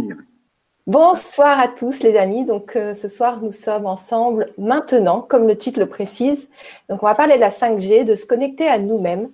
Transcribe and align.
direct. 0.00 0.28
Bonsoir 0.88 1.60
à 1.60 1.68
tous 1.68 2.02
les 2.02 2.16
amis. 2.16 2.46
Donc 2.46 2.74
euh, 2.74 2.94
ce 2.94 3.08
soir 3.08 3.42
nous 3.42 3.50
sommes 3.50 3.84
ensemble 3.84 4.54
maintenant, 4.56 5.20
comme 5.20 5.46
le 5.46 5.54
titre 5.54 5.78
le 5.78 5.86
précise. 5.86 6.48
Donc 6.88 7.02
on 7.02 7.06
va 7.06 7.14
parler 7.14 7.34
de 7.34 7.40
la 7.40 7.50
5G, 7.50 8.04
de 8.04 8.14
se 8.14 8.24
connecter 8.24 8.66
à 8.68 8.78
nous-mêmes. 8.78 9.30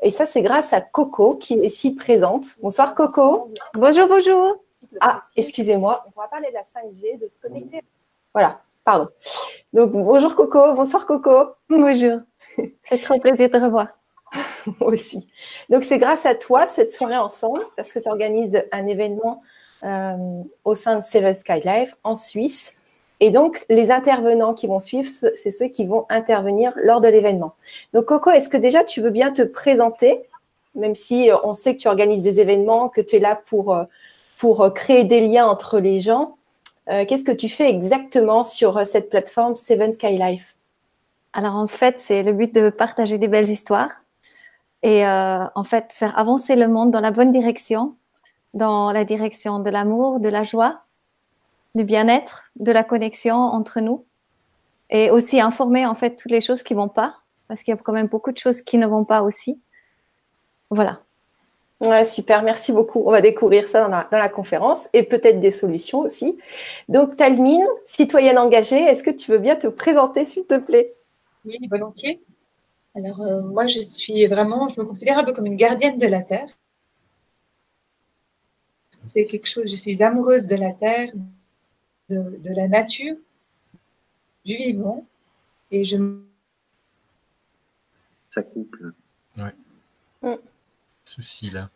Et 0.00 0.12
ça 0.12 0.26
c'est 0.26 0.42
grâce 0.42 0.72
à 0.72 0.80
Coco 0.80 1.34
qui 1.34 1.54
est 1.54 1.66
ici 1.66 1.96
présente. 1.96 2.44
Bonsoir 2.62 2.94
Coco. 2.94 3.52
Bonjour, 3.74 4.06
bonjour. 4.06 4.62
Ah, 5.00 5.22
excusez-moi. 5.34 6.04
On 6.16 6.20
va 6.20 6.28
parler 6.28 6.50
de 6.50 6.54
la 6.54 6.62
5G, 6.62 7.20
de 7.20 7.28
se 7.28 7.40
connecter. 7.40 7.82
Voilà, 8.32 8.60
pardon. 8.84 9.08
Donc 9.72 9.90
bonjour 9.90 10.36
Coco, 10.36 10.72
bonsoir 10.74 11.04
Coco. 11.04 11.54
Bonjour. 11.68 12.20
C'est 12.88 13.02
trop 13.02 13.18
plaisir 13.18 13.50
de 13.50 13.58
revoir. 13.58 13.88
Moi 14.80 14.92
aussi. 14.92 15.28
Donc 15.68 15.82
c'est 15.82 15.98
grâce 15.98 16.26
à 16.26 16.36
toi 16.36 16.68
cette 16.68 16.92
soirée 16.92 17.16
ensemble 17.16 17.62
parce 17.76 17.92
que 17.92 17.98
tu 17.98 18.08
organises 18.08 18.62
un 18.70 18.86
événement 18.86 19.42
euh, 19.42 19.55
au 19.82 20.74
sein 20.74 20.96
de 20.96 21.02
Seven 21.02 21.34
Sky 21.34 21.60
Life 21.64 21.94
en 22.02 22.14
Suisse. 22.14 22.74
Et 23.20 23.30
donc, 23.30 23.64
les 23.70 23.90
intervenants 23.90 24.52
qui 24.52 24.66
vont 24.66 24.78
suivre, 24.78 25.08
c'est 25.10 25.50
ceux 25.50 25.68
qui 25.68 25.86
vont 25.86 26.04
intervenir 26.10 26.72
lors 26.76 27.00
de 27.00 27.08
l'événement. 27.08 27.54
Donc, 27.94 28.06
Coco, 28.06 28.30
est-ce 28.30 28.48
que 28.48 28.58
déjà 28.58 28.84
tu 28.84 29.00
veux 29.00 29.10
bien 29.10 29.32
te 29.32 29.42
présenter, 29.42 30.22
même 30.74 30.94
si 30.94 31.30
euh, 31.30 31.36
on 31.42 31.54
sait 31.54 31.74
que 31.74 31.80
tu 31.80 31.88
organises 31.88 32.22
des 32.22 32.40
événements, 32.40 32.88
que 32.88 33.00
tu 33.00 33.16
es 33.16 33.18
là 33.18 33.40
pour, 33.46 33.74
euh, 33.74 33.84
pour 34.38 34.72
créer 34.74 35.04
des 35.04 35.26
liens 35.26 35.46
entre 35.46 35.78
les 35.78 36.00
gens 36.00 36.36
Qu'est-ce 36.88 37.24
que 37.24 37.32
tu 37.32 37.48
fais 37.48 37.68
exactement 37.68 38.44
sur 38.44 38.86
cette 38.86 39.10
plateforme 39.10 39.56
Seven 39.56 39.92
Sky 39.92 40.18
Life 40.18 40.54
Alors, 41.32 41.56
en 41.56 41.66
fait, 41.66 41.98
c'est 41.98 42.22
le 42.22 42.32
but 42.32 42.54
de 42.54 42.70
partager 42.70 43.18
des 43.18 43.26
belles 43.26 43.50
histoires 43.50 43.90
et 44.84 45.04
en 45.04 45.64
fait 45.64 45.92
faire 45.92 46.16
avancer 46.16 46.54
le 46.54 46.68
monde 46.68 46.92
dans 46.92 47.00
la 47.00 47.10
bonne 47.10 47.32
direction 47.32 47.96
dans 48.56 48.90
la 48.90 49.04
direction 49.04 49.60
de 49.60 49.70
l'amour, 49.70 50.18
de 50.18 50.28
la 50.28 50.42
joie, 50.42 50.80
du 51.74 51.84
bien-être, 51.84 52.44
de 52.56 52.72
la 52.72 52.82
connexion 52.82 53.36
entre 53.36 53.80
nous 53.80 54.04
et 54.88 55.10
aussi 55.10 55.40
informer 55.40 55.84
en 55.84 55.94
fait 55.94 56.16
toutes 56.16 56.30
les 56.30 56.40
choses 56.40 56.62
qui 56.62 56.74
vont 56.74 56.88
pas 56.88 57.16
parce 57.48 57.62
qu'il 57.62 57.72
y 57.72 57.76
a 57.76 57.80
quand 57.80 57.92
même 57.92 58.08
beaucoup 58.08 58.32
de 58.32 58.38
choses 58.38 58.62
qui 58.62 58.78
ne 58.78 58.86
vont 58.86 59.04
pas 59.04 59.22
aussi. 59.22 59.60
Voilà. 60.70 61.00
Ouais, 61.80 62.06
super, 62.06 62.42
merci 62.42 62.72
beaucoup. 62.72 63.02
On 63.04 63.10
va 63.10 63.20
découvrir 63.20 63.68
ça 63.68 63.86
dans 63.86 64.18
la, 64.18 64.28
conférence 64.30 64.88
et 64.94 65.02
peut-être 65.02 65.40
des 65.40 65.50
solutions 65.50 66.00
aussi. 66.00 66.38
Donc, 66.88 67.16
Talmine, 67.16 67.66
citoyenne 67.84 68.38
engagée, 68.38 68.80
est-ce 68.80 69.04
que 69.04 69.10
tu 69.10 69.30
veux 69.30 69.38
bien 69.38 69.56
te 69.56 69.66
présenter, 69.66 70.24
s'il 70.24 70.46
te 70.46 70.58
plaît? 70.58 70.94
Oui, 71.44 71.58
volontiers. 71.70 72.22
Alors, 72.94 73.20
euh, 73.20 73.42
moi, 73.42 73.66
je 73.66 73.80
suis 73.80 74.26
vraiment, 74.26 74.68
je 74.68 74.80
me 74.80 74.86
considère 74.86 75.18
un 75.18 75.24
peu 75.24 75.34
comme 75.34 75.44
une 75.44 75.56
gardienne 75.56 75.98
de 75.98 76.06
la 76.06 76.22
Terre 76.22 76.48
c'est 79.08 79.26
quelque 79.26 79.46
chose, 79.46 79.70
je 79.70 79.76
suis 79.76 80.02
amoureuse 80.02 80.46
de 80.46 80.56
la 80.56 80.72
terre, 80.72 81.10
de, 82.08 82.54
la 82.54 82.68
nature, 82.68 83.16
du 84.44 84.56
vivant, 84.56 85.04
et 85.70 85.84
je. 85.84 85.96
Ça 88.30 88.42
couple. 88.42 88.92
Ouais. 89.36 89.54
Mm. 90.22 90.36
Souci 91.04 91.50
là. 91.50 91.70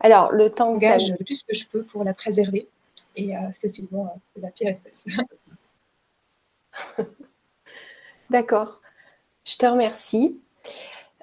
Alors, 0.00 0.32
le 0.32 0.50
temps 0.50 0.70
engage 0.70 1.10
le 1.10 1.24
plus 1.24 1.42
que 1.42 1.54
je 1.54 1.66
peux 1.66 1.82
pour 1.82 2.04
la 2.04 2.14
préserver, 2.14 2.68
et 3.16 3.36
euh, 3.36 3.40
c'est 3.52 3.68
souvent 3.68 4.06
euh, 4.06 4.40
la 4.40 4.50
pire 4.50 4.68
espèce. 4.68 5.06
D'accord. 8.30 8.80
Je 9.44 9.56
te 9.56 9.66
remercie. 9.66 10.40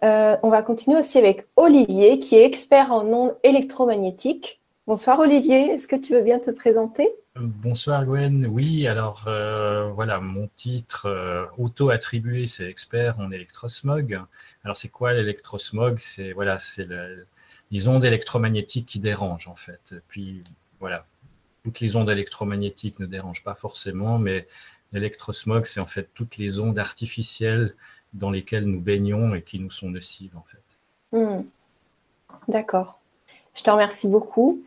Euh, 0.03 0.37
on 0.43 0.49
va 0.49 0.61
continuer 0.61 0.99
aussi 0.99 1.17
avec 1.17 1.47
Olivier, 1.55 2.19
qui 2.19 2.35
est 2.35 2.45
expert 2.45 2.91
en 2.91 3.05
ondes 3.05 3.35
électromagnétiques. 3.43 4.61
Bonsoir 4.85 5.19
Olivier, 5.19 5.71
est-ce 5.71 5.87
que 5.87 5.95
tu 5.95 6.13
veux 6.13 6.21
bien 6.21 6.39
te 6.39 6.51
présenter? 6.51 7.09
Euh, 7.37 7.41
Bonsoir 7.41 8.05
Gwen, 8.05 8.45
oui, 8.45 8.87
alors 8.87 9.25
euh, 9.27 9.89
voilà, 9.91 10.19
mon 10.19 10.49
titre 10.55 11.49
auto-attribué, 11.57 12.45
c'est 12.45 12.69
expert 12.69 13.19
en 13.19 13.31
électrosmog. 13.31 14.21
Alors 14.63 14.77
c'est 14.77 14.89
quoi 14.89 15.13
l'électrosmog? 15.13 15.97
C'est 15.99 16.31
voilà, 16.31 16.59
c'est 16.59 16.87
les 17.71 17.87
ondes 17.87 18.05
électromagnétiques 18.05 18.85
qui 18.85 18.99
dérangent 18.99 19.47
en 19.47 19.55
fait. 19.55 19.95
Puis 20.07 20.43
voilà, 20.79 21.05
toutes 21.63 21.79
les 21.79 21.95
ondes 21.95 22.09
électromagnétiques 22.09 22.99
ne 22.99 23.07
dérangent 23.07 23.43
pas 23.43 23.55
forcément, 23.55 24.19
mais 24.19 24.47
l'électrosmog, 24.93 25.65
c'est 25.65 25.79
en 25.79 25.87
fait 25.87 26.09
toutes 26.13 26.37
les 26.37 26.59
ondes 26.59 26.79
artificielles 26.79 27.75
dans 28.13 28.31
lesquelles 28.31 28.65
nous 28.65 28.79
baignons 28.79 29.35
et 29.35 29.41
qui 29.41 29.59
nous 29.59 29.71
sont 29.71 29.89
nocives 29.89 30.35
en 30.35 30.43
fait. 30.43 31.17
Hmm. 31.17 31.43
D'accord. 32.47 32.99
Je 33.53 33.63
te 33.63 33.69
remercie 33.69 34.07
beaucoup. 34.07 34.61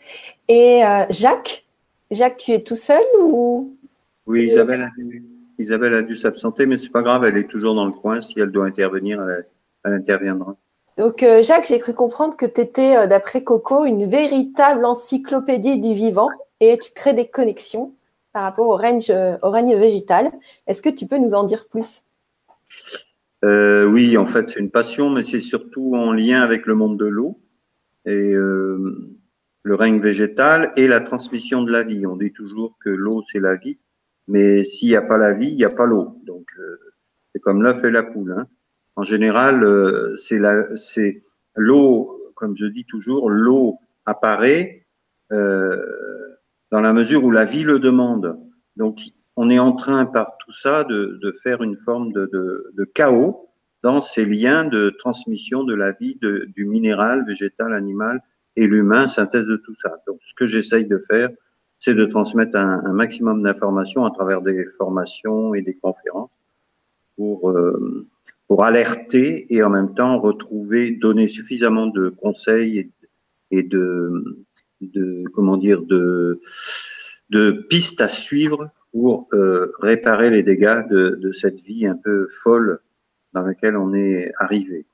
Et 0.49 0.84
euh, 0.84 1.05
Jacques, 1.11 1.65
Jacques, 2.11 2.39
tu 2.39 2.53
es 2.53 2.62
tout 2.62 2.77
seul 2.77 3.03
ou? 3.21 3.77
Oui, 4.27 4.45
Isabelle 4.45 4.83
a 4.83 4.91
dû, 4.97 5.25
Isabelle 5.59 5.95
a 5.95 6.03
dû 6.03 6.17
s'absenter, 6.17 6.67
mais 6.67 6.77
c'est 6.77 6.91
pas 6.91 7.03
grave, 7.03 7.25
elle 7.25 7.37
est 7.37 7.49
toujours 7.49 7.75
dans 7.75 7.87
le 7.87 7.93
coin. 7.93 8.21
Si 8.21 8.39
elle 8.41 8.51
doit 8.51 8.67
intervenir, 8.67 9.23
elle, 9.84 9.93
interviendra. 9.93 10.57
Donc, 10.97 11.22
euh, 11.22 11.43
Jacques, 11.43 11.67
j'ai 11.67 11.78
cru 11.78 11.95
comprendre 11.95 12.37
que 12.37 12.47
tu 12.47 12.61
étais, 12.61 12.97
euh, 12.97 13.07
d'après 13.07 13.45
Coco, 13.45 13.84
une 13.84 14.07
véritable 14.07 14.84
encyclopédie 14.84 15.78
du 15.78 15.95
vivant 15.95 16.28
et 16.59 16.77
tu 16.78 16.91
crées 16.93 17.15
des 17.15 17.28
connexions 17.28 17.95
par 18.33 18.43
rapport 18.43 18.69
au 18.69 18.77
règne 18.77 19.77
végétal. 19.77 20.31
Est-ce 20.67 20.83
que 20.83 20.89
tu 20.89 21.07
peux 21.07 21.19
nous 21.19 21.34
en 21.34 21.45
dire 21.45 21.67
plus? 21.69 22.03
Euh, 23.45 23.87
oui, 23.87 24.17
en 24.17 24.27
fait, 24.27 24.49
c'est 24.49 24.61
une 24.61 24.71
passion, 24.71 25.11
mais 25.11 25.25
c'est 25.25 25.41
surtout 25.41 25.95
en 25.95 26.12
lien 26.12 26.43
avec 26.43 26.67
le 26.67 26.75
monde 26.75 26.99
de 26.99 27.06
l'eau 27.06 27.41
et 28.05 28.34
euh, 28.34 29.19
le 29.62 29.75
règne 29.75 30.01
végétal 30.01 30.73
et 30.77 30.89
la 30.89 31.01
transmission 31.01 31.62
de 31.62 31.73
la 31.73 31.83
vie. 31.83 32.06
On 32.06 32.17
dit 32.17 32.33
toujours 32.33 32.77
que 32.84 32.91
l'eau, 32.91 33.23
c'est 33.31 33.41
la 33.41 33.56
vie, 33.56 33.78
mais 34.28 34.65
s'il 34.65 34.89
n'y 34.89 34.97
a 34.97 35.03
pas 35.03 35.19
la 35.19 35.33
vie, 35.33 35.49
il 35.49 35.56
n'y 35.56 35.65
a 35.65 35.71
pas 35.71 35.87
l'eau. 35.87 36.21
Donc, 36.25 36.47
euh, 36.59 36.78
c'est 37.33 37.41
comme 37.41 37.62
l'œuf 37.62 37.83
et 37.84 37.91
la 37.91 38.03
poule. 38.03 38.34
Hein. 38.39 38.47
En 38.97 39.03
général, 39.03 39.65
euh, 39.65 40.17
c'est 40.17 40.41
c'est 40.77 41.22
l'eau, 41.57 42.33
comme 42.34 42.57
je 42.57 42.67
dis 42.67 42.84
toujours, 42.84 43.31
l'eau 43.31 43.78
apparaît 44.07 44.87
euh, 45.33 45.77
dans 46.71 46.81
la 46.81 46.93
mesure 46.93 47.25
où 47.25 47.31
la 47.31 47.45
vie 47.45 47.65
le 47.65 47.78
demande. 47.78 48.39
Donc, 48.77 49.01
on 49.36 49.50
est 49.50 49.58
en 49.58 49.72
train 49.72 50.06
par 50.06 50.36
tout 50.38 50.52
ça 50.52 50.84
de, 50.84 51.18
de 51.22 51.32
faire 51.32 51.62
une 51.62 51.76
forme 51.76 52.12
de, 52.12 52.26
de, 52.32 52.72
de, 52.76 52.84
chaos 52.84 53.48
dans 53.82 54.02
ces 54.02 54.24
liens 54.24 54.64
de 54.64 54.91
transmission 54.91 55.64
de 55.64 55.74
la 55.74 55.92
vie 55.92 56.18
du 56.20 56.66
minéral, 56.66 57.24
végétal, 57.26 57.72
animal 57.72 58.22
et 58.56 58.66
l'humain, 58.66 59.06
synthèse 59.06 59.46
de 59.46 59.56
tout 59.56 59.74
ça. 59.80 60.02
Donc, 60.06 60.18
ce 60.24 60.34
que 60.34 60.46
j'essaye 60.46 60.84
de 60.86 60.98
faire, 60.98 61.30
c'est 61.78 61.94
de 61.94 62.04
transmettre 62.04 62.58
un, 62.58 62.82
un 62.84 62.92
maximum 62.92 63.42
d'informations 63.42 64.04
à 64.04 64.10
travers 64.10 64.42
des 64.42 64.66
formations 64.76 65.54
et 65.54 65.62
des 65.62 65.74
conférences 65.74 66.30
pour, 67.16 67.50
euh, 67.50 68.06
pour 68.48 68.64
alerter 68.64 69.47
et 69.54 69.62
en 69.62 69.70
même 69.70 69.94
temps 69.94 70.20
retrouver, 70.20 70.91
donner 70.91 71.28
suffisamment 71.28 71.86
de 71.86 72.10
conseils 72.10 72.78
et, 72.78 72.91
et 73.50 73.62
de, 73.62 74.47
de, 74.80 75.24
comment 75.34 75.56
dire, 75.56 75.82
de, 75.82 76.41
de 77.30 77.50
pistes 77.50 78.00
à 78.00 78.08
suivre 78.08 78.70
pour 78.93 79.28
euh, 79.33 79.73
réparer 79.81 80.31
les 80.31 80.43
dégâts 80.43 80.87
de, 80.89 81.33
cette 81.33 81.61
vie 81.61 81.87
un 81.87 81.97
peu 81.97 82.28
folle 82.28 82.81
dans 83.33 83.43
laquelle 83.43 83.77
on 83.77 83.95
est 83.95 84.33
arrivé. 84.39 84.87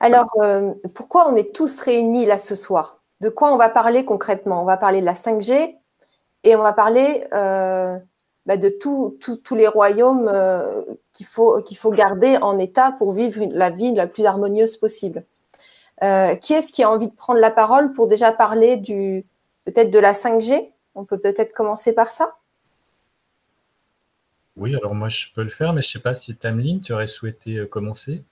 Alors, 0.00 0.30
euh, 0.40 0.74
pourquoi 0.94 1.30
on 1.30 1.36
est 1.36 1.54
tous 1.54 1.80
réunis 1.80 2.24
là 2.24 2.38
ce 2.38 2.54
soir? 2.54 3.02
De 3.20 3.28
quoi 3.28 3.52
on 3.52 3.56
va 3.56 3.68
parler 3.68 4.04
concrètement? 4.04 4.62
On 4.62 4.64
va 4.64 4.76
parler 4.76 5.00
de 5.00 5.06
la 5.06 5.14
5G 5.14 5.76
et 6.44 6.56
on 6.56 6.62
va 6.62 6.72
parler 6.72 7.26
euh, 7.34 7.98
bah, 8.46 8.56
de 8.56 8.68
tous 8.68 9.18
les 9.54 9.66
royaumes 9.66 10.32
qu'il 11.12 11.26
faut, 11.26 11.60
garder 11.90 12.38
en 12.40 12.58
état 12.58 12.92
pour 12.92 13.12
vivre 13.12 13.44
la 13.50 13.70
vie 13.70 13.92
la 13.92 14.06
plus 14.06 14.24
harmonieuse 14.24 14.76
possible. 14.76 15.24
Qui 16.00 16.54
est-ce 16.54 16.70
qui 16.70 16.84
a 16.84 16.90
envie 16.90 17.08
de 17.08 17.14
prendre 17.14 17.40
la 17.40 17.50
parole 17.50 17.92
pour 17.92 18.06
déjà 18.06 18.30
parler 18.30 18.80
peut-être 19.64 19.90
de 19.90 19.98
la 19.98 20.12
5G 20.12 20.72
On 20.94 21.04
peut 21.04 21.18
peut-être 21.18 21.52
commencer 21.52 21.92
par 21.92 22.12
ça? 22.12 22.37
Oui, 24.58 24.74
alors 24.74 24.94
moi 24.94 25.08
je 25.08 25.26
peux 25.32 25.44
le 25.44 25.50
faire, 25.50 25.72
mais 25.72 25.82
je 25.82 25.88
ne 25.88 25.92
sais 25.92 25.98
pas 26.00 26.14
si 26.14 26.34
Tameline, 26.34 26.80
tu 26.80 26.92
aurais 26.92 27.06
souhaité 27.06 27.58
euh, 27.58 27.66
commencer. 27.66 28.24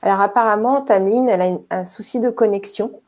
Alors 0.00 0.20
apparemment, 0.20 0.80
Tameline, 0.80 1.28
elle 1.28 1.42
a 1.42 1.58
un 1.70 1.84
souci 1.84 2.20
de 2.20 2.30
connexion. 2.30 2.98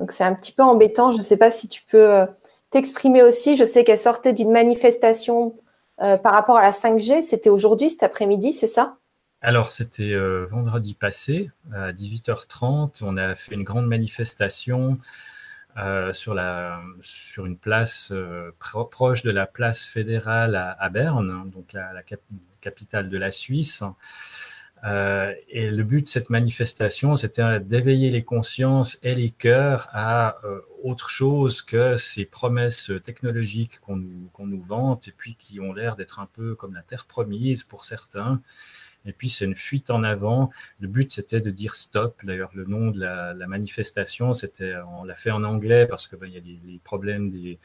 Donc 0.00 0.10
c'est 0.10 0.24
un 0.24 0.34
petit 0.34 0.52
peu 0.52 0.64
embêtant. 0.64 1.12
Je 1.12 1.18
ne 1.18 1.22
sais 1.22 1.36
pas 1.36 1.52
si 1.52 1.68
tu 1.68 1.82
peux 1.88 2.12
euh, 2.12 2.26
t'exprimer 2.70 3.22
aussi. 3.22 3.54
Je 3.54 3.64
sais 3.64 3.84
qu'elle 3.84 3.98
sortait 3.98 4.32
d'une 4.32 4.50
manifestation 4.50 5.54
euh, 6.02 6.16
par 6.16 6.32
rapport 6.32 6.56
à 6.56 6.62
la 6.62 6.72
5G. 6.72 7.22
C'était 7.22 7.48
aujourd'hui, 7.48 7.90
cet 7.90 8.02
après-midi, 8.02 8.52
c'est 8.52 8.66
ça? 8.66 8.96
Alors, 9.42 9.70
c'était 9.70 10.16
vendredi 10.46 10.94
passé, 10.94 11.50
à 11.72 11.92
18h30. 11.92 13.02
On 13.02 13.16
a 13.16 13.36
fait 13.36 13.54
une 13.54 13.62
grande 13.62 13.86
manifestation 13.86 14.98
euh, 15.78 16.14
sur, 16.14 16.32
la, 16.32 16.80
sur 17.00 17.44
une 17.44 17.58
place 17.58 18.10
euh, 18.10 18.50
proche 18.58 19.22
de 19.22 19.30
la 19.30 19.46
place 19.46 19.84
fédérale 19.84 20.56
à, 20.56 20.88
Berne, 20.88 21.50
donc 21.50 21.74
la, 21.74 22.02
capitale 22.62 23.10
de 23.10 23.18
la 23.18 23.30
Suisse. 23.30 23.82
Euh, 24.84 25.34
et 25.48 25.70
le 25.70 25.84
but 25.84 26.02
de 26.02 26.08
cette 26.08 26.30
manifestation, 26.30 27.16
c'était 27.16 27.60
d'éveiller 27.60 28.10
les 28.10 28.24
consciences 28.24 28.98
et 29.02 29.14
les 29.14 29.30
cœurs 29.30 29.88
à 29.92 30.38
autre 30.82 31.10
chose 31.10 31.60
que 31.60 31.98
ces 31.98 32.24
promesses 32.24 32.90
technologiques 33.04 33.78
qu'on 33.80 33.96
nous, 33.96 34.30
qu'on 34.32 34.46
nous 34.46 34.62
vante 34.62 35.08
et 35.08 35.12
puis 35.12 35.36
qui 35.36 35.60
ont 35.60 35.74
l'air 35.74 35.96
d'être 35.96 36.20
un 36.20 36.28
peu 36.32 36.54
comme 36.54 36.72
la 36.72 36.82
terre 36.82 37.04
promise 37.04 37.64
pour 37.64 37.84
certains. 37.84 38.40
Et 39.06 39.12
puis 39.12 39.28
c'est 39.28 39.44
une 39.44 39.54
fuite 39.54 39.90
en 39.90 40.02
avant. 40.02 40.50
Le 40.80 40.88
but 40.88 41.12
c'était 41.12 41.40
de 41.40 41.50
dire 41.50 41.74
stop. 41.74 42.18
D'ailleurs 42.24 42.50
le 42.54 42.64
nom 42.64 42.90
de 42.90 43.00
la, 43.00 43.46
manifestation, 43.46 44.34
c'était, 44.34 44.74
on 44.98 45.04
l'a 45.04 45.14
fait 45.14 45.30
en 45.30 45.44
anglais 45.44 45.86
parce 45.86 46.06
que 46.06 46.16
ben, 46.16 46.26
il 46.26 46.34
y 46.34 46.38
a 46.38 46.40
des, 46.40 46.58
des 46.64 46.78
problèmes 46.82 47.30
des, 47.30 47.58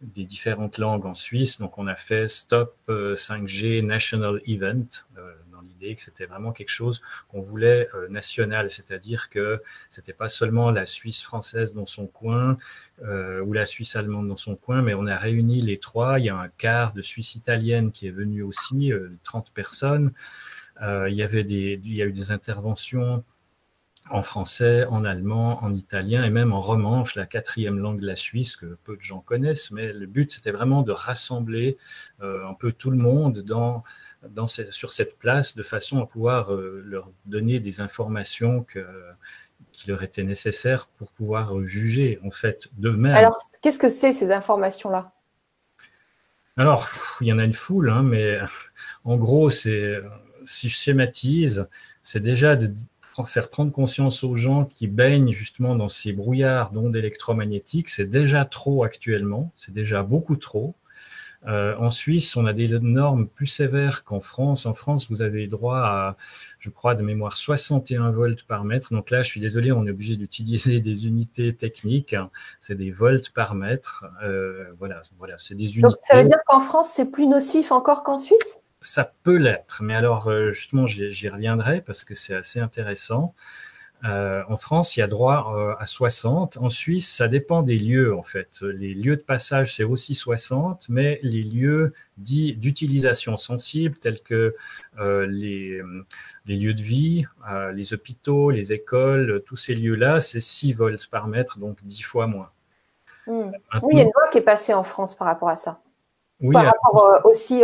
différentes 0.00 0.78
langues 0.78 1.06
en 1.06 1.14
Suisse. 1.14 1.58
Donc 1.58 1.78
on 1.78 1.86
a 1.86 1.96
fait 1.96 2.28
Stop 2.28 2.76
5G 2.88 3.84
National 3.84 4.40
Event. 4.46 4.86
Euh, 5.18 5.32
que 5.80 6.00
c'était 6.00 6.26
vraiment 6.26 6.52
quelque 6.52 6.70
chose 6.70 7.02
qu'on 7.28 7.40
voulait 7.40 7.88
euh, 7.94 8.08
national, 8.08 8.70
c'est-à-dire 8.70 9.30
que 9.30 9.62
c'était 9.88 10.12
pas 10.12 10.28
seulement 10.28 10.70
la 10.70 10.86
Suisse 10.86 11.22
française 11.22 11.74
dans 11.74 11.86
son 11.86 12.06
coin 12.06 12.58
euh, 13.02 13.40
ou 13.40 13.52
la 13.52 13.66
Suisse 13.66 13.96
allemande 13.96 14.28
dans 14.28 14.36
son 14.36 14.56
coin, 14.56 14.82
mais 14.82 14.94
on 14.94 15.06
a 15.06 15.16
réuni 15.16 15.60
les 15.62 15.78
trois. 15.78 16.18
Il 16.18 16.26
y 16.26 16.28
a 16.28 16.36
un 16.36 16.48
quart 16.48 16.92
de 16.92 17.02
Suisse 17.02 17.34
italienne 17.34 17.92
qui 17.92 18.06
est 18.06 18.12
venu 18.12 18.42
aussi, 18.42 18.92
30 19.24 19.46
euh, 19.46 19.50
personnes. 19.54 20.12
Il 20.80 21.14
y 21.14 21.22
avait 21.22 21.44
des, 21.44 21.80
il 21.84 21.94
y 21.94 22.02
a 22.02 22.06
eu 22.06 22.12
des 22.12 22.30
interventions 22.30 23.24
en 24.10 24.22
français, 24.22 24.84
en 24.86 25.04
allemand, 25.04 25.62
en 25.62 25.74
italien 25.74 26.24
et 26.24 26.30
même 26.30 26.52
en 26.52 26.60
romanche, 26.60 27.14
la 27.14 27.26
quatrième 27.26 27.78
langue 27.78 28.00
de 28.00 28.06
la 28.06 28.16
Suisse 28.16 28.56
que 28.56 28.78
peu 28.84 28.96
de 28.96 29.02
gens 29.02 29.20
connaissent. 29.20 29.70
Mais 29.70 29.92
le 29.92 30.06
but, 30.06 30.30
c'était 30.30 30.52
vraiment 30.52 30.82
de 30.82 30.92
rassembler 30.92 31.76
un 32.20 32.54
peu 32.54 32.72
tout 32.72 32.90
le 32.90 32.96
monde 32.96 33.40
dans 33.40 33.84
sur 34.70 34.92
cette 34.92 35.18
place 35.18 35.56
de 35.56 35.62
façon 35.62 36.00
à 36.00 36.06
pouvoir 36.06 36.52
euh, 36.52 36.82
leur 36.84 37.10
donner 37.26 37.60
des 37.60 37.80
informations 37.80 38.64
qui 39.72 39.88
leur 39.88 40.02
étaient 40.02 40.24
nécessaires 40.24 40.88
pour 40.96 41.12
pouvoir 41.12 41.64
juger 41.66 42.18
en 42.24 42.30
fait 42.30 42.68
d'eux-mêmes. 42.72 43.14
Alors, 43.14 43.38
qu'est-ce 43.62 43.78
que 43.78 43.88
c'est 43.88 44.12
ces 44.12 44.30
informations-là? 44.32 45.12
Alors, 46.56 46.88
il 47.20 47.28
y 47.28 47.32
en 47.32 47.38
a 47.38 47.44
une 47.44 47.52
foule, 47.52 47.90
hein, 47.90 48.02
mais 48.02 48.38
en 49.04 49.16
gros, 49.16 49.50
c'est 49.50 50.00
si 50.48 50.68
je 50.68 50.76
schématise, 50.76 51.66
c'est 52.02 52.20
déjà 52.20 52.56
de 52.56 52.72
faire 53.26 53.50
prendre 53.50 53.72
conscience 53.72 54.22
aux 54.22 54.36
gens 54.36 54.64
qui 54.64 54.86
baignent 54.86 55.32
justement 55.32 55.74
dans 55.74 55.88
ces 55.88 56.12
brouillards 56.12 56.70
d'ondes 56.70 56.96
électromagnétiques. 56.96 57.88
C'est 57.88 58.08
déjà 58.08 58.44
trop 58.44 58.84
actuellement, 58.84 59.52
c'est 59.56 59.74
déjà 59.74 60.02
beaucoup 60.02 60.36
trop. 60.36 60.74
Euh, 61.46 61.76
en 61.78 61.90
Suisse, 61.90 62.36
on 62.36 62.46
a 62.46 62.52
des 62.52 62.68
normes 62.80 63.28
plus 63.28 63.46
sévères 63.46 64.02
qu'en 64.02 64.20
France. 64.20 64.66
En 64.66 64.74
France, 64.74 65.08
vous 65.08 65.22
avez 65.22 65.46
droit 65.46 65.78
à, 65.78 66.16
je 66.58 66.68
crois, 66.68 66.96
de 66.96 67.02
mémoire 67.02 67.36
61 67.36 68.10
volts 68.10 68.42
par 68.42 68.64
mètre. 68.64 68.92
Donc 68.92 69.10
là, 69.10 69.22
je 69.22 69.28
suis 69.28 69.40
désolé, 69.40 69.70
on 69.70 69.86
est 69.86 69.90
obligé 69.90 70.16
d'utiliser 70.16 70.80
des 70.80 71.06
unités 71.06 71.54
techniques. 71.54 72.16
C'est 72.60 72.74
des 72.74 72.90
volts 72.90 73.30
par 73.30 73.54
mètre. 73.54 74.04
Euh, 74.24 74.64
voilà, 74.78 75.02
voilà, 75.16 75.36
c'est 75.38 75.54
des 75.54 75.64
unités. 75.64 75.82
Donc 75.82 75.96
ça 76.02 76.20
veut 76.20 76.28
dire 76.28 76.40
qu'en 76.46 76.60
France, 76.60 76.90
c'est 76.92 77.10
plus 77.10 77.26
nocif 77.26 77.70
encore 77.70 78.02
qu'en 78.02 78.18
Suisse? 78.18 78.58
Ça 78.80 79.12
peut 79.22 79.36
l'être, 79.36 79.82
mais 79.82 79.94
alors 79.94 80.28
euh, 80.28 80.50
justement, 80.50 80.86
j'y 80.86 81.28
reviendrai 81.28 81.80
parce 81.80 82.04
que 82.04 82.14
c'est 82.14 82.34
assez 82.34 82.60
intéressant. 82.60 83.34
Euh, 84.04 84.42
en 84.48 84.56
France, 84.56 84.96
il 84.96 85.00
y 85.00 85.02
a 85.02 85.08
droit 85.08 85.52
euh, 85.56 85.74
à 85.78 85.86
60. 85.86 86.58
En 86.58 86.70
Suisse, 86.70 87.12
ça 87.12 87.26
dépend 87.26 87.62
des 87.62 87.78
lieux, 87.78 88.16
en 88.16 88.22
fait. 88.22 88.60
Les 88.62 88.94
lieux 88.94 89.16
de 89.16 89.22
passage, 89.22 89.74
c'est 89.74 89.84
aussi 89.84 90.14
60, 90.14 90.88
mais 90.88 91.18
les 91.22 91.42
lieux 91.42 91.92
dits 92.16 92.54
d'utilisation 92.54 93.36
sensible, 93.36 93.96
tels 93.96 94.20
que 94.20 94.54
euh, 94.98 95.26
les, 95.26 95.82
les, 96.46 96.56
lieux 96.56 96.74
de 96.74 96.82
vie, 96.82 97.26
les 97.74 97.92
hôpitaux, 97.92 98.50
les 98.50 98.72
écoles, 98.72 99.42
tous 99.46 99.56
ces 99.56 99.74
lieux-là, 99.74 100.20
c'est 100.20 100.40
6 100.40 100.74
volts 100.74 101.08
par 101.08 101.26
mètre, 101.26 101.58
donc 101.58 101.78
10 101.82 102.02
fois 102.02 102.26
moins. 102.26 102.50
Hmm. 103.26 103.50
Oui, 103.82 103.90
il 103.92 103.98
y 103.98 104.00
a 104.00 104.04
une 104.04 104.12
loi 104.14 104.28
qui 104.30 104.38
est 104.38 104.42
passée 104.42 104.74
en 104.74 104.84
France 104.84 105.16
par 105.16 105.26
rapport 105.26 105.48
à 105.48 105.56
ça. 105.56 105.80
Oui, 106.40 106.52
par 106.52 106.66
rapport 106.66 107.20
aussi 107.24 107.62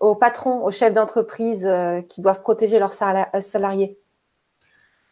aux 0.00 0.14
patrons, 0.14 0.64
aux 0.64 0.70
chefs 0.70 0.92
d'entreprise 0.92 1.68
qui 2.08 2.20
doivent 2.20 2.42
protéger 2.42 2.78
leurs 2.78 2.92
salariés. 2.92 3.98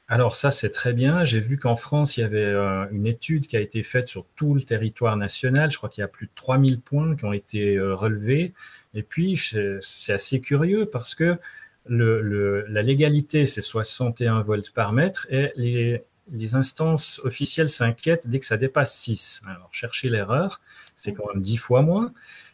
Alors 0.08 0.36
ça, 0.36 0.52
c'est 0.52 0.70
très 0.70 0.92
bien. 0.92 1.24
J'ai 1.24 1.40
vu 1.40 1.58
qu'en 1.58 1.74
France, 1.74 2.16
il 2.16 2.20
y 2.20 2.24
avait 2.24 2.44
euh, 2.44 2.86
une 2.92 3.06
étude 3.06 3.48
qui 3.48 3.56
a 3.56 3.60
été 3.60 3.82
faite 3.82 4.08
sur 4.08 4.24
tout 4.36 4.54
le 4.54 4.62
territoire 4.62 5.16
national. 5.16 5.72
Je 5.72 5.78
crois 5.78 5.88
qu'il 5.88 6.02
y 6.02 6.04
a 6.04 6.08
plus 6.08 6.26
de 6.26 6.32
3000 6.36 6.80
points 6.80 7.16
qui 7.16 7.24
ont 7.24 7.32
été 7.32 7.76
euh, 7.76 7.94
relevés. 7.94 8.54
Et 8.94 9.02
puis, 9.02 9.36
c'est 9.36 10.12
assez 10.12 10.40
curieux 10.40 10.86
parce 10.86 11.14
que 11.14 11.36
la 11.88 12.82
légalité, 12.82 13.46
c'est 13.46 13.62
61 13.62 14.42
volts 14.42 14.72
par 14.72 14.92
mètre 14.92 15.26
et 15.30 15.52
les, 15.56 16.02
les 16.32 16.54
instances 16.54 17.20
officielles 17.24 17.68
s'inquiètent 17.68 18.28
dès 18.28 18.38
que 18.40 18.46
ça 18.46 18.56
dépasse 18.56 18.96
6. 18.96 19.42
Alors, 19.46 19.68
cherchez 19.72 20.08
l'erreur, 20.08 20.60
c'est 20.96 21.12
quand 21.12 21.26
même 21.32 21.42
10 21.42 21.56
fois 21.56 21.82
moins. 21.82 22.12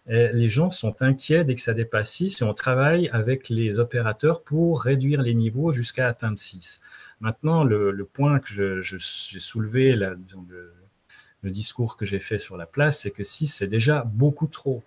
Et 0.08 0.30
les 0.32 0.48
gens 0.48 0.70
sont 0.70 1.00
inquiets 1.00 1.44
dès 1.44 1.54
que 1.54 1.60
ça 1.60 1.74
dépasse 1.74 2.10
6 2.12 2.40
et 2.40 2.44
on 2.44 2.54
travaille 2.54 3.08
avec 3.10 3.48
les 3.48 3.78
opérateurs 3.78 4.42
pour 4.42 4.82
réduire 4.82 5.22
les 5.22 5.34
niveaux 5.34 5.72
jusqu'à 5.72 6.08
atteindre 6.08 6.38
6. 6.38 6.80
Maintenant, 7.20 7.62
le, 7.62 8.08
point 8.12 8.40
que 8.40 8.80
j'ai 8.80 9.38
soulevé 9.38 9.96
dans 9.96 10.44
le, 10.48 10.74
discours 11.44 11.96
que 11.96 12.06
j'ai 12.06 12.18
fait 12.18 12.38
sur 12.38 12.56
la 12.56 12.66
place, 12.66 13.00
c'est 13.00 13.12
que 13.12 13.22
6, 13.22 13.46
c'est 13.46 13.68
déjà 13.68 14.02
beaucoup 14.02 14.48
trop. 14.48 14.82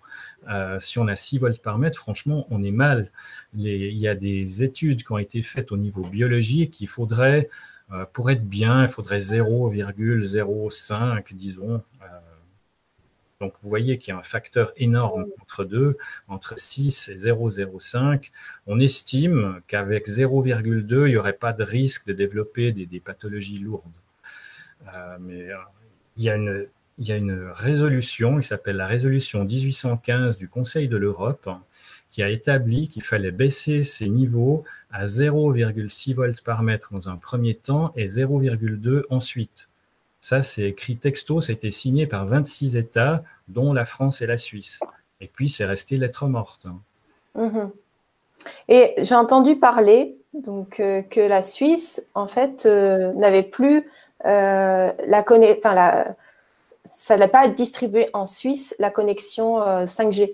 Euh, 0.48 0.78
si 0.80 0.98
on 0.98 1.06
a 1.06 1.16
6 1.16 1.38
volts 1.38 1.62
par 1.62 1.78
mètre, 1.78 1.98
franchement, 1.98 2.46
on 2.50 2.62
est 2.62 2.70
mal. 2.70 3.10
il 3.54 3.96
y 3.96 4.08
a 4.08 4.14
des 4.14 4.62
études 4.62 5.02
qui 5.02 5.12
ont 5.12 5.18
été 5.18 5.40
faites 5.42 5.72
au 5.72 5.78
niveau 5.78 6.02
biologique. 6.02 6.80
Il 6.80 6.88
faudrait, 6.88 7.48
euh, 7.92 8.04
pour 8.12 8.30
être 8.30 8.46
bien, 8.46 8.82
il 8.82 8.88
faudrait 8.88 9.20
0,05, 9.20 11.34
disons, 11.34 11.82
euh, 12.02 12.04
donc 13.40 13.54
vous 13.60 13.68
voyez 13.68 13.98
qu'il 13.98 14.12
y 14.12 14.14
a 14.14 14.18
un 14.18 14.22
facteur 14.22 14.72
énorme 14.76 15.26
entre 15.40 15.64
deux, 15.64 15.96
entre 16.28 16.58
6 16.58 17.10
et 17.10 17.16
0,05. 17.16 18.30
On 18.66 18.80
estime 18.80 19.60
qu'avec 19.66 20.08
0,2, 20.08 21.06
il 21.06 21.10
n'y 21.10 21.16
aurait 21.16 21.32
pas 21.34 21.52
de 21.52 21.62
risque 21.62 22.06
de 22.06 22.12
développer 22.12 22.72
des, 22.72 23.00
pathologies 23.00 23.58
lourdes. 23.58 23.84
Euh, 24.94 25.16
mais 25.20 25.50
euh, 25.50 25.56
il, 26.16 26.24
y 26.24 26.30
a 26.30 26.36
une, 26.36 26.66
il 26.98 27.06
y 27.06 27.12
a 27.12 27.16
une 27.16 27.50
résolution, 27.54 28.40
qui 28.40 28.46
s'appelle 28.46 28.76
la 28.76 28.86
résolution 28.86 29.44
1815 29.44 30.38
du 30.38 30.48
Conseil 30.48 30.88
de 30.88 30.96
l'Europe, 30.96 31.48
qui 32.10 32.22
a 32.22 32.30
établi 32.30 32.88
qu'il 32.88 33.02
fallait 33.02 33.32
baisser 33.32 33.84
ces 33.84 34.08
niveaux 34.08 34.64
à 34.90 35.04
0,6 35.04 36.14
volts 36.14 36.40
par 36.42 36.62
mètre 36.62 36.92
dans 36.92 37.10
un 37.10 37.16
premier 37.16 37.54
temps 37.54 37.92
et 37.96 38.06
0,2 38.06 39.02
ensuite. 39.10 39.68
Ça, 40.28 40.42
c'est 40.42 40.64
écrit 40.70 40.96
texto, 40.96 41.40
ça 41.40 41.52
a 41.52 41.54
été 41.54 41.70
signé 41.70 42.08
par 42.08 42.26
26 42.26 42.76
États, 42.76 43.22
dont 43.46 43.72
la 43.72 43.84
France 43.84 44.22
et 44.22 44.26
la 44.26 44.38
Suisse. 44.38 44.80
Et 45.20 45.28
puis, 45.28 45.48
c'est 45.48 45.64
resté 45.64 45.98
lettre 45.98 46.26
morte. 46.26 46.66
Mhm. 47.36 47.70
Et 48.68 48.94
j'ai 48.98 49.14
entendu 49.14 49.54
parler 49.54 50.16
donc, 50.34 50.80
euh, 50.80 51.02
que 51.02 51.20
la 51.20 51.42
Suisse, 51.42 52.04
en 52.14 52.26
fait, 52.26 52.66
euh, 52.66 53.12
n'avait 53.12 53.44
plus 53.44 53.88
euh, 54.24 54.90
la 55.06 55.22
connexion, 55.22 55.60
enfin, 55.60 55.74
la, 55.76 56.16
ça 56.96 57.16
n'a 57.16 57.28
pas 57.28 57.46
distribué 57.46 58.08
en 58.12 58.26
Suisse 58.26 58.74
la 58.80 58.90
connexion 58.90 59.60
5G, 59.84 60.32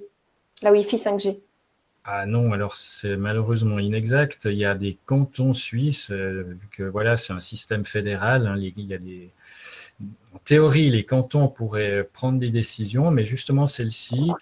la 0.63 0.73
Wi-Fi 0.73 0.97
5G. 0.97 1.39
Ah 2.05 2.25
non, 2.25 2.55
alors 2.55 2.79
c'est 2.79 3.17
malheureusement 3.17 3.79
inexact. 3.79 4.47
Il 4.47 4.55
y 4.55 4.65
a 4.65 4.75
des 4.75 4.97
cantons 5.05 5.53
suisses, 5.53 6.11
vu 6.11 6.67
que 6.71 6.83
voilà, 6.83 7.19
c'est 7.19 7.35
un 7.35 7.41
système 7.41 7.85
fédéral, 7.85 8.47
hein, 8.47 8.57
il 8.57 8.87
y 8.87 8.95
a 8.95 8.99
des, 8.99 9.31
en 10.35 10.39
théorie, 10.39 10.91
les 10.91 11.05
cantons 11.05 11.49
pourraient 11.49 12.09
prendre 12.13 12.39
des 12.39 12.51
décisions, 12.51 13.11
mais 13.11 13.25
justement 13.25 13.67
celle-ci, 13.67 14.33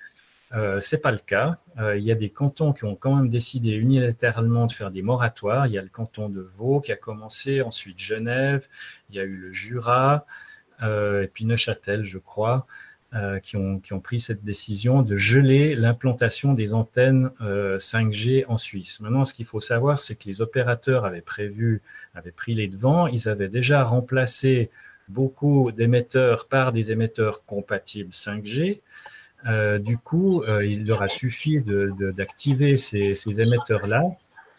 euh, 0.52 0.80
c'est 0.80 1.00
pas 1.00 1.12
le 1.12 1.18
cas. 1.18 1.56
Euh, 1.78 1.96
il 1.96 2.04
y 2.04 2.10
a 2.10 2.16
des 2.16 2.30
cantons 2.30 2.72
qui 2.72 2.84
ont 2.84 2.96
quand 2.96 3.14
même 3.14 3.28
décidé 3.28 3.70
unilatéralement 3.70 4.66
de 4.66 4.72
faire 4.72 4.90
des 4.90 5.02
moratoires. 5.02 5.66
Il 5.66 5.72
y 5.72 5.78
a 5.78 5.82
le 5.82 5.88
canton 5.88 6.28
de 6.28 6.40
Vaud 6.40 6.80
qui 6.80 6.90
a 6.90 6.96
commencé, 6.96 7.62
ensuite 7.62 7.98
Genève, 7.98 8.66
il 9.10 9.16
y 9.16 9.20
a 9.20 9.22
eu 9.22 9.36
le 9.36 9.52
Jura, 9.52 10.26
euh, 10.82 11.22
et 11.22 11.28
puis 11.28 11.44
Neuchâtel, 11.44 12.04
je 12.04 12.18
crois, 12.18 12.66
euh, 13.14 13.38
qui, 13.38 13.56
ont, 13.56 13.78
qui 13.78 13.92
ont 13.92 14.00
pris 14.00 14.20
cette 14.20 14.42
décision 14.42 15.02
de 15.02 15.14
geler 15.14 15.76
l'implantation 15.76 16.52
des 16.52 16.74
antennes 16.74 17.30
5G 17.40 18.44
en 18.48 18.56
Suisse. 18.56 18.98
Maintenant, 19.00 19.24
ce 19.24 19.34
qu'il 19.34 19.46
faut 19.46 19.60
savoir, 19.60 20.02
c'est 20.02 20.16
que 20.16 20.26
les 20.26 20.40
opérateurs 20.40 21.04
avaient 21.04 21.20
prévu, 21.20 21.80
avaient 22.14 22.32
pris 22.32 22.54
les 22.54 22.66
devants, 22.66 23.06
ils 23.06 23.28
avaient 23.28 23.48
déjà 23.48 23.84
remplacé 23.84 24.70
beaucoup 25.10 25.72
d'émetteurs 25.72 26.46
par 26.46 26.72
des 26.72 26.90
émetteurs 26.90 27.44
compatibles 27.44 28.12
5G. 28.12 28.80
Euh, 29.46 29.78
du 29.78 29.98
coup, 29.98 30.42
euh, 30.42 30.64
il 30.64 30.86
leur 30.86 31.02
a 31.02 31.08
suffi 31.08 31.60
d'activer 31.60 32.76
ces, 32.76 33.40
émetteurs-là 33.40 34.02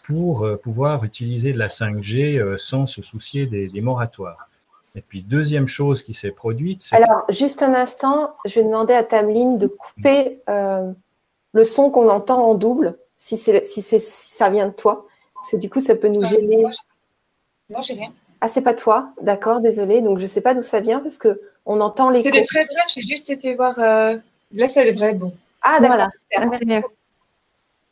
pour 0.07 0.43
euh, 0.43 0.57
pouvoir 0.57 1.03
utiliser 1.03 1.53
de 1.53 1.59
la 1.59 1.67
5G 1.67 2.57
sans 2.57 2.85
se 2.85 3.01
soucier 3.01 3.45
des, 3.45 3.81
moratoires. 3.81 4.49
Et 4.95 5.01
puis, 5.01 5.21
deuxième 5.21 5.67
chose 5.67 6.03
qui 6.03 6.13
s'est 6.13 6.31
produite. 6.31 6.89
Alors, 6.91 7.25
juste 7.29 7.61
un 7.63 7.73
instant, 7.73 8.35
je 8.45 8.55
vais 8.55 8.63
demander 8.63 8.93
à 8.93 9.03
Tameline 9.03 9.57
de 9.57 9.67
couper 9.67 10.41
le 10.47 11.65
son 11.65 11.89
qu'on 11.89 12.09
entend 12.09 12.45
en 12.45 12.55
double, 12.55 12.97
si, 13.17 13.37
si, 13.37 13.61
si 13.63 13.99
ça 13.99 14.49
vient 14.49 14.67
de 14.67 14.73
toi. 14.73 15.05
Parce 15.35 15.51
que 15.51 15.57
du 15.57 15.69
coup, 15.69 15.79
ça 15.79 15.95
peut 15.95 16.07
nous 16.07 16.25
gêner. 16.25 16.65
Non, 17.69 17.81
j'ai 17.81 17.93
rien. 17.93 18.11
Ah, 18.41 18.47
c'est 18.47 18.61
pas 18.61 18.73
toi 18.73 19.13
D'accord, 19.21 19.61
désolé. 19.61 20.01
Donc, 20.01 20.19
je 20.19 20.25
sais 20.25 20.41
pas 20.41 20.53
d'où 20.53 20.61
ça 20.63 20.79
vient 20.79 20.99
parce 20.99 21.17
que 21.17 21.39
on 21.65 21.79
entend 21.79 22.09
les. 22.09 22.21
C'était 22.21 22.43
très 22.43 22.65
bref, 22.65 22.85
j'ai 22.93 23.01
juste 23.03 23.29
été 23.29 23.55
voir. 23.55 23.77
euh, 23.79 24.17
Là, 24.53 24.67
c'est 24.67 24.91
vrai, 24.91 25.13
bon. 25.13 25.33
Ah, 25.61 25.79
d'accord. 25.79 25.95
Voilà. 25.95 26.09
Super. 26.59 26.83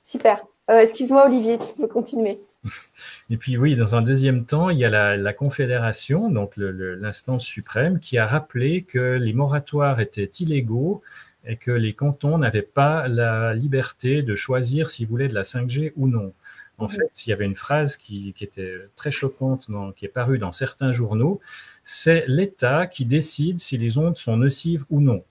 Super. 0.04 0.46
Euh, 0.72 0.80
Excuse-moi, 0.80 1.26
Olivier, 1.26 1.58
tu 1.58 1.82
peux 1.82 1.88
continuer. 1.88 2.40
Et 3.30 3.38
puis 3.38 3.58
oui, 3.58 3.76
dans 3.76 3.96
un 3.96 4.02
deuxième 4.02 4.46
temps, 4.46 4.70
il 4.70 4.78
y 4.80 4.86
a 4.86 4.90
la, 4.90 5.16
la 5.18 5.34
Confédération, 5.34 6.30
donc 6.30 6.54
l'instance 6.58 7.44
suprême, 7.44 8.00
qui 8.00 8.18
a 8.18 8.26
rappelé 8.26 8.84
que 8.84 9.18
les 9.18 9.34
moratoires 9.34 10.00
étaient 10.00 10.30
illégaux 10.40 11.02
et 11.46 11.56
que 11.56 11.72
les 11.72 11.94
cantons 11.94 12.38
n'avaient 12.38 12.62
pas 12.62 13.08
la 13.08 13.54
liberté 13.54 14.24
de 14.24 14.36
choisir 14.36 14.90
s'ils 14.90 15.08
voulaient 15.08 15.30
de 15.30 15.34
la 15.36 15.44
5G 15.44 15.94
ou 15.96 16.08
non. 16.08 16.34
En 16.80 16.86
Mhm. 16.86 16.92
fait, 16.92 17.26
il 17.26 17.30
y 17.30 17.34
avait 17.34 17.46
une 17.46 17.56
phrase 17.56 17.98
qui, 17.98 18.34
qui 18.34 18.44
était 18.44 18.74
très 18.96 19.12
choquante, 19.12 19.70
dans- 19.70 19.92
qui 19.92 20.06
est 20.06 20.10
parue 20.10 20.40
dans 20.40 20.52
certains 20.52 20.92
journaux, 20.92 21.40
c'est 21.84 22.24
l'État 22.28 22.88
qui 22.88 23.06
décide 23.06 23.60
si 23.60 23.78
les 23.78 23.98
ondes 23.98 24.18
sont 24.18 24.38
nocives 24.38 24.86
ou 24.90 25.02
non. 25.02 25.24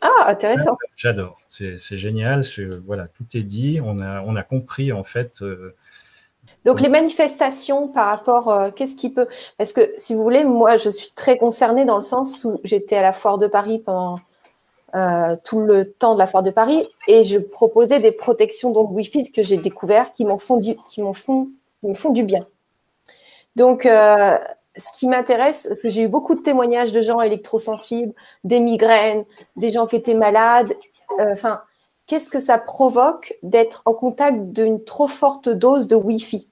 Ah, 0.00 0.26
intéressant. 0.28 0.76
J'adore, 0.96 1.38
c'est 1.48 1.78
génial, 1.96 2.44
c'est- 2.44 2.64
voilà, 2.84 3.08
tout 3.08 3.24
est 3.34 3.42
dit, 3.42 3.80
on 3.82 3.98
a, 3.98 4.20
on 4.22 4.36
a 4.36 4.42
compris 4.42 4.92
en 4.92 5.04
fait 5.04 5.42
euh, 5.42 5.74
Donc, 6.64 6.80
les 6.80 6.88
manifestations 6.88 7.88
par 7.88 8.06
rapport, 8.08 8.48
euh, 8.50 8.70
qu'est-ce 8.70 8.96
qui 8.96 9.10
peut. 9.10 9.28
Parce 9.56 9.72
que, 9.72 9.92
si 9.98 10.14
vous 10.14 10.22
voulez, 10.22 10.42
moi, 10.44 10.76
je 10.76 10.88
suis 10.88 11.10
très 11.14 11.38
concernée 11.38 11.84
dans 11.84 11.96
le 11.96 12.02
sens 12.02 12.44
où 12.44 12.60
j'étais 12.64 12.96
à 12.96 13.02
la 13.02 13.12
foire 13.12 13.38
de 13.38 13.46
Paris 13.46 13.78
pendant 13.84 14.18
euh, 14.96 15.36
tout 15.44 15.60
le 15.60 15.92
temps 15.92 16.14
de 16.14 16.18
la 16.18 16.26
foire 16.26 16.42
de 16.42 16.50
Paris 16.50 16.88
et 17.06 17.22
je 17.24 17.38
proposais 17.38 18.00
des 18.00 18.12
protections 18.12 18.70
d'ondes 18.70 18.90
Wi-Fi 18.92 19.30
que 19.30 19.42
j'ai 19.42 19.58
découvert 19.58 20.12
qui 20.12 20.24
m'en 20.24 20.38
font, 20.38 20.56
du- 20.56 20.76
qui 20.88 21.02
font, 21.12 21.48
font 21.94 22.12
du 22.12 22.22
bien. 22.24 22.46
Donc, 23.56 23.86
euh, 23.86 24.38
ce 24.76 24.92
qui 24.98 25.08
m'intéresse, 25.08 25.68
c'est 25.74 25.88
que 25.88 25.94
j'ai 25.94 26.02
eu 26.02 26.08
beaucoup 26.08 26.34
de 26.34 26.42
témoignages 26.42 26.92
de 26.92 27.00
gens 27.00 27.20
électrosensibles, 27.20 28.12
des 28.44 28.60
migraines, 28.60 29.24
des 29.56 29.72
gens 29.72 29.86
qui 29.86 29.96
étaient 29.96 30.14
malades. 30.14 30.72
Euh, 31.20 31.32
Enfin, 31.32 31.62
qu'est-ce 32.06 32.28
que 32.30 32.40
ça 32.40 32.58
provoque 32.58 33.34
d'être 33.42 33.82
en 33.86 33.94
contact 33.94 34.38
d'une 34.52 34.84
trop 34.84 35.06
forte 35.08 35.48
dose 35.48 35.86
de 35.86 35.96
Wi-Fi? 35.96 36.48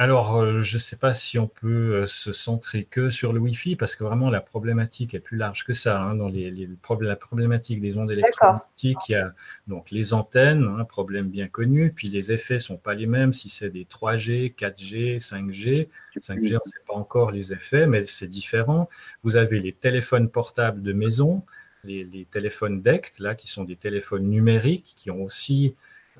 Alors, 0.00 0.36
euh, 0.36 0.62
je 0.62 0.76
ne 0.76 0.80
sais 0.80 0.94
pas 0.94 1.12
si 1.12 1.40
on 1.40 1.48
peut 1.48 1.96
euh, 1.96 2.06
se 2.06 2.32
centrer 2.32 2.84
que 2.84 3.10
sur 3.10 3.32
le 3.32 3.40
Wi-Fi, 3.40 3.74
parce 3.74 3.96
que 3.96 4.04
vraiment 4.04 4.30
la 4.30 4.40
problématique 4.40 5.12
est 5.12 5.18
plus 5.18 5.36
large 5.36 5.64
que 5.64 5.74
ça. 5.74 6.00
hein. 6.00 6.14
Dans 6.14 6.28
les, 6.28 6.52
les 6.52 6.68
problè- 6.68 7.06
la 7.08 7.16
problématique 7.16 7.80
des 7.80 7.98
ondes 7.98 8.12
électromagnétiques, 8.12 9.08
il 9.08 9.12
y 9.12 9.14
a 9.16 9.34
donc 9.66 9.90
les 9.90 10.12
antennes, 10.14 10.72
un 10.78 10.84
problème 10.84 11.26
bien 11.28 11.48
connu, 11.48 11.92
puis 11.92 12.06
les 12.08 12.30
effets 12.30 12.60
sont 12.60 12.76
pas 12.76 12.94
les 12.94 13.06
mêmes 13.06 13.32
si 13.32 13.50
c'est 13.50 13.70
des 13.70 13.86
3G, 13.86 14.54
4G, 14.54 15.18
5G. 15.18 15.88
5G, 16.20 16.52
on 16.52 16.60
ne 16.64 16.70
sait 16.70 16.78
pas 16.86 16.94
encore 16.94 17.32
les 17.32 17.52
effets, 17.52 17.88
mais 17.88 18.04
c'est 18.06 18.28
différent. 18.28 18.88
Vous 19.24 19.34
avez 19.34 19.58
les 19.58 19.72
téléphones 19.72 20.28
portables 20.30 20.80
de 20.80 20.92
maison, 20.92 21.42
les, 21.82 22.04
les 22.04 22.24
téléphones 22.24 22.82
DECT, 22.82 23.18
là, 23.18 23.34
qui 23.34 23.48
sont 23.48 23.64
des 23.64 23.76
téléphones 23.76 24.28
numériques, 24.30 24.94
qui 24.96 25.10
ont 25.10 25.22
aussi 25.24 25.74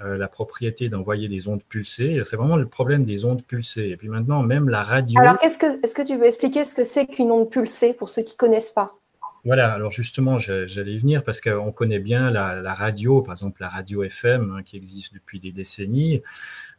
la 0.05 0.28
propriété 0.28 0.88
d'envoyer 0.88 1.28
des 1.28 1.49
ondes 1.49 1.62
pulsées. 1.62 2.23
C'est 2.25 2.37
vraiment 2.37 2.57
le 2.57 2.67
problème 2.67 3.05
des 3.05 3.25
ondes 3.25 3.43
pulsées. 3.43 3.88
Et 3.88 3.97
puis 3.97 4.09
maintenant, 4.09 4.43
même 4.43 4.69
la 4.69 4.83
radio. 4.83 5.21
Alors, 5.21 5.38
qu'est-ce 5.38 5.59
que, 5.59 5.85
est-ce 5.85 5.95
que 5.95 6.02
tu 6.02 6.19
peux 6.19 6.26
expliquer 6.26 6.64
ce 6.64 6.75
que 6.75 6.85
c'est 6.85 7.07
qu'une 7.07 7.31
onde 7.31 7.50
pulsée 7.50 7.93
pour 7.93 8.09
ceux 8.09 8.23
qui 8.23 8.35
ne 8.35 8.38
connaissent 8.38 8.71
pas? 8.71 8.99
Voilà, 9.45 9.73
alors 9.73 9.93
justement, 9.93 10.38
j'allais 10.38 10.93
y 10.93 10.99
venir 10.99 11.23
parce 11.23 11.40
qu'on 11.40 11.73
connaît 11.73 12.00
bien 12.00 12.31
la, 12.31 12.61
la 12.61 12.75
radio, 12.75 13.23
par 13.23 13.33
exemple 13.33 13.62
la 13.62 13.69
radio 13.69 14.02
FM 14.02 14.57
hein, 14.59 14.62
qui 14.62 14.76
existe 14.76 15.14
depuis 15.14 15.40
des 15.40 15.52
décennies. 15.52 16.23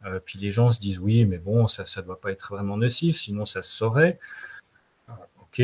Euh, 0.04 0.20
puis 0.24 0.38
les 0.38 0.52
gens 0.52 0.70
se 0.70 0.78
disent 0.78 0.98
oui, 0.98 1.24
mais 1.24 1.38
bon, 1.38 1.68
ça 1.68 1.84
ne 1.84 2.02
doit 2.02 2.20
pas 2.20 2.30
être 2.30 2.54
vraiment 2.54 2.76
nocif, 2.76 3.16
sinon 3.16 3.44
ça 3.44 3.62
se 3.62 3.72
saurait. 3.72 4.18
Ah, 5.08 5.18
Ok, 5.42 5.62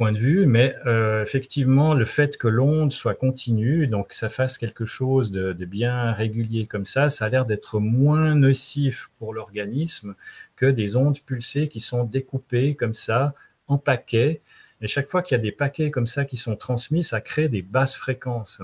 point 0.00 0.12
de 0.12 0.18
vue, 0.18 0.46
mais 0.46 0.74
euh, 0.86 1.22
effectivement, 1.22 1.92
le 1.92 2.06
fait 2.06 2.38
que 2.38 2.48
l'onde 2.48 2.90
soit 2.90 3.14
continue, 3.14 3.86
donc 3.86 4.14
ça 4.14 4.30
fasse 4.30 4.56
quelque 4.56 4.86
chose 4.86 5.30
de, 5.30 5.52
bien 5.66 6.12
régulier 6.12 6.66
comme 6.66 6.86
ça, 6.86 7.10
ça 7.10 7.26
a 7.26 7.28
l'air 7.28 7.44
d'être 7.44 7.80
moins 7.80 8.34
nocif 8.34 9.10
pour 9.18 9.34
l'organisme 9.34 10.14
que 10.56 10.64
des 10.64 10.96
ondes 10.96 11.20
pulsées 11.20 11.68
qui 11.68 11.80
sont 11.80 12.04
découpées 12.04 12.76
comme 12.76 12.94
ça 12.94 13.34
en 13.68 13.76
paquets. 13.76 14.40
Et 14.80 14.88
chaque 14.88 15.06
fois 15.06 15.20
qu'il 15.20 15.36
y 15.36 15.38
a 15.38 15.42
des 15.42 15.52
paquets 15.52 15.90
comme 15.90 16.06
ça 16.06 16.24
qui 16.24 16.38
sont 16.38 16.56
transmis, 16.56 17.04
ça 17.04 17.20
crée 17.20 17.50
des 17.50 17.60
basses 17.60 17.94
fréquences. 17.94 18.62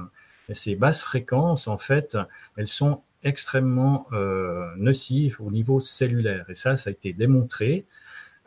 Et 0.49 0.55
ces 0.55 0.75
basses 0.75 1.03
fréquences, 1.03 1.69
en 1.69 1.77
fait, 1.77 2.17
elles 2.57 2.67
sont 2.67 3.03
extrêmement 3.25 4.07
euh, 4.13 4.71
nocives 4.79 5.37
au 5.41 5.51
niveau 5.51 5.81
cellulaire. 5.81 6.49
Et 6.49 6.55
ça, 6.55 6.77
ça 6.77 6.89
a 6.89 6.93
été 6.95 7.13
démontré. 7.13 7.85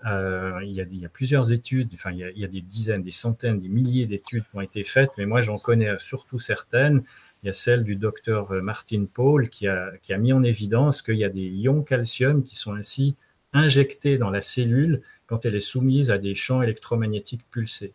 Euh, 0.06 0.60
il, 0.64 0.72
y 0.72 0.82
a, 0.82 0.86
il 0.90 1.00
y 1.00 1.06
a 1.06 1.10
plusieurs 1.10 1.52
études, 1.52 1.90
enfin, 1.94 2.12
il 2.12 2.20
y 2.20 2.24
a, 2.24 2.30
il 2.30 2.40
y 2.40 2.46
a 2.46 2.48
des 2.48 2.62
dizaines, 2.62 3.04
des 3.04 3.12
centaines, 3.12 3.60
des 3.60 3.68
milliers 3.68 4.06
d'études 4.06 4.44
qui 4.50 4.56
ont 4.56 4.62
été 4.62 4.84
faites, 4.84 5.12
mais 5.18 5.26
moi, 5.26 5.42
j'en 5.42 5.58
connais 5.58 5.98
surtout 6.00 6.40
certaines. 6.40 7.04
Il 7.44 7.48
y 7.48 7.50
a 7.50 7.54
celle 7.54 7.84
du 7.84 7.96
docteur 7.96 8.52
Martin 8.62 9.06
Paul 9.12 9.50
qui 9.50 9.68
a, 9.68 9.92
qui 10.02 10.14
a 10.14 10.18
mis 10.18 10.34
en 10.34 10.44
évidence 10.44 11.02
qu'il 11.02 11.18
y 11.18 11.24
a 11.24 11.30
des 11.30 11.48
ions 11.48 11.84
calcium 11.84 12.44
qui 12.44 12.56
sont 12.56 12.74
ainsi 12.74 13.16
injectés 13.54 14.18
dans 14.18 14.30
la 14.30 14.42
cellule 14.42 15.02
quand 15.28 15.46
elle 15.46 15.56
est 15.56 15.60
soumise 15.60 16.12
à 16.12 16.18
des 16.18 16.36
champs 16.36 16.62
électromagnétiques 16.62 17.46
pulsés. 17.50 17.94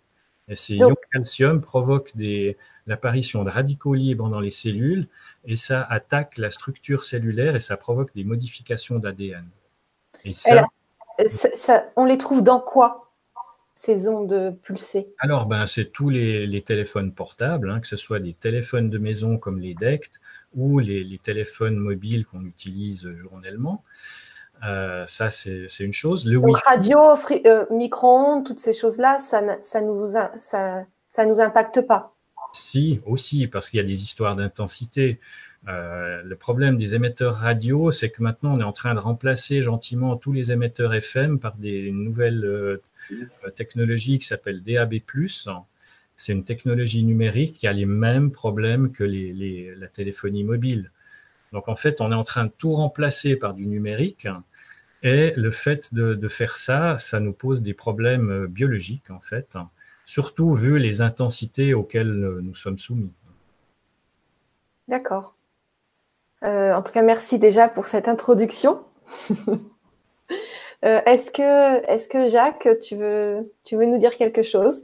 Et 0.49 0.57
ces 0.57 0.77
ions 0.77 0.97
calcium 1.11 1.61
provoquent 1.61 2.17
des, 2.17 2.57
l'apparition 2.87 3.45
de 3.45 3.51
radicaux 3.51 3.95
libres 3.95 4.29
dans 4.29 4.41
les 4.41 4.51
cellules 4.51 5.09
et 5.45 5.57
ça 5.57 5.83
attaque 5.83 6.37
la 6.39 6.51
structure 6.51 7.05
cellulaire 7.05 7.57
et 7.57 7.61
ça 7.61 7.77
provoque 7.77 8.15
des 8.15 8.25
modifications 8.25 8.99
d'ADN. 8.99 9.47
Et 10.25 10.33
ça, 10.33 10.67
ça- 11.29 11.55
ça- 11.55 11.87
On 11.97 12.05
les 12.05 12.19
trouve 12.19 12.43
dans 12.43 12.61
quoi 12.61 13.13
Ces 13.77 14.09
ondes 14.09 14.57
pulsées? 14.63 15.13
Alors 15.19 15.47
ben, 15.47 15.67
c'est 15.67 15.87
tous 15.87 16.09
les, 16.09 16.47
les 16.47 16.63
téléphones 16.63 17.13
portables, 17.13 17.71
hein, 17.71 17.81
que 17.81 17.89
ce 17.89 17.97
soit 17.97 18.21
des 18.21 18.33
téléphones 18.33 18.89
de 18.89 18.99
maison 18.99 19.37
comme 19.37 19.59
les 19.59 19.75
DECT 19.75 20.13
ou 20.55 20.79
les, 20.79 21.03
les 21.03 21.19
téléphones 21.19 21.77
mobiles 21.77 22.25
qu'on 22.25 22.45
utilise 22.45 23.09
journellement. 23.23 23.83
Euh, 24.65 25.05
ça, 25.07 25.31
c'est 25.31 25.67
une 25.81 25.93
chose. 25.93 26.25
Le 26.25 26.41
Donc, 26.41 26.57
radio, 26.59 26.99
euh, 27.47 27.67
micro-ondes, 27.71 28.47
toutes 28.47 28.61
ces 28.61 28.73
choses-là, 28.73 29.19
ça, 29.19 29.43
nous, 29.83 30.11
ça, 30.39 30.87
ça 31.11 31.27
nous 31.27 31.41
impacte 31.41 31.81
pas? 31.81 32.15
Si, 32.53 33.01
aussi, 33.05 33.49
parce 33.49 33.69
qu'il 33.69 33.79
y 33.79 33.83
a 33.83 33.87
des 33.87 34.05
histoires 34.05 34.37
d'intensité. 34.37 35.19
Euh, 35.69 36.23
le 36.23 36.37
problème 36.37 36.77
des 36.77 36.95
émetteurs 36.95 37.35
radio, 37.37 37.91
c'est 37.91 38.11
que 38.11 38.23
maintenant, 38.23 38.55
on 38.57 38.61
est 38.61 38.65
en 38.65 38.73
train 38.73 38.95
de 38.95 39.01
remplacer 39.01 39.63
gentiment 39.63 40.17
tous 40.17 40.33
les 40.33 40.53
émetteurs 40.53 40.93
FM 40.93 41.39
par 41.39 41.57
des 41.57 41.91
nouvelles 41.91 42.45
euh, 42.45 42.83
euh, 43.13 43.51
technologies 43.51 44.19
qui 44.19 44.27
s'appellent 44.27 44.63
DAB+. 44.63 44.97
C'est 46.17 46.33
une 46.33 46.45
technologie 46.45 47.03
numérique 47.03 47.55
qui 47.55 47.67
a 47.67 47.73
les 47.73 47.87
mêmes 47.87 48.31
problèmes 48.31 48.93
que 48.93 49.05
la 49.05 49.89
téléphonie 49.89 50.45
mobile. 50.45 50.93
Donc, 51.53 51.69
en 51.69 51.77
fait, 51.77 52.01
on 52.01 52.13
est 52.13 52.17
en 52.17 52.25
train 52.25 52.45
de 52.45 52.53
tout 52.57 52.73
remplacer 52.73 53.37
par 53.37 53.55
du 53.55 53.67
numérique. 53.67 54.29
Et 55.03 55.33
le 55.37 55.51
fait 55.51 55.93
de, 55.93 56.29
faire 56.29 56.57
ça, 56.57 56.99
ça 56.99 57.21
nous 57.21 57.33
pose 57.33 57.63
des 57.63 57.75
problèmes 57.75 58.31
euh, 58.31 58.47
biologiques, 58.47 59.11
en 59.11 59.21
fait, 59.21 59.57
surtout 60.05 60.55
vu 60.55 60.79
les 60.79 61.01
intensités 61.01 61.75
auxquelles 61.75 62.13
nous 62.43 62.55
sommes 62.55 62.79
soumis. 62.79 63.13
D'accord. 64.89 65.37
Euh, 66.45 66.75
en 66.75 66.83
tout 66.83 66.93
cas, 66.93 67.03
merci 67.03 67.39
déjà 67.39 67.69
pour 67.69 67.87
cette 67.87 68.09
introduction. 68.09 68.81
Euh, 70.85 71.01
est-ce 71.07 71.31
que, 71.31 71.83
est-ce 71.91 72.09
que 72.11 72.29
Jacques, 72.29 72.69
tu 72.83 72.95
veux, 72.95 73.51
tu 73.63 73.75
veux 73.75 73.87
nous 73.87 73.97
dire 73.97 74.19
quelque 74.19 74.43
chose? 74.43 74.83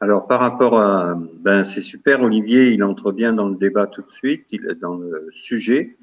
Alors, 0.00 0.26
par 0.26 0.40
rapport 0.40 0.80
à, 0.80 1.14
ben, 1.16 1.62
c'est 1.62 1.80
super, 1.80 2.22
Olivier, 2.22 2.70
il 2.70 2.82
entre 2.82 3.12
bien 3.12 3.32
dans 3.32 3.48
le 3.48 3.54
débat 3.54 3.86
tout 3.86 4.02
de 4.02 4.10
suite, 4.10 4.46
il 4.50 4.66
est 4.68 4.74
dans 4.74 4.96
le 4.96 5.28
sujet. 5.30 5.96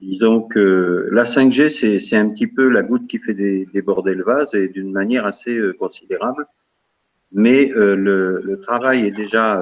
Disons 0.00 0.42
que 0.42 1.08
la 1.10 1.24
5G, 1.24 1.98
c'est, 1.98 2.16
un 2.16 2.28
petit 2.28 2.46
peu 2.46 2.68
la 2.68 2.82
goutte 2.82 3.08
qui 3.08 3.18
fait 3.18 3.34
dé- 3.34 3.66
déborder 3.72 4.14
le 4.14 4.22
vase 4.22 4.54
et 4.54 4.68
d'une 4.68 4.92
manière 4.92 5.26
assez 5.26 5.58
euh, 5.58 5.72
considérable. 5.72 6.46
Mais 7.32 7.72
le, 7.74 8.60
travail 8.62 9.04
est 9.04 9.10
déjà, 9.10 9.60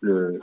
le, 0.00 0.40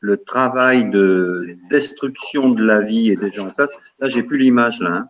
le 0.00 0.22
travail 0.22 0.88
de 0.90 1.56
destruction 1.70 2.48
de 2.50 2.64
la 2.64 2.80
vie 2.80 3.10
est 3.10 3.16
déjà 3.16 3.42
en 3.44 3.50
place. 3.50 3.70
Là, 3.98 4.08
j'ai 4.08 4.22
plus 4.22 4.38
l'image, 4.38 4.80
là. 4.80 4.90
hein. 4.90 5.08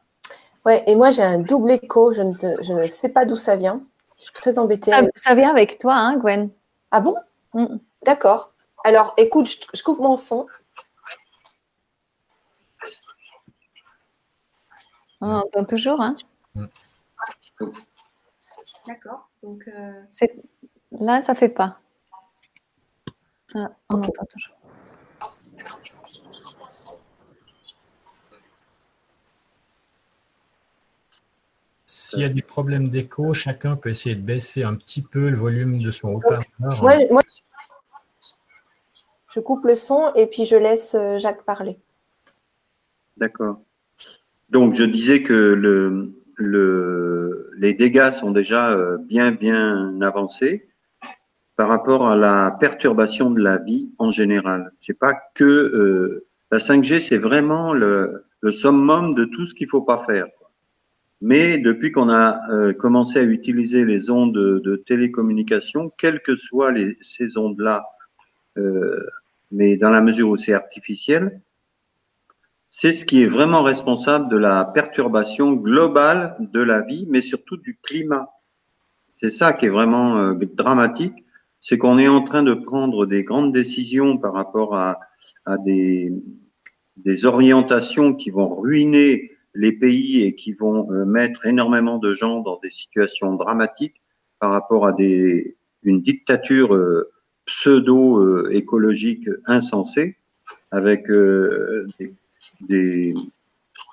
Ouais, 0.66 0.84
et 0.86 0.94
moi 0.94 1.10
j'ai 1.10 1.22
un 1.22 1.38
double 1.38 1.70
écho, 1.70 2.12
je 2.12 2.20
ne, 2.20 2.34
te- 2.34 2.62
je 2.62 2.74
ne 2.74 2.86
sais 2.86 3.08
pas 3.08 3.24
d'où 3.24 3.36
ça 3.36 3.56
vient. 3.56 3.82
Je 4.18 4.24
suis 4.24 4.32
très 4.34 4.58
embêtée. 4.58 4.90
Ça, 4.90 5.02
ça 5.14 5.34
vient 5.34 5.48
avec 5.50 5.78
toi, 5.78 5.94
hein, 5.94 6.18
Gwen 6.18 6.50
Ah 6.90 7.00
bon? 7.00 7.16
Mm. 7.54 7.76
D'accord. 8.04 8.52
Alors, 8.84 9.14
écoute, 9.16 9.46
je, 9.46 9.56
je 9.72 9.82
coupe 9.82 9.98
mon 10.00 10.16
son. 10.18 10.46
On 15.22 15.30
entend 15.34 15.64
toujours, 15.64 16.00
hein 16.00 16.16
D'accord. 18.86 19.30
Donc, 19.42 19.62
euh, 19.68 20.02
Là, 20.92 21.20
ça 21.22 21.34
fait 21.34 21.48
pas. 21.48 21.78
Ah, 23.54 23.70
on 23.88 23.96
entend 24.02 24.24
toujours. 24.26 24.54
S'il 31.86 32.20
y 32.20 32.24
a 32.24 32.28
des 32.28 32.42
problèmes 32.42 32.90
d'écho, 32.90 33.34
chacun 33.34 33.76
peut 33.76 33.90
essayer 33.90 34.14
de 34.14 34.20
baisser 34.20 34.64
un 34.64 34.74
petit 34.74 35.02
peu 35.02 35.28
le 35.28 35.36
volume 35.36 35.80
de 35.82 35.90
son 35.90 36.08
haut-parleur. 36.14 37.22
Je 39.32 39.40
coupe 39.40 39.64
le 39.64 39.76
son 39.76 40.12
et 40.14 40.26
puis 40.26 40.44
je 40.44 40.56
laisse 40.56 40.96
euh, 40.96 41.18
Jacques 41.18 41.44
parler. 41.44 41.78
D'accord. 43.16 43.60
Donc, 44.50 44.74
je 44.74 44.82
disais 44.82 45.22
que 45.22 46.10
les 47.58 47.74
dégâts 47.74 48.10
sont 48.10 48.32
déjà 48.32 48.70
euh, 48.70 48.98
bien, 48.98 49.30
bien 49.30 50.00
avancés 50.00 50.69
par 51.60 51.68
rapport 51.68 52.08
à 52.08 52.16
la 52.16 52.56
perturbation 52.58 53.30
de 53.30 53.42
la 53.42 53.58
vie 53.58 53.90
en 53.98 54.10
général. 54.10 54.72
C'est 54.80 54.98
pas 54.98 55.12
que 55.34 55.44
euh, 55.44 56.26
la 56.50 56.56
5G, 56.56 57.00
c'est 57.00 57.18
vraiment 57.18 57.74
le, 57.74 58.24
summum 58.50 59.14
de 59.14 59.26
tout 59.26 59.44
ce 59.44 59.54
qu'il 59.54 59.68
faut 59.68 59.82
pas 59.82 60.02
faire. 60.08 60.24
Mais 61.20 61.58
depuis 61.58 61.92
qu'on 61.92 62.08
a 62.08 62.38
euh, 62.50 62.72
commencé 62.72 63.18
à 63.18 63.24
utiliser 63.24 63.84
les 63.84 64.08
ondes 64.08 64.32
de, 64.32 64.76
télécommunication, 64.86 65.92
quelles 65.98 66.22
que 66.22 66.34
soient 66.34 66.72
ces 67.02 67.36
ondes-là, 67.36 67.84
euh, 68.56 69.06
mais 69.50 69.76
dans 69.76 69.90
la 69.90 70.00
mesure 70.00 70.30
où 70.30 70.38
c'est 70.38 70.54
artificiel, 70.54 71.42
c'est 72.70 72.92
ce 72.92 73.04
qui 73.04 73.22
est 73.22 73.28
vraiment 73.28 73.62
responsable 73.62 74.30
de 74.30 74.38
la 74.38 74.64
perturbation 74.64 75.52
globale 75.52 76.36
de 76.40 76.60
la 76.62 76.80
vie, 76.80 77.06
mais 77.10 77.20
surtout 77.20 77.58
du 77.58 77.78
climat. 77.82 78.30
C'est 79.12 79.28
ça 79.28 79.52
qui 79.52 79.66
est 79.66 79.68
vraiment 79.68 80.32
dramatique, 80.54 81.22
c'est 81.60 81.78
qu'on 81.78 81.98
est 81.98 82.08
en 82.08 82.22
train 82.22 82.42
de 82.42 82.54
prendre 82.54 83.06
des 83.06 83.22
grandes 83.22 83.52
décisions 83.52 84.18
par 84.18 84.32
rapport 84.32 84.74
à, 84.74 84.98
à 85.44 85.58
des, 85.58 86.12
des 86.96 87.26
orientations 87.26 88.14
qui 88.14 88.30
vont 88.30 88.54
ruiner 88.54 89.32
les 89.54 89.72
pays 89.72 90.22
et 90.22 90.34
qui 90.34 90.52
vont 90.52 90.90
euh, 90.92 91.04
mettre 91.04 91.46
énormément 91.46 91.98
de 91.98 92.14
gens 92.14 92.40
dans 92.40 92.58
des 92.62 92.70
situations 92.70 93.34
dramatiques 93.34 94.00
par 94.38 94.52
rapport 94.52 94.86
à 94.86 94.92
des, 94.92 95.56
une 95.82 96.00
dictature 96.00 96.74
euh, 96.74 97.10
pseudo-écologique 97.46 99.28
insensée 99.46 100.16
avec 100.70 101.10
euh, 101.10 101.88
des, 101.98 102.14
des, 102.60 103.14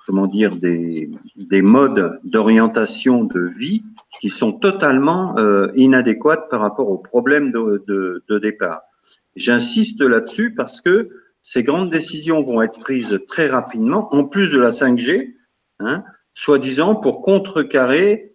comment 0.08 0.26
dire 0.26 0.56
des, 0.56 1.10
des 1.36 1.60
modes 1.60 2.18
d'orientation 2.24 3.24
de 3.24 3.40
vie 3.40 3.82
qui 4.22 4.30
sont 4.30 4.52
totalement 4.52 5.36
euh, 5.36 5.70
inadéquates 5.76 6.48
par 6.48 6.60
rapport 6.60 6.88
aux 6.88 6.96
problèmes 6.96 7.52
de, 7.52 8.38
départ. 8.40 8.80
J'insiste 9.36 10.00
là-dessus 10.00 10.54
parce 10.54 10.80
que 10.80 11.10
ces 11.42 11.62
grandes 11.62 11.90
décisions 11.90 12.42
vont 12.42 12.62
être 12.62 12.80
prises 12.80 13.20
très 13.28 13.48
rapidement, 13.48 14.08
en 14.14 14.24
plus 14.24 14.50
de 14.50 14.58
la 14.58 14.70
5G, 14.70 15.34
hein, 15.80 16.02
soi-disant 16.32 16.94
pour 16.94 17.20
contrecarrer 17.20 18.34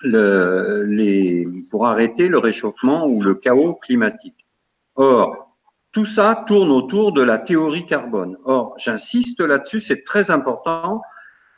le, 0.00 0.84
les, 0.88 1.46
pour 1.70 1.86
arrêter 1.86 2.28
le 2.28 2.38
réchauffement 2.38 3.06
ou 3.06 3.22
le 3.22 3.34
chaos 3.34 3.74
climatique. 3.74 4.46
Or, 4.94 5.51
tout 5.92 6.06
ça 6.06 6.44
tourne 6.46 6.70
autour 6.70 7.12
de 7.12 7.22
la 7.22 7.38
théorie 7.38 7.86
carbone. 7.86 8.38
Or, 8.44 8.74
j'insiste 8.78 9.40
là-dessus, 9.40 9.80
c'est 9.80 10.04
très 10.04 10.30
important. 10.30 11.02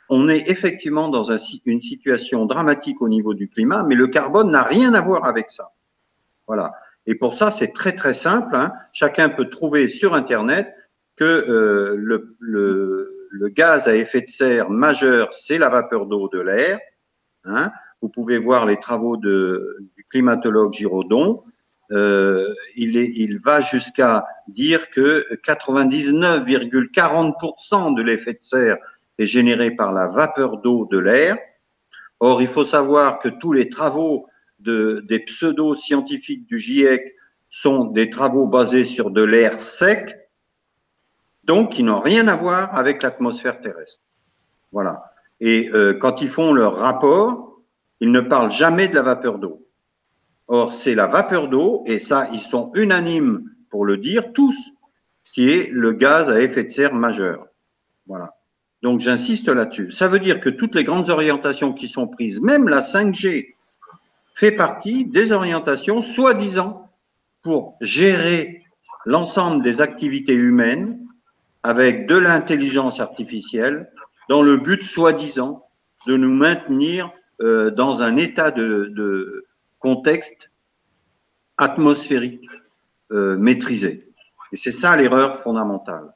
On 0.09 0.27
est 0.29 0.49
effectivement 0.49 1.09
dans 1.09 1.31
un, 1.31 1.37
une 1.65 1.81
situation 1.81 2.45
dramatique 2.45 3.01
au 3.01 3.07
niveau 3.07 3.33
du 3.33 3.47
climat, 3.47 3.83
mais 3.83 3.95
le 3.95 4.07
carbone 4.07 4.51
n'a 4.51 4.63
rien 4.63 4.93
à 4.93 5.01
voir 5.01 5.25
avec 5.25 5.49
ça. 5.49 5.71
Voilà. 6.47 6.73
Et 7.07 7.15
pour 7.15 7.33
ça, 7.33 7.49
c'est 7.49 7.73
très 7.73 7.93
très 7.93 8.13
simple. 8.13 8.55
Hein. 8.55 8.73
Chacun 8.91 9.29
peut 9.29 9.49
trouver 9.49 9.87
sur 9.87 10.13
Internet 10.13 10.73
que 11.15 11.23
euh, 11.23 11.95
le, 11.97 13.11
gaz 13.49 13.87
à 13.87 13.95
effet 13.95 14.21
de 14.21 14.27
serre 14.27 14.69
majeur, 14.69 15.33
c'est 15.33 15.57
la 15.57 15.69
vapeur 15.69 16.07
d'eau 16.07 16.29
de 16.29 16.41
l'air. 16.41 16.79
Hein. 17.45 17.71
Vous 18.01 18.09
pouvez 18.09 18.37
voir 18.37 18.65
les 18.65 18.79
travaux 18.79 19.17
du 19.17 20.05
climatologue 20.09 20.73
Giraudon. 20.73 21.43
Euh, 21.91 22.51
il, 22.75 22.97
est, 22.97 23.11
il 23.15 23.39
va 23.39 23.61
jusqu'à 23.61 24.25
dire 24.47 24.89
que 24.89 25.27
99,40% 25.45 27.95
de 27.95 28.01
l'effet 28.01 28.33
de 28.33 28.41
serre 28.41 28.77
est 29.19 29.27
généré 29.27 29.69
par 29.71 29.93
la 29.93 30.07
vapeur 30.07 30.57
d'eau 30.57 30.87
de 30.91 30.97
l'air. 30.97 31.37
Or, 32.19 32.41
il 32.41 32.47
faut 32.47 32.65
savoir 32.65 33.19
que 33.19 33.29
tous 33.29 33.53
les 33.53 33.69
travaux 33.69 34.25
de, 34.59 35.05
des 35.07 35.19
pseudo-scientifiques 35.19 36.47
du 36.47 36.59
GIEC 36.59 37.15
sont 37.49 37.85
des 37.85 38.09
travaux 38.09 38.47
basés 38.47 38.83
sur 38.83 39.11
de 39.11 39.23
l'air 39.23 39.53
sec, 39.53 40.17
donc 41.43 41.73
qui 41.73 41.83
n'ont 41.83 41.99
rien 41.99 42.27
à 42.27 42.35
voir 42.35 42.75
avec 42.75 43.03
l'atmosphère 43.03 43.61
terrestre. 43.61 44.01
Voilà. 44.71 45.11
Et 45.39 45.69
euh, 45.73 45.93
quand 45.93 46.21
ils 46.21 46.29
font 46.29 46.51
leur 46.51 46.77
rapport, 46.77 47.61
ils 47.99 48.11
ne 48.11 48.21
parlent 48.21 48.51
jamais 48.51 48.87
de 48.87 48.95
la 48.95 49.03
vapeur 49.03 49.39
d'eau. 49.39 49.64
Or, 50.47 50.73
c'est 50.73 50.95
la 50.95 51.07
vapeur 51.07 51.47
d'eau, 51.47 51.83
et 51.85 51.99
ça, 51.99 52.27
ils 52.31 52.41
sont 52.41 52.71
unanimes 52.75 53.49
pour 53.69 53.85
le 53.85 53.97
dire, 53.97 54.31
tous, 54.33 54.71
qui 55.33 55.49
est 55.49 55.71
le 55.71 55.91
gaz 55.91 56.29
à 56.29 56.39
effet 56.41 56.63
de 56.63 56.69
serre 56.69 56.93
majeur. 56.93 57.47
Voilà. 58.07 58.35
Donc, 58.83 58.99
j'insiste 58.99 59.49
là-dessus. 59.49 59.91
Ça 59.91 60.07
veut 60.07 60.19
dire 60.19 60.39
que 60.39 60.49
toutes 60.49 60.75
les 60.75 60.83
grandes 60.83 61.09
orientations 61.09 61.73
qui 61.73 61.87
sont 61.87 62.07
prises, 62.07 62.41
même 62.41 62.67
la 62.67 62.81
5G, 62.81 63.55
fait 64.35 64.51
partie 64.51 65.05
des 65.05 65.31
orientations 65.31 66.01
soi-disant 66.01 66.91
pour 67.41 67.77
gérer 67.81 68.63
l'ensemble 69.05 69.63
des 69.63 69.81
activités 69.81 70.33
humaines 70.33 70.99
avec 71.63 72.05
de 72.05 72.15
l'intelligence 72.15 72.99
artificielle 72.99 73.89
dans 74.29 74.41
le 74.41 74.57
but 74.57 74.83
soi-disant 74.83 75.65
de 76.05 76.17
nous 76.17 76.33
maintenir 76.33 77.11
euh, 77.41 77.71
dans 77.71 78.01
un 78.01 78.17
état 78.17 78.51
de, 78.51 78.91
de 78.95 79.44
contexte 79.85 80.49
atmosphérique 81.57 82.49
euh, 83.11 83.37
maîtrisé. 83.37 84.11
Et 84.51 84.55
c'est 84.55 84.71
ça 84.71 84.97
l'erreur 84.97 85.37
fondamentale. 85.37 86.07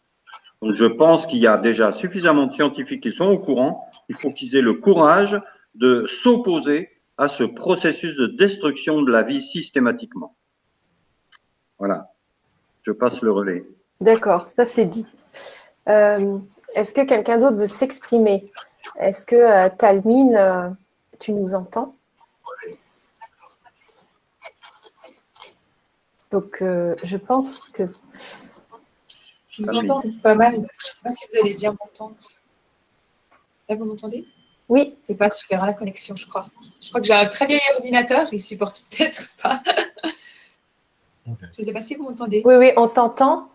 Donc 0.63 0.73
je 0.73 0.85
pense 0.85 1.27
qu'il 1.27 1.37
y 1.37 1.45
a 1.45 1.57
déjà 1.57 1.91
suffisamment 1.91 2.47
de 2.47 2.51
scientifiques 2.51 3.03
qui 3.03 3.11
sont 3.11 3.27
au 3.27 3.37
courant. 3.37 3.87
Il 4.09 4.15
faut 4.15 4.29
qu'ils 4.29 4.55
aient 4.55 4.63
le 4.71 4.73
courage 4.73 5.39
de 5.75 6.07
s'opposer 6.07 6.89
à 7.19 7.27
ce 7.27 7.43
processus 7.43 8.15
de 8.15 8.25
destruction 8.25 9.03
de 9.03 9.11
la 9.11 9.21
vie 9.21 9.41
systématiquement. 9.41 10.35
Voilà. 11.77 12.11
Je 12.81 12.91
passe 12.91 13.21
le 13.21 13.31
relais. 13.31 13.65
D'accord, 14.01 14.49
ça 14.49 14.65
c'est 14.65 14.85
dit. 14.85 15.05
Euh, 15.87 16.39
Est-ce 16.73 16.91
que 16.95 17.05
quelqu'un 17.05 17.37
d'autre 17.37 17.57
veut 17.57 17.67
s'exprimer? 17.67 18.47
Est-ce 18.99 19.27
que 19.27 19.35
euh, 19.35 19.69
Talmine, 19.77 20.75
tu 21.19 21.33
nous 21.33 21.53
entends? 21.53 21.98
Donc, 26.31 26.61
euh, 26.61 26.95
je 27.03 27.17
pense 27.17 27.69
que. 27.69 27.83
Je 29.49 29.63
vous 29.63 29.75
entends 29.75 30.01
pas 30.21 30.35
mal. 30.35 30.53
Je 30.55 30.59
ne 30.59 30.67
sais 30.83 31.01
pas 31.03 31.11
si 31.11 31.25
vous 31.31 31.39
allez 31.39 31.55
bien 31.55 31.71
m'entendre. 31.71 32.15
Là, 33.67 33.75
vous 33.75 33.85
m'entendez? 33.85 34.25
Oui. 34.67 34.95
C'est 35.05 35.15
pas 35.15 35.31
super 35.31 35.65
la 35.65 35.73
connexion, 35.73 36.15
je 36.15 36.27
crois. 36.27 36.47
Je 36.79 36.89
crois 36.89 37.01
que 37.01 37.07
j'ai 37.07 37.13
un 37.13 37.25
très 37.25 37.47
vieil 37.47 37.59
ordinateur. 37.75 38.27
Il 38.31 38.39
supporte 38.39 38.85
peut-être 38.91 39.29
pas. 39.41 39.61
Je 41.25 41.31
ne 41.59 41.65
sais 41.65 41.73
pas 41.73 41.81
si 41.81 41.95
vous 41.95 42.03
m'entendez. 42.03 42.41
Oui, 42.45 42.55
oui, 42.55 42.71
on 42.77 42.87
t'entend. 42.87 43.49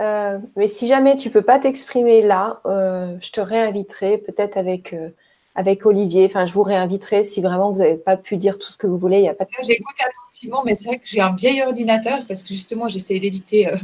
Euh, 0.00 0.38
mais 0.56 0.68
si 0.68 0.88
jamais 0.88 1.16
tu 1.16 1.30
peux 1.30 1.42
pas 1.42 1.58
t'exprimer 1.58 2.22
là, 2.22 2.60
euh, 2.66 3.16
je 3.20 3.30
te 3.30 3.40
réinviterai 3.40 4.18
peut-être 4.18 4.56
avec, 4.56 4.92
euh, 4.92 5.10
avec 5.54 5.86
Olivier. 5.86 6.26
Enfin, 6.26 6.46
je 6.46 6.52
vous 6.52 6.62
réinviterai 6.62 7.22
si 7.22 7.40
vraiment 7.40 7.70
vous 7.70 7.78
n'avez 7.78 7.96
pas 7.96 8.16
pu 8.16 8.36
dire 8.36 8.58
tout 8.58 8.70
ce 8.70 8.76
que 8.76 8.86
vous 8.86 8.98
voulez. 8.98 9.18
Il 9.18 9.24
y 9.24 9.28
a 9.28 9.34
pas 9.34 9.44
de... 9.44 9.50
J'écoute 9.62 9.96
attentivement, 10.00 10.62
mais 10.64 10.74
c'est 10.74 10.88
vrai 10.88 10.98
que 10.98 11.06
j'ai 11.06 11.20
un 11.20 11.34
vieil 11.34 11.62
ordinateur 11.62 12.26
parce 12.26 12.42
que 12.42 12.48
justement, 12.48 12.88
j'essaie 12.88 13.18
d'éviter 13.20 13.68
euh, 13.68 13.76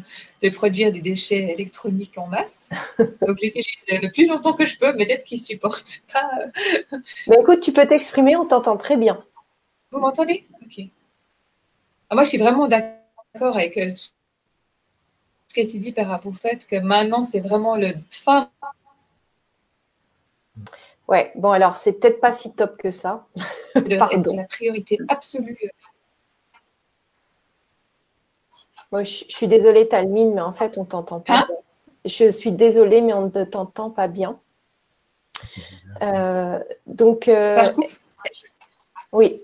de 0.43 0.49
produire 0.49 0.91
des 0.91 1.01
déchets 1.01 1.53
électroniques 1.53 2.19
en 2.19 2.27
masse. 2.27 2.71
Donc, 2.99 3.39
j'utilise 3.41 3.87
euh, 3.93 3.99
le 4.03 4.11
plus 4.11 4.27
longtemps 4.27 4.55
que 4.55 4.67
je 4.67 4.79
peux, 4.79 4.93
mais 4.95 5.07
peut-être 5.07 5.25
qu'il 5.25 5.39
ne 5.39 5.45
supporte 5.45 6.03
pas. 6.13 6.29
euh. 6.41 6.99
Mais 7.29 7.37
écoute, 7.41 7.61
tu 7.61 7.73
peux 7.73 7.87
t'exprimer, 7.87 8.37
on 8.37 8.47
t'entend 8.47 8.77
très 8.77 8.97
bien. 8.97 9.19
Vous 9.93 10.01
m'entendez? 10.01 10.47
Ok. 10.63 10.85
Ah, 12.09 12.15
moi, 12.17 12.25
je 12.25 12.31
suis 12.31 12.39
vraiment 12.39 12.67
d'accord 12.67 13.57
avec 13.57 13.77
euh, 13.79 13.91
tout 13.91 14.13
ce 15.47 15.55
qui 15.55 15.61
a 15.61 15.63
été 15.63 15.79
dit 15.79 15.93
par 15.93 16.09
rapport 16.09 16.33
au 16.33 16.35
fait 16.35 16.67
que 16.67 16.77
maintenant, 16.77 17.23
c'est 17.23 17.41
vraiment 17.41 17.77
le 17.77 17.93
fin. 18.11 18.51
Ouais, 21.11 21.33
bon, 21.35 21.51
alors 21.51 21.77
c'est 21.77 21.95
peut-être 21.95 22.21
pas 22.21 22.33
si 22.33 22.55
top 22.55 22.77
que 22.77 22.93
ça. 22.93 23.27
Pardon. 23.99 24.37
la 24.37 24.45
priorité 24.45 24.97
absolue. 25.09 25.59
Moi, 28.93 29.03
je, 29.03 29.25
je 29.29 29.37
suis 29.37 29.49
désolée, 29.49 29.89
Talmine, 29.89 30.35
mais 30.35 30.41
en 30.41 30.53
fait, 30.53 30.79
on 30.79 30.85
t'entend 30.85 31.21
pas. 31.21 31.41
Hein? 31.41 31.47
Bien. 31.49 31.57
Je 32.05 32.31
suis 32.31 32.53
désolée, 32.53 33.01
mais 33.03 33.13
on 33.13 33.31
ne 33.35 33.45
t'entend 33.45 33.91
pas 33.91 34.09
bien. 34.09 34.39
Euh, 36.03 36.63
donc, 36.87 37.29
euh, 37.29 37.63
oui. 39.13 39.43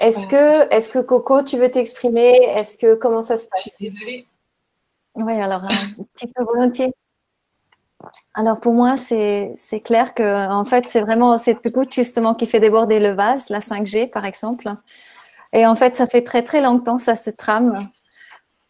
Est-ce 0.00 0.26
que, 0.26 0.70
est-ce 0.74 0.90
que 0.90 0.98
Coco, 0.98 1.42
tu 1.42 1.56
veux 1.58 1.70
t'exprimer? 1.70 2.34
Est-ce 2.56 2.76
que 2.76 2.94
comment 2.94 3.22
ça 3.22 3.38
se 3.38 3.44
je 3.44 3.48
passe 3.48 3.74
suis 3.74 3.90
désolée. 3.90 4.26
Oui, 5.14 5.32
alors 5.40 5.64
un 5.64 5.68
petit 6.14 6.26
peu 6.26 6.44
volontiers. 6.44 6.92
Alors 8.34 8.60
pour 8.60 8.74
moi, 8.74 8.96
c'est 8.96 9.56
clair 9.84 10.14
que 10.14 10.48
en 10.48 10.64
fait, 10.64 10.84
c'est 10.88 11.00
vraiment 11.00 11.36
cette 11.38 11.68
goutte 11.72 11.92
justement 11.92 12.34
qui 12.34 12.46
fait 12.46 12.60
déborder 12.60 13.00
le 13.00 13.10
vase, 13.10 13.48
la 13.48 13.60
5G 13.60 14.10
par 14.10 14.24
exemple. 14.24 14.70
Et 15.52 15.66
en 15.66 15.74
fait, 15.74 15.96
ça 15.96 16.06
fait 16.06 16.22
très 16.22 16.42
très 16.42 16.60
longtemps, 16.60 16.98
ça 16.98 17.16
se 17.16 17.30
trame. 17.30 17.88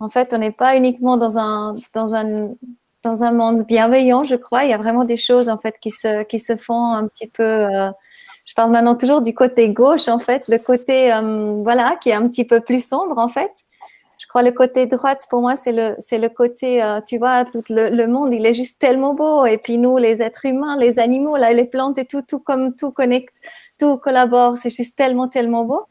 En 0.00 0.08
fait, 0.08 0.32
on 0.32 0.38
n'est 0.38 0.52
pas 0.52 0.76
uniquement 0.76 1.16
dans 1.16 1.38
un, 1.38 1.74
dans, 1.92 2.14
un, 2.14 2.52
dans 3.02 3.24
un 3.24 3.32
monde 3.32 3.64
bienveillant, 3.66 4.24
je 4.24 4.36
crois. 4.36 4.64
Il 4.64 4.70
y 4.70 4.72
a 4.72 4.78
vraiment 4.78 5.04
des 5.04 5.16
choses 5.16 5.48
en 5.48 5.58
fait 5.58 5.76
qui 5.80 5.90
se, 5.90 6.22
qui 6.22 6.38
se 6.38 6.56
font 6.56 6.92
un 6.92 7.06
petit 7.08 7.26
peu. 7.26 7.42
Euh, 7.42 7.90
je 8.46 8.54
parle 8.54 8.70
maintenant 8.70 8.94
toujours 8.94 9.20
du 9.20 9.34
côté 9.34 9.68
gauche, 9.70 10.08
en 10.08 10.18
fait, 10.18 10.48
le 10.48 10.58
côté 10.58 11.12
euh, 11.12 11.60
voilà 11.62 11.96
qui 12.00 12.08
est 12.10 12.14
un 12.14 12.28
petit 12.28 12.44
peu 12.44 12.60
plus 12.60 12.86
sombre 12.86 13.18
en 13.18 13.28
fait. 13.28 13.52
Je 14.18 14.26
crois 14.26 14.42
le 14.42 14.50
côté 14.52 14.86
droite 14.86 15.26
pour 15.30 15.40
moi 15.40 15.56
c'est 15.56 15.72
le 15.72 15.94
c'est 15.98 16.18
le 16.18 16.28
côté 16.28 16.82
euh, 16.82 17.00
tu 17.06 17.18
vois 17.18 17.44
tout 17.44 17.62
le, 17.70 17.88
le, 17.88 18.06
monde 18.08 18.34
il 18.34 18.44
est 18.46 18.54
juste 18.54 18.78
tellement 18.78 19.14
beau 19.14 19.46
et 19.46 19.58
puis 19.58 19.78
nous 19.78 19.96
les 19.96 20.22
êtres 20.22 20.44
humains 20.44 20.76
les 20.76 20.98
animaux 20.98 21.36
là 21.36 21.52
les 21.52 21.64
plantes 21.66 21.98
et 21.98 22.04
tout 22.04 22.22
tout 22.22 22.40
comme 22.40 22.74
tout 22.74 22.90
connecte 22.90 23.34
tout 23.78 23.96
collabore 23.98 24.56
c'est 24.56 24.70
juste 24.70 24.96
tellement 24.96 25.28
tellement 25.28 25.64
beau 25.64 25.86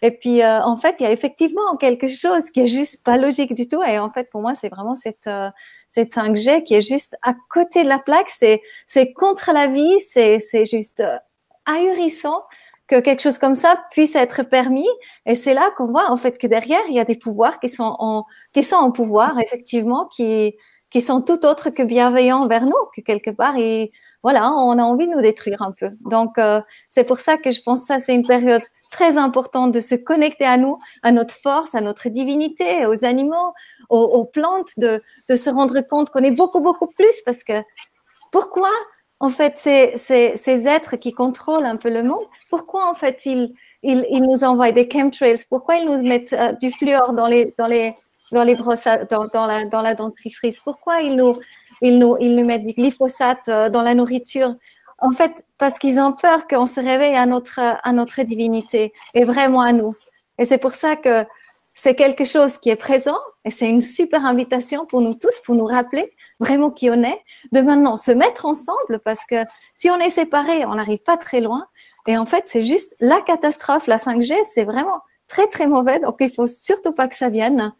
et 0.00 0.12
puis, 0.12 0.42
euh, 0.42 0.60
en 0.62 0.76
fait, 0.76 0.96
il 1.00 1.02
y 1.02 1.06
a 1.06 1.12
effectivement 1.12 1.76
quelque 1.76 2.06
chose 2.06 2.50
qui 2.50 2.60
est 2.60 2.66
juste 2.68 3.02
pas 3.02 3.16
logique 3.16 3.54
du 3.54 3.66
tout. 3.66 3.82
Et 3.82 3.98
en 3.98 4.10
fait, 4.10 4.30
pour 4.30 4.40
moi, 4.40 4.54
c'est 4.54 4.68
vraiment 4.68 4.94
cette, 4.94 5.26
euh, 5.26 5.50
cette 5.88 6.12
5G 6.12 6.62
qui 6.64 6.74
est 6.74 6.82
juste 6.82 7.16
à 7.22 7.34
côté 7.50 7.82
de 7.82 7.88
la 7.88 7.98
plaque. 7.98 8.30
C'est, 8.30 8.62
c'est 8.86 9.12
contre 9.12 9.50
la 9.52 9.66
vie. 9.66 9.98
C'est, 10.00 10.38
c'est 10.38 10.66
juste 10.66 11.00
euh, 11.00 11.16
ahurissant 11.66 12.44
que 12.88 13.00
quelque 13.00 13.22
chose 13.22 13.38
comme 13.38 13.54
ça 13.54 13.82
puisse 13.92 14.16
être 14.16 14.42
permis. 14.42 14.88
Et 15.26 15.34
c'est 15.34 15.54
là 15.54 15.70
qu'on 15.76 15.88
voit, 15.88 16.10
en 16.10 16.16
fait, 16.16 16.38
que 16.38 16.46
derrière, 16.46 16.80
il 16.88 16.94
y 16.94 17.00
a 17.00 17.04
des 17.04 17.16
pouvoirs 17.16 17.60
qui 17.60 17.68
sont 17.68 17.94
en, 17.98 18.24
qui 18.54 18.62
sont 18.62 18.76
en 18.76 18.90
pouvoir, 18.90 19.38
effectivement, 19.38 20.06
qui, 20.06 20.56
qui 20.90 21.00
sont 21.02 21.20
tout 21.20 21.44
autres 21.44 21.70
que 21.70 21.82
bienveillants 21.82 22.48
vers 22.48 22.64
nous, 22.64 22.74
que 22.96 23.02
quelque 23.02 23.30
part, 23.30 23.56
ils, 23.58 23.90
voilà, 24.22 24.50
on 24.52 24.78
a 24.78 24.82
envie 24.82 25.06
de 25.06 25.12
nous 25.12 25.20
détruire 25.20 25.62
un 25.62 25.72
peu. 25.72 25.90
Donc, 26.00 26.38
euh, 26.38 26.60
c'est 26.88 27.04
pour 27.04 27.20
ça 27.20 27.36
que 27.36 27.50
je 27.50 27.62
pense 27.62 27.82
que 27.82 27.86
ça, 27.86 28.00
c'est 28.00 28.14
une 28.14 28.26
période 28.26 28.62
très 28.90 29.18
importante 29.18 29.72
de 29.72 29.80
se 29.80 29.94
connecter 29.94 30.46
à 30.46 30.56
nous, 30.56 30.78
à 31.02 31.12
notre 31.12 31.34
force, 31.34 31.74
à 31.74 31.82
notre 31.82 32.08
divinité, 32.08 32.86
aux 32.86 33.04
animaux, 33.04 33.52
aux, 33.90 34.24
plantes, 34.24 34.70
de, 34.78 35.02
de, 35.28 35.36
se 35.36 35.50
rendre 35.50 35.78
compte 35.82 36.08
qu'on 36.10 36.24
est 36.24 36.30
beaucoup, 36.30 36.60
beaucoup 36.60 36.86
plus 36.86 37.20
parce 37.24 37.44
que 37.44 37.52
pourquoi, 38.32 38.70
en 39.20 39.30
fait, 39.30 39.58
ces, 39.58 39.94
ces, 39.96 40.68
êtres 40.68 40.96
qui 40.96 41.12
contrôlent 41.12 41.66
un 41.66 41.76
peu 41.76 41.90
le 41.90 42.04
monde, 42.04 42.24
pourquoi, 42.50 42.88
en 42.88 42.94
fait, 42.94 43.26
ils, 43.26 43.52
ils, 43.82 44.22
nous 44.22 44.44
envoient 44.44 44.70
des 44.70 44.88
chemtrails? 44.90 45.44
Pourquoi 45.48 45.76
ils 45.76 45.86
nous 45.86 46.02
mettent 46.02 46.32
euh, 46.32 46.52
du 46.52 46.70
fluor 46.70 47.12
dans 47.14 47.26
les, 47.26 47.52
dans 47.58 47.66
les, 47.66 47.94
dans 48.30 48.44
les 48.44 48.54
brosses, 48.54 48.86
dans, 49.10 49.26
dans, 49.26 49.46
la, 49.46 49.64
dans 49.64 49.82
la 49.82 49.94
dentifrice? 49.94 50.60
Pourquoi 50.60 51.00
ils 51.00 51.16
nous 51.16 51.34
ils 51.80 51.98
nous, 51.98 52.16
ils 52.20 52.34
nous 52.34 52.44
mettent 52.44 52.64
du 52.64 52.72
glyphosate 52.72 53.48
euh, 53.48 53.68
dans 53.68 53.82
la 53.82 53.94
nourriture? 53.94 54.54
En 55.00 55.10
fait, 55.10 55.44
parce 55.58 55.78
qu'ils 55.78 55.98
ont 56.00 56.12
peur 56.12 56.46
qu'on 56.46 56.66
se 56.66 56.80
réveille 56.80 57.16
à 57.16 57.26
notre, 57.26 57.60
à 57.60 57.92
notre 57.92 58.22
divinité 58.22 58.92
et 59.14 59.24
vraiment 59.24 59.62
à 59.62 59.72
nous. 59.72 59.94
Et 60.38 60.44
c'est 60.44 60.58
pour 60.58 60.74
ça 60.74 60.96
que 60.96 61.24
c'est 61.80 61.94
quelque 61.94 62.24
chose 62.24 62.58
qui 62.58 62.70
est 62.70 62.76
présent 62.76 63.20
et 63.44 63.50
c'est 63.50 63.68
une 63.68 63.80
super 63.80 64.24
invitation 64.26 64.84
pour 64.84 65.00
nous 65.00 65.14
tous, 65.14 65.38
pour 65.44 65.54
nous 65.54 65.64
rappeler 65.64 66.12
vraiment 66.40 66.72
qui 66.72 66.90
on 66.90 67.04
est, 67.04 67.22
de 67.52 67.60
maintenant 67.60 67.96
se 67.96 68.10
mettre 68.10 68.46
ensemble 68.46 68.98
parce 69.04 69.24
que 69.24 69.36
si 69.74 69.88
on 69.88 69.96
est 70.00 70.10
séparés, 70.10 70.66
on 70.66 70.74
n'arrive 70.74 70.98
pas 70.98 71.16
très 71.16 71.40
loin. 71.40 71.68
Et 72.08 72.18
en 72.18 72.26
fait, 72.26 72.44
c'est 72.46 72.64
juste 72.64 72.96
la 72.98 73.20
catastrophe, 73.20 73.86
la 73.86 73.98
5G, 73.98 74.34
c'est 74.42 74.64
vraiment 74.64 75.02
très, 75.28 75.46
très 75.46 75.68
mauvais. 75.68 76.00
Donc, 76.00 76.16
il 76.18 76.34
faut 76.34 76.48
surtout 76.48 76.90
pas 76.92 77.06
que 77.06 77.14
ça 77.14 77.30
vienne. 77.30 77.72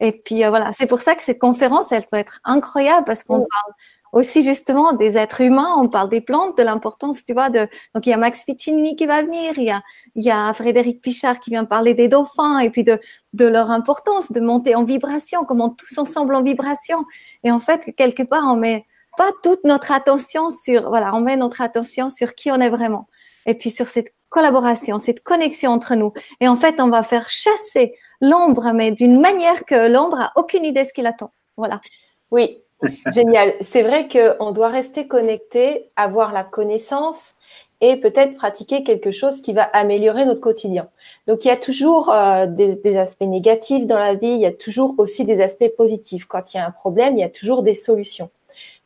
Et 0.00 0.10
puis 0.10 0.44
euh, 0.44 0.48
voilà, 0.48 0.72
c'est 0.72 0.88
pour 0.88 1.00
ça 1.00 1.14
que 1.14 1.22
cette 1.22 1.38
conférence, 1.38 1.92
elle 1.92 2.06
peut 2.06 2.18
être 2.18 2.40
incroyable 2.44 3.04
parce 3.04 3.22
qu'on 3.22 3.38
parle 3.38 3.74
aussi 4.16 4.42
justement 4.42 4.94
des 4.94 5.18
êtres 5.18 5.42
humains, 5.42 5.74
on 5.76 5.88
parle 5.88 6.08
des 6.08 6.22
plantes, 6.22 6.56
de 6.56 6.62
l'importance, 6.62 7.22
tu 7.22 7.34
vois, 7.34 7.50
de 7.50 7.68
donc 7.94 8.06
il 8.06 8.10
y 8.10 8.12
a 8.14 8.16
Max 8.16 8.44
Piccinini 8.44 8.96
qui 8.96 9.04
va 9.04 9.20
venir, 9.20 9.52
il 9.58 9.82
y 10.14 10.30
a 10.30 10.54
Frédéric 10.54 11.02
Pichard 11.02 11.38
qui 11.38 11.50
vient 11.50 11.66
parler 11.66 11.92
des 11.92 12.08
dauphins 12.08 12.58
et 12.60 12.70
puis 12.70 12.82
de 12.82 12.98
de 13.34 13.46
leur 13.46 13.70
importance 13.70 14.32
de 14.32 14.40
monter 14.40 14.74
en 14.74 14.84
vibration, 14.84 15.44
comment 15.44 15.68
tous 15.68 15.98
ensemble 15.98 16.34
en 16.34 16.42
vibration. 16.42 17.04
Et 17.44 17.50
en 17.50 17.60
fait, 17.60 17.94
quelque 17.94 18.22
part, 18.22 18.44
on 18.46 18.56
met 18.56 18.86
pas 19.18 19.30
toute 19.42 19.62
notre 19.64 19.92
attention 19.92 20.48
sur 20.48 20.88
voilà, 20.88 21.14
on 21.14 21.20
met 21.20 21.36
notre 21.36 21.60
attention 21.60 22.08
sur 22.08 22.34
qui 22.34 22.50
on 22.50 22.60
est 22.60 22.70
vraiment. 22.70 23.08
Et 23.44 23.52
puis 23.52 23.70
sur 23.70 23.86
cette 23.86 24.14
collaboration, 24.30 24.98
cette 24.98 25.22
connexion 25.22 25.72
entre 25.72 25.94
nous. 25.94 26.14
Et 26.40 26.48
en 26.48 26.56
fait, 26.56 26.80
on 26.80 26.88
va 26.88 27.02
faire 27.02 27.28
chasser 27.28 27.94
l'ombre, 28.22 28.72
mais 28.72 28.92
d'une 28.92 29.20
manière 29.20 29.66
que 29.66 29.88
l'ombre 29.88 30.20
a 30.20 30.32
aucune 30.36 30.64
idée 30.64 30.84
de 30.84 30.88
ce 30.88 30.94
qu'il 30.94 31.06
attend. 31.06 31.32
Voilà. 31.58 31.82
Oui, 32.30 32.62
génial. 33.12 33.54
C'est 33.60 33.82
vrai 33.82 34.08
qu'on 34.08 34.52
doit 34.52 34.68
rester 34.68 35.06
connecté, 35.06 35.88
avoir 35.96 36.32
la 36.32 36.44
connaissance 36.44 37.34
et 37.80 37.96
peut-être 37.96 38.34
pratiquer 38.34 38.82
quelque 38.82 39.10
chose 39.10 39.42
qui 39.42 39.52
va 39.52 39.62
améliorer 39.62 40.24
notre 40.24 40.40
quotidien. 40.40 40.88
Donc 41.26 41.44
il 41.44 41.48
y 41.48 41.50
a 41.50 41.56
toujours 41.56 42.10
euh, 42.10 42.46
des, 42.46 42.96
aspects 42.96 43.22
négatifs 43.22 43.86
dans 43.86 43.98
la 43.98 44.14
vie, 44.14 44.28
il 44.28 44.40
y 44.40 44.46
a 44.46 44.52
toujours 44.52 44.94
aussi 44.98 45.24
des 45.24 45.42
aspects 45.42 45.68
positifs. 45.76 46.26
Quand 46.26 46.54
il 46.54 46.56
y 46.56 46.60
a 46.60 46.66
un 46.66 46.70
problème, 46.70 47.16
il 47.16 47.20
y 47.20 47.24
a 47.24 47.28
toujours 47.28 47.62
des 47.62 47.74
solutions. 47.74 48.30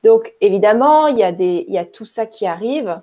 Donc 0.03 0.35
évidemment, 0.40 1.07
il 1.07 1.18
y 1.18 1.79
a, 1.79 1.85
tout 1.85 2.07
ça 2.07 2.26
qui 2.26 2.46
arrive, 2.46 3.00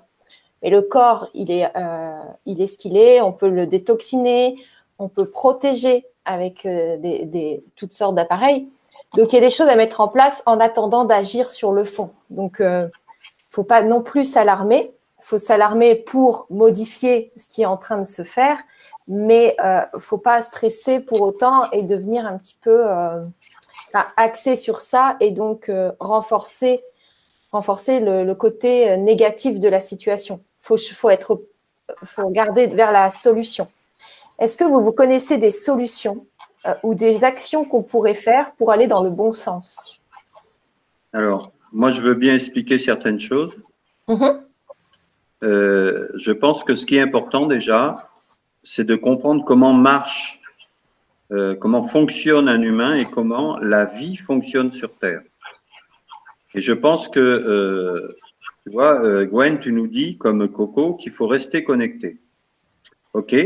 mais 0.62 0.70
le 0.70 0.82
corps, 0.82 1.28
il 1.32 1.50
est, 1.50 1.70
euh, 1.76 2.22
il 2.44 2.60
est 2.60 2.66
ce 2.66 2.76
qu'il 2.76 2.96
est, 2.96 3.20
on 3.20 3.32
peut 3.32 3.48
le 3.48 3.66
détoxiner, 3.66 4.56
on 4.98 5.08
peut 5.08 5.30
protéger 5.30 6.04
avec 6.24 6.66
euh, 6.66 6.96
toutes 7.76 7.94
sortes 7.94 8.14
d'appareils. 8.14 8.68
Donc, 9.14 9.32
il 9.32 9.36
y 9.36 9.38
a 9.38 9.40
des 9.40 9.50
choses 9.50 9.68
à 9.68 9.76
mettre 9.76 10.00
en 10.00 10.08
place 10.08 10.42
en 10.46 10.60
attendant 10.60 11.04
d'agir 11.04 11.50
sur 11.50 11.72
le 11.72 11.84
fond. 11.84 12.10
Donc, 12.30 12.56
il 12.60 12.66
euh, 12.66 12.84
ne 12.84 12.90
faut 13.50 13.64
pas 13.64 13.82
non 13.82 14.02
plus 14.02 14.24
s'alarmer. 14.24 14.92
Il 15.20 15.24
faut 15.24 15.38
s'alarmer 15.38 15.94
pour 15.94 16.46
modifier 16.50 17.32
ce 17.36 17.48
qui 17.48 17.62
est 17.62 17.66
en 17.66 17.76
train 17.76 17.98
de 17.98 18.04
se 18.04 18.22
faire, 18.22 18.58
mais 19.06 19.56
il 19.58 19.64
euh, 19.64 19.80
ne 19.94 19.98
faut 19.98 20.18
pas 20.18 20.42
stresser 20.42 21.00
pour 21.00 21.20
autant 21.22 21.70
et 21.70 21.82
devenir 21.82 22.26
un 22.26 22.38
petit 22.38 22.56
peu 22.60 22.84
axé 24.16 24.56
sur 24.56 24.80
ça 24.80 25.16
et 25.20 25.30
donc 25.30 25.70
renforcer, 25.98 26.82
le, 27.52 28.32
côté 28.34 28.96
négatif 28.98 29.58
de 29.58 29.68
la 29.68 29.80
situation. 29.80 30.40
Il 30.62 30.66
faut, 30.66 30.76
faut, 30.76 31.42
faut 32.04 32.30
vers 32.30 32.92
la 32.92 33.10
solution. 33.10 33.68
Est-ce 34.38 34.56
que 34.56 34.64
vous, 34.64 34.80
vous 34.80 34.92
connaissez 34.92 35.36
des 35.36 35.50
solutions 35.50 36.26
euh, 36.66 36.74
ou 36.82 36.94
des 36.94 37.22
actions 37.22 37.64
qu'on 37.64 37.82
pourrait 37.82 38.14
faire 38.14 38.52
pour 38.56 38.72
aller 38.72 38.88
dans 38.88 39.04
le 39.04 39.10
bon 39.10 39.32
sens 39.32 40.00
Alors, 41.12 41.52
moi, 41.72 41.90
je 41.90 42.00
veux 42.00 42.14
bien 42.14 42.34
expliquer 42.34 42.78
certaines 42.78 43.20
choses. 43.20 43.54
Mm-hmm. 44.08 44.40
Euh, 45.44 46.08
je 46.16 46.32
pense 46.32 46.64
que 46.64 46.74
ce 46.74 46.84
qui 46.84 46.96
est 46.96 47.00
important 47.00 47.46
déjà, 47.46 47.94
c'est 48.64 48.84
de 48.84 48.96
comprendre 48.96 49.44
comment 49.44 49.72
marche, 49.72 50.40
euh, 51.30 51.54
comment 51.54 51.84
fonctionne 51.84 52.48
un 52.48 52.60
humain 52.60 52.96
et 52.96 53.04
comment 53.04 53.56
la 53.58 53.84
vie 53.84 54.16
fonctionne 54.16 54.72
sur 54.72 54.92
Terre. 54.96 55.22
Et 56.54 56.60
je 56.60 56.72
pense 56.72 57.08
que, 57.08 58.08
tu 58.64 58.72
vois, 58.72 59.26
Gwen, 59.26 59.60
tu 59.60 59.70
nous 59.70 59.86
dis, 59.86 60.16
comme 60.16 60.48
Coco, 60.48 60.94
qu'il 60.94 61.12
faut 61.12 61.28
rester 61.28 61.62
connecté. 61.62 62.18
OK? 63.12 63.36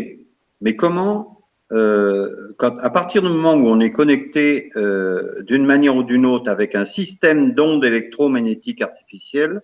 Mais 0.62 0.77
comment, 0.77 1.41
euh, 1.72 2.54
à 2.61 2.90
partir 2.90 3.22
du 3.22 3.28
moment 3.28 3.54
où 3.54 3.66
on 3.66 3.80
est 3.80 3.92
connecté 3.92 4.70
euh, 4.76 5.42
d'une 5.42 5.64
manière 5.64 5.96
ou 5.96 6.02
d'une 6.02 6.26
autre 6.26 6.50
avec 6.50 6.74
un 6.74 6.85
système 6.85 7.54
d'ondes 7.54 7.85
électromagnétiques 7.85 8.82
artificielles, 8.82 9.62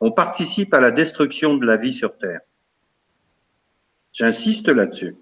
on 0.00 0.10
participe 0.10 0.72
à 0.72 0.80
la 0.80 0.90
destruction 0.90 1.56
de 1.56 1.66
la 1.66 1.76
vie 1.76 1.92
sur 1.92 2.16
Terre. 2.16 2.40
J'insiste 4.12 4.68
là-dessus. 4.68 5.16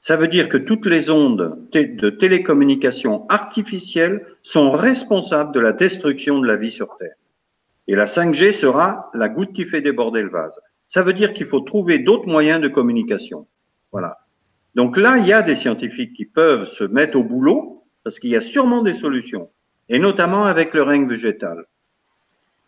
Ça 0.00 0.16
veut 0.16 0.28
dire 0.28 0.48
que 0.48 0.56
toutes 0.56 0.86
les 0.86 1.10
ondes 1.10 1.58
de 1.72 2.10
télécommunication 2.10 3.26
artificielles 3.28 4.26
sont 4.42 4.72
responsables 4.72 5.52
de 5.54 5.60
la 5.60 5.72
destruction 5.72 6.40
de 6.40 6.46
la 6.46 6.56
vie 6.56 6.70
sur 6.70 6.96
Terre. 6.98 7.14
Et 7.86 7.94
la 7.94 8.06
5G 8.06 8.52
sera 8.52 9.10
la 9.14 9.28
goutte 9.28 9.52
qui 9.52 9.66
fait 9.66 9.82
déborder 9.82 10.22
le 10.22 10.30
vase. 10.30 10.58
Ça 10.88 11.02
veut 11.02 11.12
dire 11.12 11.32
qu'il 11.32 11.46
faut 11.46 11.60
trouver 11.60 11.98
d'autres 11.98 12.26
moyens 12.26 12.60
de 12.60 12.68
communication. 12.68 13.46
Voilà. 13.92 14.18
Donc 14.74 14.96
là, 14.96 15.18
il 15.18 15.26
y 15.26 15.32
a 15.32 15.42
des 15.42 15.56
scientifiques 15.56 16.12
qui 16.14 16.24
peuvent 16.24 16.66
se 16.66 16.84
mettre 16.84 17.18
au 17.18 17.24
boulot 17.24 17.84
parce 18.04 18.18
qu'il 18.18 18.30
y 18.30 18.36
a 18.36 18.40
sûrement 18.40 18.82
des 18.82 18.94
solutions, 18.94 19.50
et 19.88 19.98
notamment 19.98 20.44
avec 20.44 20.74
le 20.74 20.82
règne 20.82 21.08
végétal. 21.08 21.66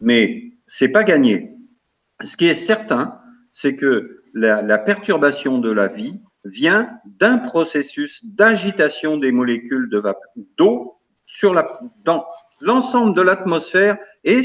Mais 0.00 0.52
c'est 0.66 0.90
pas 0.90 1.04
gagné. 1.04 1.56
Ce 2.22 2.36
qui 2.36 2.46
est 2.46 2.54
certain, 2.54 3.18
c'est 3.50 3.76
que 3.76 4.22
la, 4.34 4.78
perturbation 4.78 5.58
de 5.58 5.70
la 5.70 5.88
vie 5.88 6.20
vient 6.44 6.90
d'un 7.04 7.38
processus 7.38 8.24
d'agitation 8.24 9.16
des 9.16 9.32
molécules 9.32 9.88
d'eau 10.56 10.96
sur 11.26 11.54
la, 11.54 11.80
dans 12.04 12.26
l'ensemble 12.60 13.14
de 13.14 13.22
l'atmosphère 13.22 13.98
et 14.24 14.42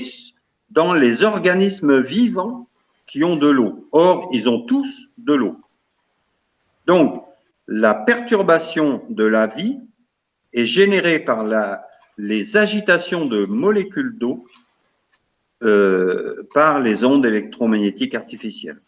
dans 0.69 0.93
les 0.93 1.23
organismes 1.23 2.01
vivants 2.01 2.67
qui 3.07 3.23
ont 3.23 3.37
de 3.37 3.47
l'eau. 3.47 3.87
Or, 3.91 4.29
ils 4.33 4.49
ont 4.49 4.65
tous 4.65 5.07
de 5.17 5.33
l'eau. 5.33 5.57
Donc, 6.85 7.26
la 7.67 7.93
perturbation 7.93 9.03
de 9.09 9.25
la 9.25 9.47
vie 9.47 9.79
est 10.53 10.65
générée 10.65 11.19
par 11.19 11.45
les 12.17 12.57
agitations 12.57 13.25
de 13.25 13.45
molécules 13.45 14.17
d'eau 14.17 14.45
euh, 15.63 16.47
par 16.53 16.79
les 16.79 17.03
ondes 17.03 17.25
électromagnétiques 17.25 18.15
artificielles. 18.15 18.81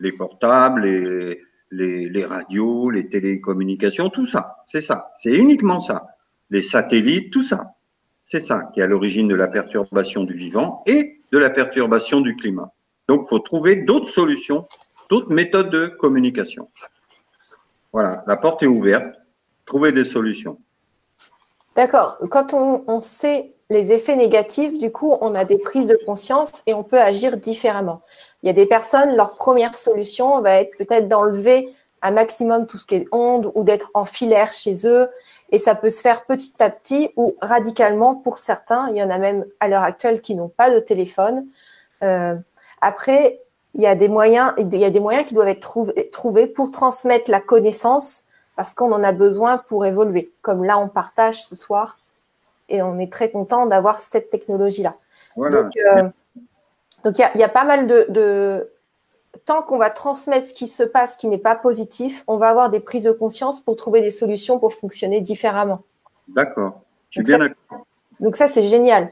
Les 0.00 0.12
portables, 0.12 0.82
les, 0.82 1.40
les, 1.70 2.08
les 2.08 2.24
radios, 2.24 2.90
les 2.90 3.08
télécommunications, 3.08 4.10
tout 4.10 4.26
ça. 4.26 4.56
C'est 4.66 4.80
ça. 4.80 5.10
C'est 5.16 5.36
uniquement 5.36 5.80
ça. 5.80 6.06
Les 6.50 6.62
satellites, 6.62 7.32
tout 7.32 7.42
ça. 7.42 7.74
C'est 8.24 8.40
ça 8.40 8.70
qui 8.74 8.80
est 8.80 8.82
à 8.82 8.86
l'origine 8.86 9.28
de 9.28 9.34
la 9.34 9.48
perturbation 9.48 10.24
du 10.24 10.34
vivant 10.34 10.82
et 10.86 11.18
de 11.32 11.38
la 11.38 11.50
perturbation 11.50 12.20
du 12.20 12.36
climat. 12.36 12.72
Donc, 13.08 13.22
il 13.26 13.28
faut 13.30 13.38
trouver 13.38 13.76
d'autres 13.76 14.08
solutions, 14.08 14.64
d'autres 15.08 15.32
méthodes 15.32 15.70
de 15.70 15.86
communication. 15.86 16.68
Voilà, 17.98 18.22
la 18.28 18.36
porte 18.36 18.62
est 18.62 18.68
ouverte. 18.68 19.16
Trouver 19.66 19.90
des 19.90 20.04
solutions. 20.04 20.58
D'accord. 21.74 22.16
Quand 22.30 22.54
on, 22.54 22.84
on, 22.86 23.00
sait 23.00 23.56
les 23.70 23.90
effets 23.90 24.14
négatifs, 24.14 24.78
du 24.78 24.92
coup, 24.92 25.16
on 25.20 25.34
a 25.34 25.44
des 25.44 25.58
prises 25.58 25.88
de 25.88 25.98
conscience 26.06 26.62
et 26.68 26.74
on 26.74 26.84
peut 26.84 27.00
agir 27.00 27.38
différemment. 27.38 28.02
Il 28.40 28.46
y 28.46 28.50
a 28.50 28.52
des 28.52 28.66
personnes, 28.66 29.16
leur 29.16 29.36
première 29.36 29.76
solution 29.76 30.40
va 30.42 30.60
être 30.60 30.78
peut-être 30.78 31.08
d'enlever 31.08 31.74
un 32.00 32.12
maximum 32.12 32.68
tout 32.68 32.78
ce 32.78 32.86
qui 32.86 32.94
est 32.94 33.08
onde 33.10 33.50
ou 33.56 33.64
d'être 33.64 33.90
en 33.94 34.04
filaire 34.04 34.52
chez 34.52 34.86
eux. 34.86 35.08
Et 35.50 35.58
ça 35.58 35.74
peut 35.74 35.90
se 35.90 36.00
faire 36.00 36.24
petit 36.24 36.54
à 36.60 36.70
petit 36.70 37.10
ou 37.16 37.34
radicalement 37.42 38.14
pour 38.14 38.38
certains. 38.38 38.90
Il 38.90 38.96
y 38.96 39.02
en 39.02 39.10
a 39.10 39.18
même 39.18 39.44
à 39.58 39.66
l'heure 39.66 39.82
actuelle 39.82 40.20
qui 40.20 40.36
n'ont 40.36 40.50
pas 40.50 40.70
de 40.72 40.78
téléphone. 40.78 41.48
Euh, 42.04 42.36
après, 42.80 43.40
il 43.74 43.82
y 43.82 43.86
a 43.86 43.94
des 43.94 44.08
moyens, 44.08 44.52
il 44.58 44.74
y 44.76 44.84
a 44.84 44.90
des 44.90 45.00
moyens 45.00 45.26
qui 45.26 45.34
doivent 45.34 45.48
être 45.48 46.10
trouvés 46.10 46.46
pour 46.46 46.70
transmettre 46.70 47.30
la 47.30 47.40
connaissance 47.40 48.24
parce 48.56 48.74
qu'on 48.74 48.90
en 48.92 49.04
a 49.04 49.12
besoin 49.12 49.58
pour 49.58 49.86
évoluer. 49.86 50.32
Comme 50.42 50.64
là, 50.64 50.78
on 50.78 50.88
partage 50.88 51.44
ce 51.44 51.54
soir 51.54 51.96
et 52.68 52.82
on 52.82 52.98
est 52.98 53.12
très 53.12 53.30
content 53.30 53.66
d'avoir 53.66 53.98
cette 53.98 54.30
technologie-là. 54.30 54.94
Voilà. 55.36 55.62
Donc, 55.62 55.72
euh, 55.76 56.08
donc 57.04 57.18
il 57.18 57.30
y, 57.34 57.38
y, 57.38 57.42
a 57.44 57.48
pas 57.48 57.64
mal 57.64 57.86
de, 57.86 58.06
de 58.08 58.70
tant 59.44 59.62
qu'on 59.62 59.78
va 59.78 59.90
transmettre 59.90 60.46
ce 60.46 60.54
qui 60.54 60.66
se 60.66 60.82
passe 60.82 61.16
qui 61.16 61.28
n'est 61.28 61.38
pas 61.38 61.56
positif, 61.56 62.24
on 62.26 62.36
va 62.36 62.48
avoir 62.48 62.70
des 62.70 62.80
prises 62.80 63.04
de 63.04 63.12
conscience 63.12 63.60
pour 63.60 63.76
trouver 63.76 64.00
des 64.00 64.10
solutions 64.10 64.58
pour 64.58 64.74
fonctionner 64.74 65.20
différemment. 65.20 65.80
D'accord. 66.28 66.80
Je 67.10 67.20
suis 67.20 67.24
bien 67.24 67.38
d'accord. 67.38 67.86
Donc 68.20 68.36
ça, 68.36 68.48
c'est 68.48 68.62
génial. 68.62 69.10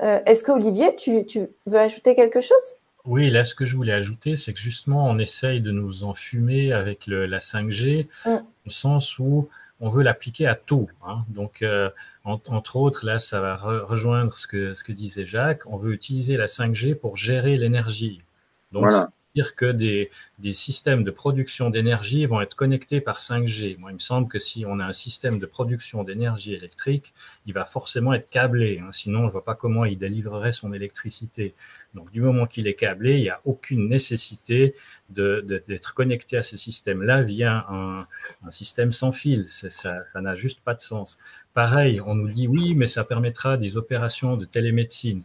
Euh, 0.00 0.20
Est-ce 0.26 0.42
que 0.42 0.52
Olivier, 0.52 0.96
tu, 0.96 1.24
tu, 1.26 1.46
veux 1.66 1.78
ajouter 1.78 2.14
quelque 2.14 2.40
chose? 2.40 2.76
Oui, 3.04 3.30
là, 3.30 3.44
ce 3.44 3.54
que 3.54 3.66
je 3.66 3.74
voulais 3.74 3.92
ajouter, 3.92 4.36
c'est 4.36 4.52
que 4.52 4.60
justement, 4.60 5.06
on 5.06 5.18
essaye 5.18 5.60
de 5.60 5.70
nous 5.70 6.04
enfumer 6.04 6.72
avec 6.72 7.06
le, 7.06 7.26
la 7.26 7.38
5G, 7.38 8.08
mm. 8.24 8.36
au 8.66 8.70
sens 8.70 9.18
où 9.18 9.48
on 9.80 9.88
veut 9.88 10.04
l'appliquer 10.04 10.46
à 10.46 10.54
tout. 10.54 10.88
Hein. 11.04 11.24
Donc, 11.28 11.62
euh, 11.62 11.90
en, 12.24 12.40
entre 12.46 12.76
autres, 12.76 13.04
là, 13.04 13.18
ça 13.18 13.40
va 13.40 13.56
re 13.56 13.86
rejoindre 13.88 14.36
ce 14.36 14.46
que, 14.46 14.74
ce 14.74 14.84
que 14.84 14.92
disait 14.92 15.26
Jacques. 15.26 15.62
On 15.66 15.76
veut 15.76 15.92
utiliser 15.92 16.36
la 16.36 16.46
5G 16.46 16.94
pour 16.94 17.16
gérer 17.16 17.56
l'énergie. 17.56 18.22
Donc, 18.70 18.84
voilà 18.84 19.10
dire 19.34 19.54
que 19.54 19.66
des, 19.72 20.10
des 20.38 20.52
systèmes 20.52 21.04
de 21.04 21.10
production 21.10 21.70
d'énergie 21.70 22.26
vont 22.26 22.40
être 22.40 22.54
connectés 22.54 23.00
par 23.00 23.18
5G. 23.20 23.78
Moi, 23.78 23.90
il 23.90 23.94
me 23.94 24.00
semble 24.00 24.28
que 24.28 24.38
si 24.38 24.64
on 24.66 24.78
a 24.78 24.84
un 24.84 24.92
système 24.92 25.38
de 25.38 25.46
production 25.46 26.04
d'énergie 26.04 26.54
électrique, 26.54 27.14
il 27.46 27.54
va 27.54 27.64
forcément 27.64 28.12
être 28.12 28.30
câblé. 28.30 28.80
Hein, 28.80 28.90
sinon, 28.92 29.26
je 29.26 29.32
vois 29.32 29.44
pas 29.44 29.54
comment 29.54 29.84
il 29.84 29.98
délivrerait 29.98 30.52
son 30.52 30.72
électricité. 30.72 31.54
Donc, 31.94 32.10
du 32.12 32.20
moment 32.20 32.46
qu'il 32.46 32.66
est 32.66 32.74
câblé, 32.74 33.16
il 33.18 33.22
n'y 33.22 33.30
a 33.30 33.40
aucune 33.44 33.88
nécessité 33.88 34.74
d'être 35.08 35.94
connecté 35.94 36.38
à 36.38 36.42
ce 36.42 36.56
système-là 36.56 37.22
via 37.22 37.66
un, 37.68 38.06
un, 38.44 38.50
système 38.50 38.92
sans 38.92 39.12
fil. 39.12 39.46
Ça 39.48 40.04
n'a 40.14 40.34
juste 40.34 40.60
pas 40.60 40.74
de 40.74 40.80
sens. 40.80 41.18
Pareil, 41.54 42.00
on 42.04 42.14
nous 42.14 42.30
dit 42.30 42.48
oui, 42.48 42.74
mais 42.74 42.86
ça 42.86 43.04
permettra 43.04 43.58
des 43.58 43.76
opérations 43.76 44.36
de 44.36 44.46
télémédecine. 44.46 45.22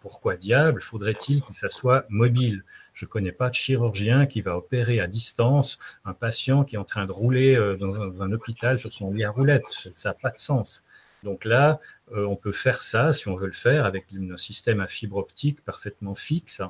Pourquoi 0.00 0.36
diable 0.36 0.80
faudrait-il 0.80 1.42
que 1.42 1.54
ça 1.54 1.70
soit 1.70 2.04
mobile? 2.08 2.64
Je 2.98 3.04
ne 3.04 3.08
connais 3.08 3.30
pas 3.30 3.48
de 3.48 3.54
chirurgien 3.54 4.26
qui 4.26 4.40
va 4.40 4.56
opérer 4.56 4.98
à 4.98 5.06
distance 5.06 5.78
un 6.04 6.14
patient 6.14 6.64
qui 6.64 6.74
est 6.74 6.78
en 6.78 6.84
train 6.84 7.06
de 7.06 7.12
rouler 7.12 7.54
euh, 7.54 7.76
dans 7.76 7.94
un, 8.20 8.32
hôpital 8.32 8.80
sur 8.80 8.92
son 8.92 9.12
lit 9.12 9.22
à 9.22 9.30
roulettes. 9.30 9.88
Ça 9.94 10.08
n'a 10.08 10.14
pas 10.14 10.30
de 10.30 10.38
sens. 10.38 10.84
Donc 11.22 11.44
là, 11.44 11.78
euh, 12.12 12.26
on 12.26 12.34
peut 12.34 12.50
faire 12.50 12.82
ça 12.82 13.12
si 13.12 13.28
on 13.28 13.36
veut 13.36 13.46
le 13.46 13.52
faire 13.52 13.86
avec 13.86 14.06
un 14.12 14.36
système 14.36 14.80
à 14.80 14.88
fibre 14.88 15.16
optique 15.16 15.64
parfaitement 15.64 16.16
fixe. 16.16 16.60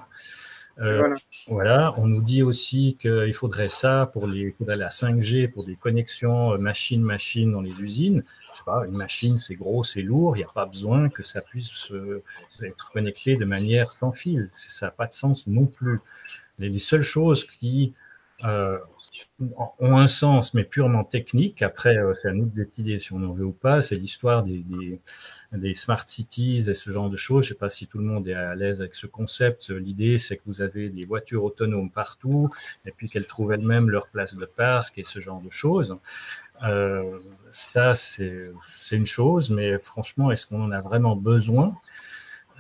Euh, 0.81 0.99
voilà. 0.99 1.17
voilà. 1.49 1.95
on 1.97 2.07
nous 2.07 2.23
dit 2.23 2.43
aussi 2.43 2.99
qu'il 3.01 3.35
faudrait 3.35 3.71
ça 3.71 4.11
pour 4.13 4.27
les, 4.27 4.55
la 4.61 4.91
5G, 4.91 5.51
pour 5.51 5.65
des 5.65 5.77
connexions 5.77 6.59
machine-machine 6.59 7.53
dans 7.53 7.63
les 7.63 7.81
usines. 7.81 8.23
Je 8.59 8.65
pas, 8.65 8.85
une 8.87 8.97
machine, 8.97 9.39
c'est 9.39 9.55
gros, 9.55 9.85
c'est 9.85 10.03
lourd, 10.03 10.37
il 10.37 10.41
n'y 10.41 10.45
a 10.45 10.53
pas 10.53 10.67
besoin 10.67 11.09
que 11.09 11.23
ça 11.23 11.41
puisse 11.43 11.91
euh, 11.93 12.23
être 12.63 12.91
connecté 12.93 13.37
de 13.37 13.45
manière 13.45 13.93
sans 13.93 14.13
fil. 14.13 14.51
Ça 14.53 14.87
n'a 14.87 14.93
pas 14.93 15.07
de 15.07 15.15
sens 15.15 15.47
non 15.47 15.67
plus. 15.67 15.99
Les, 16.59 16.69
les 16.69 16.79
seules 16.79 17.03
choses 17.03 17.45
qui 17.45 17.95
euh, 18.45 18.79
ont 19.79 19.97
un 19.97 20.07
sens, 20.07 20.55
mais 20.55 20.65
purement 20.65 21.05
technique. 21.05 21.63
Après, 21.63 21.97
euh, 21.97 22.13
c'est 22.21 22.29
à 22.29 22.33
nous 22.33 22.47
de 22.47 22.65
décider 22.65 22.99
si 22.99 23.13
on 23.13 23.23
en 23.23 23.33
veut 23.33 23.45
ou 23.45 23.53
pas. 23.53 23.83
C'est 23.83 23.97
l'histoire 23.97 24.43
des, 24.45 24.59
des, 24.59 25.01
des, 25.53 25.75
smart 25.75 26.05
cities 26.07 26.65
et 26.69 26.75
ce 26.75 26.91
genre 26.91 27.11
de 27.11 27.17
choses. 27.17 27.45
Je 27.45 27.51
sais 27.51 27.59
pas 27.59 27.71
si 27.71 27.87
tout 27.87 27.99
le 27.99 28.05
monde 28.05 28.29
est 28.29 28.35
à 28.35 28.55
l'aise 28.55 28.81
avec 28.81 28.95
ce 28.95 29.07
concept. 29.07 29.71
L'idée, 29.71 30.19
c'est 30.19 30.37
que 30.37 30.43
vous 30.47 30.61
avez 30.61 30.89
des 30.89 31.05
voitures 31.05 31.45
autonomes 31.45 31.91
partout 31.91 32.49
et 32.85 32.91
puis 32.91 33.09
qu'elles 33.09 33.27
trouvent 33.27 33.53
elles-mêmes 33.53 33.91
leur 33.91 34.09
place 34.09 34.35
de 34.35 34.45
parc 34.45 34.99
et 34.99 35.05
ce 35.05 35.21
genre 35.21 35.41
de 35.41 35.51
choses. 35.51 35.97
Euh, 36.65 37.19
ça, 37.51 37.95
c'est 37.95 38.53
une 38.93 39.07
chose, 39.07 39.51
mais 39.51 39.79
franchement, 39.79 40.31
est-ce 40.31 40.47
qu'on 40.47 40.63
en 40.63 40.71
a 40.71 40.81
vraiment 40.81 41.17
besoin? 41.17 41.75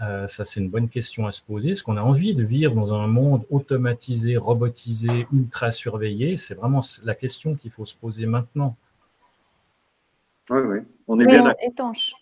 Euh, 0.02 0.28
ça, 0.28 0.44
c'est 0.44 0.60
une 0.60 0.70
bonne 0.70 0.88
question 0.88 1.26
à 1.26 1.32
se 1.32 1.42
poser. 1.42 1.70
Est-ce 1.70 1.82
qu'on 1.82 1.96
a 1.96 2.02
envie 2.02 2.34
de 2.34 2.44
vivre 2.44 2.74
dans 2.74 2.94
un 2.94 3.08
monde 3.08 3.44
automatisé, 3.50 4.36
robotisé, 4.36 5.26
ultra 5.32 5.72
surveillé? 5.72 6.36
C'est 6.36 6.54
vraiment 6.54 6.80
la 7.04 7.14
question 7.14 7.50
qu'il 7.52 7.70
faut 7.70 7.84
se 7.84 7.96
poser 7.96 8.26
maintenant. 8.26 8.76
Oui, 10.50 10.60
oui, 10.60 10.78
on 11.08 11.18
est 11.18 11.26
bien 11.26 11.42
d'accord. 11.42 11.60
Étanche. 11.62 12.12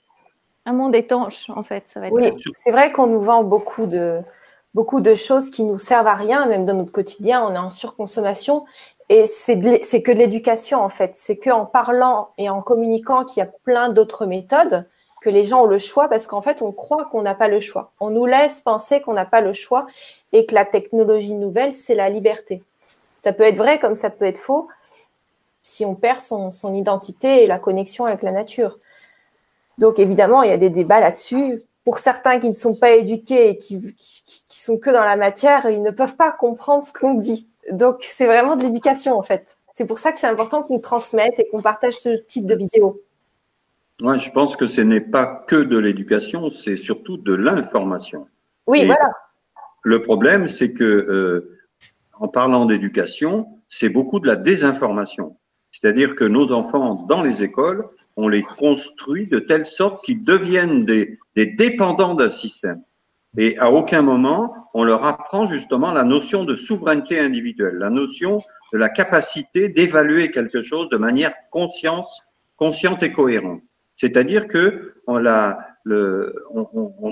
Un 0.64 0.72
monde 0.72 0.96
étanche, 0.96 1.48
en 1.50 1.62
fait. 1.62 1.84
Ça 1.86 2.00
va 2.00 2.06
être 2.08 2.14
oui, 2.14 2.32
c'est 2.64 2.72
vrai 2.72 2.90
qu'on 2.92 3.06
nous 3.06 3.20
vend 3.20 3.44
beaucoup 3.44 3.86
de, 3.86 4.22
beaucoup 4.74 5.00
de 5.00 5.14
choses 5.14 5.50
qui 5.50 5.62
nous 5.62 5.78
servent 5.78 6.06
à 6.06 6.14
rien, 6.14 6.46
même 6.46 6.64
dans 6.64 6.74
notre 6.74 6.92
quotidien, 6.92 7.42
on 7.46 7.54
est 7.54 7.58
en 7.58 7.70
surconsommation. 7.70 8.64
Et 9.08 9.26
c'est 9.26 9.58
que 9.58 10.12
de 10.12 10.18
l'éducation, 10.18 10.82
en 10.82 10.88
fait. 10.88 11.12
C'est 11.14 11.36
qu'en 11.36 11.64
parlant 11.64 12.30
et 12.38 12.50
en 12.50 12.62
communiquant 12.62 13.24
qu'il 13.24 13.40
y 13.40 13.46
a 13.46 13.50
plein 13.64 13.88
d'autres 13.88 14.26
méthodes, 14.26 14.86
que 15.20 15.30
les 15.30 15.44
gens 15.44 15.62
ont 15.62 15.66
le 15.66 15.78
choix 15.78 16.08
parce 16.08 16.26
qu'en 16.26 16.42
fait, 16.42 16.62
on 16.62 16.72
croit 16.72 17.06
qu'on 17.06 17.22
n'a 17.22 17.34
pas 17.34 17.48
le 17.48 17.60
choix. 17.60 17.90
On 18.00 18.10
nous 18.10 18.26
laisse 18.26 18.60
penser 18.60 19.00
qu'on 19.00 19.12
n'a 19.12 19.24
pas 19.24 19.40
le 19.40 19.52
choix 19.52 19.86
et 20.32 20.46
que 20.46 20.54
la 20.54 20.64
technologie 20.64 21.34
nouvelle, 21.34 21.74
c'est 21.74 21.94
la 21.94 22.08
liberté. 22.08 22.62
Ça 23.18 23.32
peut 23.32 23.42
être 23.42 23.56
vrai 23.56 23.80
comme 23.80 23.96
ça 23.96 24.10
peut 24.10 24.24
être 24.24 24.38
faux 24.38 24.68
si 25.62 25.84
on 25.84 25.96
perd 25.96 26.20
son, 26.20 26.74
identité 26.74 27.42
et 27.42 27.48
la 27.48 27.58
connexion 27.58 28.04
avec 28.04 28.22
la 28.22 28.30
nature. 28.30 28.78
Donc 29.78 29.98
évidemment, 29.98 30.44
il 30.44 30.50
y 30.50 30.52
a 30.52 30.58
des 30.58 30.70
débats 30.70 31.00
là-dessus. 31.00 31.58
Pour 31.84 31.98
certains 31.98 32.38
qui 32.38 32.48
ne 32.48 32.54
sont 32.54 32.76
pas 32.76 32.92
éduqués 32.92 33.48
et 33.48 33.58
qui 33.58 33.96
sont 34.48 34.78
que 34.78 34.90
dans 34.90 35.04
la 35.04 35.16
matière, 35.16 35.68
ils 35.68 35.82
ne 35.82 35.90
peuvent 35.90 36.14
pas 36.14 36.30
comprendre 36.30 36.84
ce 36.84 36.92
qu'on 36.92 37.14
dit. 37.14 37.48
Donc 37.72 37.98
c'est 38.02 38.26
vraiment 38.26 38.56
de 38.56 38.62
l'éducation 38.62 39.18
en 39.18 39.22
fait. 39.22 39.58
C'est 39.72 39.86
pour 39.86 39.98
ça 39.98 40.12
que 40.12 40.18
c'est 40.18 40.26
important 40.26 40.62
qu'on 40.62 40.80
transmette 40.80 41.38
et 41.38 41.48
qu'on 41.48 41.62
partage 41.62 41.94
ce 41.94 42.16
type 42.26 42.46
de 42.46 42.54
vidéos. 42.54 43.02
Moi, 44.00 44.18
je 44.18 44.30
pense 44.30 44.56
que 44.56 44.66
ce 44.68 44.80
n'est 44.80 45.00
pas 45.00 45.26
que 45.46 45.56
de 45.56 45.78
l'éducation, 45.78 46.50
c'est 46.50 46.76
surtout 46.76 47.16
de 47.16 47.34
l'information. 47.34 48.26
Oui, 48.66 48.80
Et 48.80 48.86
voilà. 48.86 49.10
Le 49.82 50.02
problème, 50.02 50.48
c'est 50.48 50.72
que 50.72 50.84
euh, 50.84 51.58
en 52.18 52.28
parlant 52.28 52.66
d'éducation, 52.66 53.46
c'est 53.68 53.88
beaucoup 53.88 54.20
de 54.20 54.26
la 54.26 54.36
désinformation. 54.36 55.36
C'est-à-dire 55.72 56.14
que 56.14 56.24
nos 56.24 56.52
enfants, 56.52 56.94
dans 57.06 57.22
les 57.22 57.42
écoles, 57.42 57.86
on 58.16 58.28
les 58.28 58.42
construit 58.42 59.26
de 59.26 59.38
telle 59.38 59.66
sorte 59.66 60.04
qu'ils 60.04 60.24
deviennent 60.24 60.84
des, 60.84 61.18
des 61.34 61.46
dépendants 61.46 62.14
d'un 62.14 62.30
système. 62.30 62.82
Et 63.36 63.58
à 63.58 63.70
aucun 63.70 64.02
moment, 64.02 64.54
on 64.74 64.84
leur 64.84 65.04
apprend 65.04 65.46
justement 65.46 65.90
la 65.90 66.04
notion 66.04 66.44
de 66.44 66.56
souveraineté 66.56 67.18
individuelle, 67.18 67.76
la 67.76 67.90
notion 67.90 68.40
de 68.72 68.78
la 68.78 68.88
capacité 68.88 69.68
d'évaluer 69.68 70.30
quelque 70.30 70.62
chose 70.62 70.88
de 70.88 70.96
manière 70.96 71.34
conscience, 71.50 72.22
consciente 72.56 73.02
et 73.02 73.12
cohérente. 73.12 73.62
C'est-à-dire 73.96 74.48
que 74.48 74.94
on, 75.06 75.18
la, 75.18 75.58
le, 75.84 76.34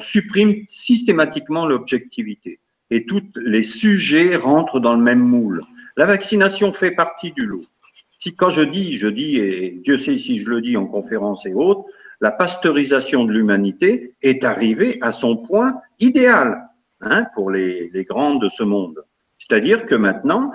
supprime 0.01 0.65
systématiquement 0.69 1.67
l'objectivité 1.67 2.61
et 2.91 3.07
tous 3.07 3.23
les 3.37 3.65
sujets 3.65 4.37
rentrent 4.37 4.81
dans 4.81 4.95
le 4.95 5.03
même 5.03 5.21
moule. 5.21 5.63
La 5.97 6.07
vaccination 6.07 6.73
fait 6.73 6.91
partie 6.91 7.33
du 7.33 7.47
lot. 7.47 7.65
Si 8.19 8.35
quand 8.35 8.51
je 8.51 8.63
dis, 8.63 8.99
je 8.99 9.07
dis, 9.07 9.37
et 9.37 9.81
Dieu 9.85 9.99
sait 9.99 10.19
si 10.19 10.43
je 10.43 10.49
le 10.49 10.61
dis 10.61 10.77
en 10.77 10.87
conférence 10.87 11.47
et 11.47 11.53
autres, 11.53 11.85
la 12.21 12.31
pasteurisation 12.31 13.25
de 13.25 13.33
l'humanité 13.33 14.15
est 14.23 14.45
arrivée 14.45 14.99
à 15.01 15.13
son 15.13 15.37
point 15.37 15.81
idéal 16.01 16.69
hein, 17.01 17.27
pour 17.35 17.51
les, 17.51 17.89
les 17.91 18.05
grandes 18.05 18.41
de 18.41 18.49
ce 18.49 18.63
monde. 18.63 19.05
C'est-à-dire 19.39 19.87
que 19.87 19.95
maintenant, 19.95 20.53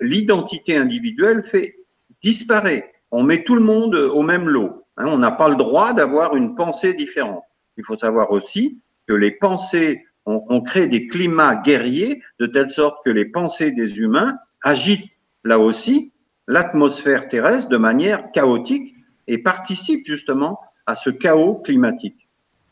l'identité 0.00 0.76
individuelle 0.76 1.44
fait 1.44 1.76
disparaître. 2.22 2.88
On 3.10 3.22
met 3.22 3.44
tout 3.44 3.54
le 3.54 3.60
monde 3.62 3.94
au 3.94 4.22
même 4.22 4.48
lot. 4.48 4.84
Hein, 4.96 5.06
on 5.08 5.18
n'a 5.18 5.30
pas 5.30 5.48
le 5.48 5.56
droit 5.56 5.94
d'avoir 5.94 6.36
une 6.36 6.54
pensée 6.54 6.94
différente. 6.94 7.42
Il 7.76 7.84
faut 7.84 7.96
savoir 7.96 8.30
aussi 8.32 8.80
que 9.06 9.14
les 9.14 9.30
pensées 9.30 10.04
on, 10.26 10.60
crée 10.60 10.88
des 10.88 11.06
climats 11.06 11.54
guerriers 11.54 12.20
de 12.40 12.46
telle 12.46 12.70
sorte 12.70 13.04
que 13.04 13.10
les 13.10 13.26
pensées 13.26 13.70
des 13.70 14.00
humains 14.00 14.36
agitent 14.60 15.08
là 15.44 15.60
aussi 15.60 16.10
l'atmosphère 16.48 17.28
terrestre 17.28 17.68
de 17.68 17.76
manière 17.76 18.32
chaotique 18.32 18.95
et 19.26 19.38
participent 19.38 20.06
justement 20.06 20.60
à 20.86 20.94
ce 20.94 21.10
chaos 21.10 21.56
climatique. 21.56 22.28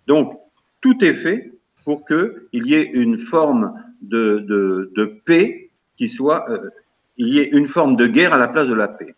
Donc, 0.06 0.40
tout 0.80 1.04
est 1.04 1.14
fait 1.14 1.52
pour 1.84 2.04
qu'il 2.06 2.66
y 2.66 2.74
ait 2.74 2.90
une 2.92 3.18
forme 3.18 3.74
de, 4.02 4.38
de, 4.40 4.92
de 4.94 5.04
paix 5.04 5.70
qui 5.96 6.08
soit, 6.08 6.48
euh, 6.50 6.70
il 7.16 7.28
y 7.28 7.38
ait 7.38 7.48
une 7.50 7.68
forme 7.68 7.96
de 7.96 8.06
guerre 8.06 8.32
à 8.32 8.38
la 8.38 8.48
place 8.48 8.68
de 8.68 8.74
la 8.74 8.88
paix. 8.88 9.14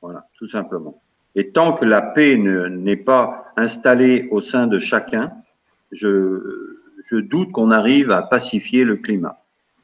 Voilà, 0.00 0.26
tout 0.36 0.46
simplement. 0.46 1.02
Et 1.34 1.50
tant 1.50 1.72
que 1.72 1.84
la 1.84 2.02
paix 2.02 2.36
n'est 2.36 2.96
pas 2.96 3.44
installée 3.56 4.28
au 4.30 4.40
sein 4.40 4.66
de 4.66 4.78
chacun, 4.78 5.32
je, 5.92 6.78
je 7.10 7.16
doute 7.16 7.52
qu'on 7.52 7.70
arrive 7.70 8.10
à 8.10 8.22
pacifier 8.22 8.84
le 8.84 8.96
climat. 8.96 9.38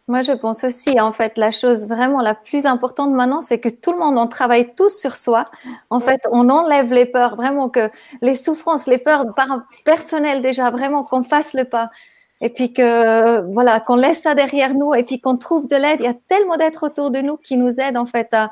Moi, 0.07 0.21
je 0.21 0.33
pense 0.33 0.65
aussi, 0.65 1.01
en 1.01 1.13
fait, 1.15 1.39
la 1.39 1.51
chose 1.51 1.89
vraiment 1.89 2.21
la 2.21 2.35
plus 2.35 2.67
importante 2.67 3.11
maintenant, 3.13 3.41
c'est 3.41 3.59
que 3.59 3.71
tout 3.71 3.91
le 3.91 3.99
monde, 3.99 4.19
on 4.19 4.27
travaille 4.27 4.75
tous 4.75 4.91
sur 4.91 5.17
soi. 5.17 5.51
En 5.89 5.99
fait, 5.99 6.21
on 6.31 6.51
enlève 6.51 6.93
les 6.93 7.07
peurs, 7.07 7.37
vraiment 7.37 7.71
que 7.71 7.91
les 8.21 8.35
souffrances, 8.35 8.87
les 8.87 8.99
peurs 8.99 9.25
personnelles 9.87 10.43
déjà, 10.43 10.71
vraiment 10.71 11.05
qu'on 11.05 11.25
fasse 11.25 11.55
le 11.55 11.65
pas. 11.65 11.91
Et 12.43 12.51
puis 12.51 12.75
que, 12.75 13.41
voilà, 13.53 13.81
qu'on 13.81 13.97
laisse 13.97 14.23
ça 14.23 14.35
derrière 14.35 14.75
nous 14.75 14.93
et 14.93 15.05
puis 15.05 15.19
qu'on 15.21 15.39
trouve 15.39 15.69
de 15.69 15.77
l'aide. 15.77 16.01
Il 16.01 16.05
y 16.05 16.09
a 16.09 16.15
tellement 16.29 16.59
d'êtres 16.59 16.87
autour 16.87 17.11
de 17.11 17.21
nous 17.21 17.39
qui 17.39 17.57
nous 17.57 17.81
aident, 17.81 17.97
en 17.97 18.07
fait, 18.07 18.29
à, 18.33 18.51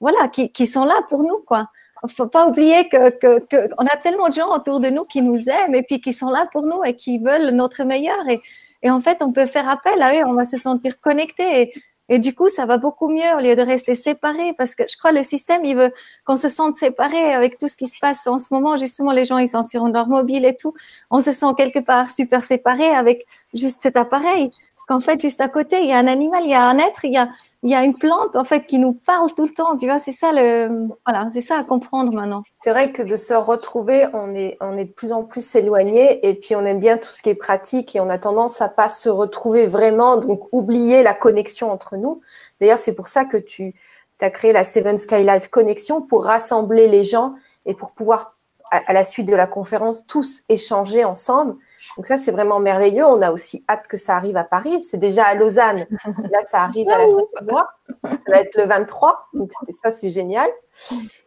voilà, 0.00 0.28
qui, 0.28 0.52
qui 0.52 0.68
sont 0.68 0.84
là 0.84 0.94
pour 1.08 1.24
nous, 1.24 1.38
quoi 1.46 1.68
faut 2.08 2.26
pas 2.26 2.48
oublier 2.48 2.88
que, 2.88 3.10
que, 3.10 3.38
que, 3.38 3.68
on 3.78 3.86
a 3.86 3.96
tellement 3.96 4.28
de 4.28 4.34
gens 4.34 4.52
autour 4.52 4.80
de 4.80 4.88
nous 4.88 5.04
qui 5.04 5.22
nous 5.22 5.48
aiment 5.48 5.74
et 5.74 5.82
puis 5.82 6.00
qui 6.00 6.12
sont 6.12 6.30
là 6.30 6.48
pour 6.52 6.62
nous 6.62 6.82
et 6.84 6.96
qui 6.96 7.18
veulent 7.18 7.50
notre 7.50 7.84
meilleur. 7.84 8.28
Et, 8.28 8.40
et 8.82 8.90
en 8.90 9.00
fait, 9.00 9.18
on 9.20 9.32
peut 9.32 9.46
faire 9.46 9.68
appel 9.68 10.02
à 10.02 10.14
eux, 10.14 10.24
on 10.26 10.34
va 10.34 10.44
se 10.44 10.56
sentir 10.56 11.00
connecté. 11.00 11.72
Et, 12.08 12.18
du 12.18 12.34
coup, 12.34 12.48
ça 12.48 12.66
va 12.66 12.78
beaucoup 12.78 13.08
mieux 13.08 13.36
au 13.36 13.40
lieu 13.40 13.56
de 13.56 13.62
rester 13.62 13.94
séparé 13.94 14.52
parce 14.58 14.74
que 14.74 14.82
je 14.90 14.96
crois 14.98 15.12
que 15.12 15.16
le 15.16 15.22
système, 15.22 15.64
il 15.64 15.76
veut 15.76 15.92
qu'on 16.26 16.36
se 16.36 16.48
sente 16.48 16.76
séparé 16.76 17.32
avec 17.32 17.58
tout 17.58 17.68
ce 17.68 17.76
qui 17.76 17.86
se 17.86 17.98
passe 18.00 18.26
en 18.26 18.38
ce 18.38 18.46
moment. 18.50 18.76
Justement, 18.76 19.12
les 19.12 19.24
gens, 19.24 19.38
ils 19.38 19.48
sont 19.48 19.62
sur 19.62 19.86
leur 19.86 20.08
mobile 20.08 20.44
et 20.44 20.56
tout. 20.56 20.74
On 21.10 21.20
se 21.20 21.32
sent 21.32 21.46
quelque 21.56 21.78
part 21.78 22.10
super 22.10 22.42
séparé 22.42 22.86
avec 22.88 23.24
juste 23.54 23.80
cet 23.82 23.96
appareil 23.96 24.50
qu'en 24.92 25.00
fait, 25.00 25.20
juste 25.20 25.40
à 25.40 25.48
côté, 25.48 25.80
il 25.80 25.86
y 25.86 25.92
a 25.92 25.96
un 25.96 26.06
animal, 26.06 26.42
il 26.44 26.50
y 26.50 26.54
a 26.54 26.66
un 26.66 26.78
être, 26.78 27.04
il 27.04 27.12
y 27.12 27.74
a, 27.74 27.82
une 27.82 27.94
plante, 27.94 28.36
en 28.36 28.44
fait, 28.44 28.66
qui 28.66 28.78
nous 28.78 28.92
parle 28.92 29.32
tout 29.34 29.44
le 29.44 29.52
temps. 29.52 29.76
Tu 29.78 29.86
vois, 29.86 29.98
c'est 29.98 30.12
ça 30.12 30.32
le, 30.32 30.88
voilà, 31.06 31.26
c'est 31.32 31.40
ça 31.40 31.58
à 31.58 31.64
comprendre 31.64 32.14
maintenant. 32.14 32.42
C'est 32.58 32.70
vrai 32.70 32.92
que 32.92 33.02
de 33.02 33.16
se 33.16 33.32
retrouver, 33.32 34.06
on 34.12 34.34
est, 34.34 34.58
on 34.60 34.76
est 34.76 34.84
de 34.84 34.90
plus 34.90 35.12
en 35.12 35.22
plus 35.24 35.54
éloigné 35.54 36.26
et 36.28 36.34
puis 36.34 36.54
on 36.54 36.64
aime 36.64 36.78
bien 36.78 36.98
tout 36.98 37.08
ce 37.12 37.22
qui 37.22 37.30
est 37.30 37.34
pratique 37.34 37.96
et 37.96 38.00
on 38.00 38.10
a 38.10 38.18
tendance 38.18 38.60
à 38.60 38.68
pas 38.68 38.90
se 38.90 39.08
retrouver 39.08 39.66
vraiment, 39.66 40.18
donc 40.18 40.52
oublier 40.52 41.02
la 41.02 41.14
connexion 41.14 41.72
entre 41.72 41.96
nous. 41.96 42.20
D'ailleurs, 42.60 42.78
c'est 42.78 42.94
pour 42.94 43.06
ça 43.06 43.24
que 43.24 43.38
tu 43.38 43.72
as 44.20 44.30
créé 44.30 44.52
la 44.52 44.64
Seven 44.64 44.98
Sky 44.98 45.24
Life 45.24 45.48
Connexion 45.48 46.02
pour 46.02 46.24
rassembler 46.24 46.86
les 46.86 47.04
gens 47.04 47.34
et 47.64 47.74
pour 47.74 47.92
pouvoir, 47.92 48.36
à 48.70 48.92
la 48.92 49.04
suite 49.04 49.26
de 49.26 49.34
la 49.34 49.46
conférence, 49.46 50.06
tous 50.06 50.42
échanger 50.48 51.04
ensemble 51.04 51.56
donc 51.96 52.06
ça, 52.06 52.16
c'est 52.16 52.32
vraiment 52.32 52.58
merveilleux. 52.58 53.04
On 53.04 53.20
a 53.20 53.32
aussi 53.32 53.64
hâte 53.68 53.86
que 53.86 53.96
ça 53.96 54.16
arrive 54.16 54.36
à 54.36 54.44
Paris. 54.44 54.82
C'est 54.82 54.96
déjà 54.96 55.24
à 55.24 55.34
Lausanne. 55.34 55.86
Là, 56.30 56.38
ça 56.46 56.62
arrive 56.62 56.88
à 56.88 56.98
la 56.98 57.04
fin 57.04 57.40
du 57.40 57.50
mois. 57.50 57.68
Ça 58.02 58.08
va 58.28 58.40
être 58.40 58.56
le 58.56 58.66
23. 58.66 59.28
Donc 59.34 59.50
ça, 59.82 59.90
c'est 59.90 60.10
génial. 60.10 60.48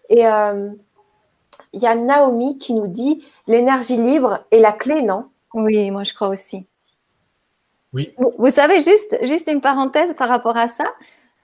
Et 0.10 0.28
euh, 0.28 0.70
il 1.74 1.82
y 1.82 1.88
a 1.88 1.96
Naomi 1.96 2.58
qui 2.58 2.74
nous 2.74 2.88
dit 2.88 3.26
l'énergie 3.48 3.98
libre 3.98 4.46
est 4.52 4.60
la 4.60 4.72
clé, 4.72 5.02
non? 5.02 5.30
Oui, 5.54 5.90
moi 5.92 6.04
je 6.04 6.14
crois 6.14 6.30
aussi. 6.30 6.68
Oui. 7.94 8.14
Vous, 8.38 8.52
savez, 8.52 8.82
juste, 8.82 9.18
juste 9.22 9.50
une 9.50 9.62
parenthèse 9.62 10.14
par 10.16 10.28
rapport 10.28 10.58
à 10.58 10.68
ça. 10.68 10.84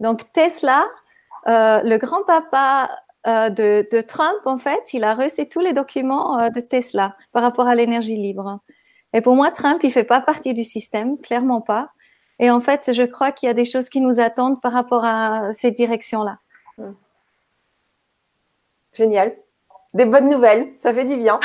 Donc 0.01 0.31
Tesla, 0.33 0.83
euh, 1.47 1.81
le 1.83 1.97
grand-papa 1.97 2.89
euh, 3.25 3.49
de, 3.49 3.87
de, 3.89 4.01
Trump, 4.01 4.39
en 4.45 4.57
fait, 4.57 4.93
il 4.93 5.05
a 5.05 5.15
reçu 5.15 5.47
tous 5.47 5.61
les 5.61 5.71
documents 5.71 6.49
de 6.49 6.59
Tesla 6.59 7.15
par 7.31 7.43
rapport 7.43 7.67
à 7.67 7.75
l'énergie 7.75 8.17
libre. 8.17 8.59
Et 9.13 9.21
pour 9.21 9.35
moi, 9.35 9.51
Trump, 9.51 9.81
il 9.83 9.91
fait 9.91 10.03
pas 10.03 10.21
partie 10.21 10.53
du 10.53 10.63
système, 10.63 11.19
clairement 11.19 11.61
pas. 11.61 11.89
Et 12.39 12.49
en 12.49 12.61
fait, 12.61 12.91
je 12.93 13.03
crois 13.03 13.31
qu'il 13.31 13.47
y 13.47 13.49
a 13.49 13.53
des 13.53 13.65
choses 13.65 13.89
qui 13.89 14.01
nous 14.01 14.19
attendent 14.19 14.61
par 14.61 14.73
rapport 14.73 15.05
à 15.05 15.53
ces 15.53 15.71
directions-là. 15.71 16.35
Hmm. 16.77 16.93
Génial. 18.93 19.35
Des 19.93 20.05
bonnes 20.05 20.29
nouvelles, 20.29 20.73
ça 20.77 20.93
fait 20.93 21.05
du 21.05 21.17
bien. 21.17 21.39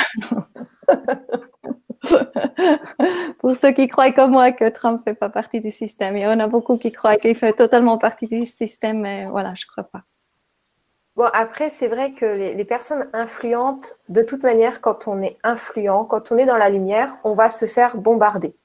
pour 3.39 3.55
ceux 3.55 3.71
qui 3.71 3.87
croient 3.87 4.11
comme 4.11 4.31
moi 4.31 4.51
que 4.51 4.69
Trump 4.69 5.01
fait 5.03 5.13
pas 5.13 5.29
partie 5.29 5.59
du 5.61 5.71
système, 5.71 6.15
il 6.15 6.23
y 6.23 6.27
en 6.27 6.39
a 6.39 6.47
beaucoup 6.47 6.77
qui 6.77 6.91
croient 6.91 7.17
qu'il 7.17 7.35
fait 7.35 7.53
totalement 7.53 7.97
partie 7.97 8.27
du 8.27 8.45
système, 8.45 9.01
mais 9.01 9.25
voilà, 9.25 9.53
je 9.55 9.65
crois 9.65 9.83
pas. 9.83 10.03
Bon, 11.17 11.27
après, 11.33 11.71
c'est 11.71 11.87
vrai 11.87 12.11
que 12.11 12.25
les, 12.25 12.63
personnes 12.63 13.09
influentes, 13.11 13.97
de 14.07 14.21
toute 14.21 14.43
manière, 14.43 14.81
quand 14.81 15.07
on 15.07 15.23
est 15.23 15.39
influent, 15.43 16.05
quand 16.05 16.31
on 16.31 16.37
est 16.37 16.45
dans 16.45 16.57
la 16.57 16.69
lumière, 16.69 17.17
on 17.23 17.33
va 17.33 17.49
se 17.49 17.65
faire 17.65 17.97
bombarder. 17.97 18.55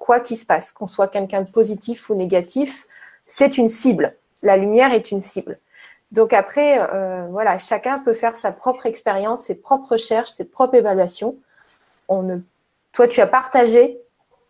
Quoi 0.00 0.18
qu'il 0.18 0.36
se 0.36 0.44
passe, 0.44 0.72
qu'on 0.72 0.88
soit 0.88 1.06
quelqu'un 1.06 1.42
de 1.42 1.50
positif 1.50 2.10
ou 2.10 2.16
négatif, 2.16 2.88
c'est 3.24 3.56
une 3.56 3.68
cible. 3.68 4.16
La 4.42 4.56
lumière 4.56 4.92
est 4.92 5.12
une 5.12 5.22
cible. 5.22 5.60
Donc 6.10 6.32
après, 6.32 6.80
euh, 6.80 7.28
voilà, 7.30 7.56
chacun 7.58 8.00
peut 8.00 8.14
faire 8.14 8.36
sa 8.36 8.50
propre 8.50 8.86
expérience, 8.86 9.44
ses 9.44 9.54
propres 9.54 9.92
recherches, 9.92 10.30
ses 10.30 10.44
propres 10.44 10.74
évaluations. 10.74 11.36
On 12.08 12.24
ne... 12.24 12.38
Toi, 12.92 13.06
tu 13.06 13.20
as 13.20 13.28
partagé, 13.28 14.00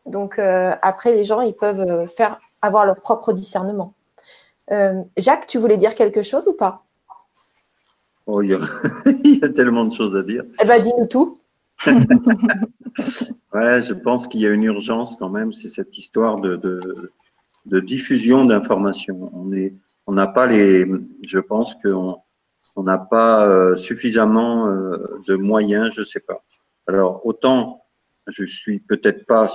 donc 0.06 0.38
euh, 0.38 0.72
après, 0.80 1.12
les 1.12 1.24
gens, 1.24 1.42
ils 1.42 1.54
peuvent 1.54 1.80
euh, 1.80 2.06
faire 2.06 2.40
avoir 2.62 2.86
leur 2.86 3.02
propre 3.02 3.34
discernement. 3.34 3.92
Jacques, 5.18 5.46
tu 5.46 5.58
voulais 5.58 5.76
dire 5.76 5.94
quelque 5.94 6.22
chose 6.22 6.48
ou 6.48 6.54
pas? 6.54 6.82
Oh, 8.26 8.42
il, 8.42 8.50
y 8.50 9.44
a... 9.44 9.48
tellement 9.48 9.85
de 9.85 9.92
choses 9.92 10.14
à 10.16 10.22
dire. 10.22 10.44
Eh 10.62 10.64
bien, 10.64 10.78
dis-nous 10.78 11.06
tout. 11.06 11.38
ouais, 11.87 13.82
je 13.82 13.94
pense 13.94 14.28
qu'il 14.28 14.40
y 14.40 14.46
a 14.46 14.50
une 14.50 14.62
urgence 14.62 15.16
quand 15.16 15.30
même, 15.30 15.52
c'est 15.52 15.68
cette 15.68 15.98
histoire 15.98 16.40
de, 16.40 16.56
de, 17.66 17.80
diffusion 17.80 18.44
d'informations. 18.44 19.30
On 19.35 19.52
est, 19.52 19.74
on 20.06 20.12
n'a 20.12 20.28
pas 20.28 20.46
les, 20.46 20.87
je 21.26 21.38
pense 21.40 21.74
qu'on 21.82 22.18
on 22.76 22.82
n'a 22.85 22.98
pas 22.98 23.46
euh, 23.48 23.74
suffisamment 23.74 24.68
euh, 24.68 25.20
de 25.26 25.35
moyens, 25.35 25.92
je 25.94 26.04
sais 26.04 26.20
pas. 26.20 26.44
Alors 26.87 27.26
autant 27.26 27.82
je 28.28 28.44
suis 28.44 28.80
peut-être 28.80 29.26
pas 29.26 29.50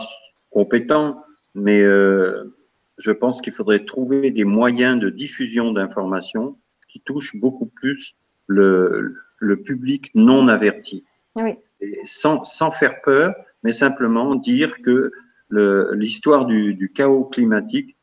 compétent, 0.49 1.23
mais 1.55 1.81
euh, 1.81 2.55
je 2.97 3.11
pense 3.11 3.41
qu'il 3.41 3.53
faudrait 3.53 3.85
trouver 3.85 4.31
des 4.31 4.43
moyens 4.43 4.99
de 4.99 5.09
diffusion 5.09 5.71
d'informations 5.71 6.57
qui 6.89 7.01
touchent 7.01 7.35
beaucoup 7.35 7.67
plus 7.67 8.15
le, 8.47 9.15
le 9.37 9.61
public 9.61 10.11
non 10.15 10.47
averti. 10.47 11.03
Oui. 11.35 11.55
Et 11.79 12.01
sans, 12.05 12.43
sans 12.43 12.71
faire 12.71 13.01
peur, 13.01 13.35
mais 13.63 13.71
simplement 13.71 14.35
dire 14.35 14.81
que 14.81 15.11
l'histoire 15.49 16.45
du, 16.45 16.73
du, 16.73 16.91
chaos 16.91 17.25
climatique, 17.25 17.95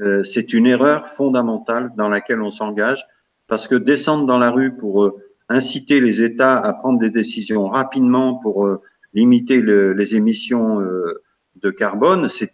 euh, 0.00 0.22
c'est 0.22 0.52
une 0.52 0.66
erreur 0.66 1.08
fondamentale 1.08 1.92
dans 1.96 2.08
laquelle 2.08 2.42
on 2.42 2.50
s'engage, 2.50 3.06
parce 3.46 3.68
que 3.68 3.74
descendre 3.74 4.26
dans 4.26 4.38
la 4.38 4.50
rue 4.50 4.76
pour 4.76 5.04
euh, 5.04 5.16
inciter 5.48 6.00
les 6.00 6.22
États 6.22 6.58
à 6.58 6.72
prendre 6.72 6.98
des 6.98 7.10
décisions 7.10 7.68
rapidement 7.68 8.34
pour 8.34 8.66
euh, 8.66 8.82
limiter 9.14 9.60
le, 9.60 9.92
les 9.92 10.14
émissions 10.14 10.80
euh, 10.80 11.22
de 11.56 11.70
carbone, 11.70 12.28
c'est 12.28 12.52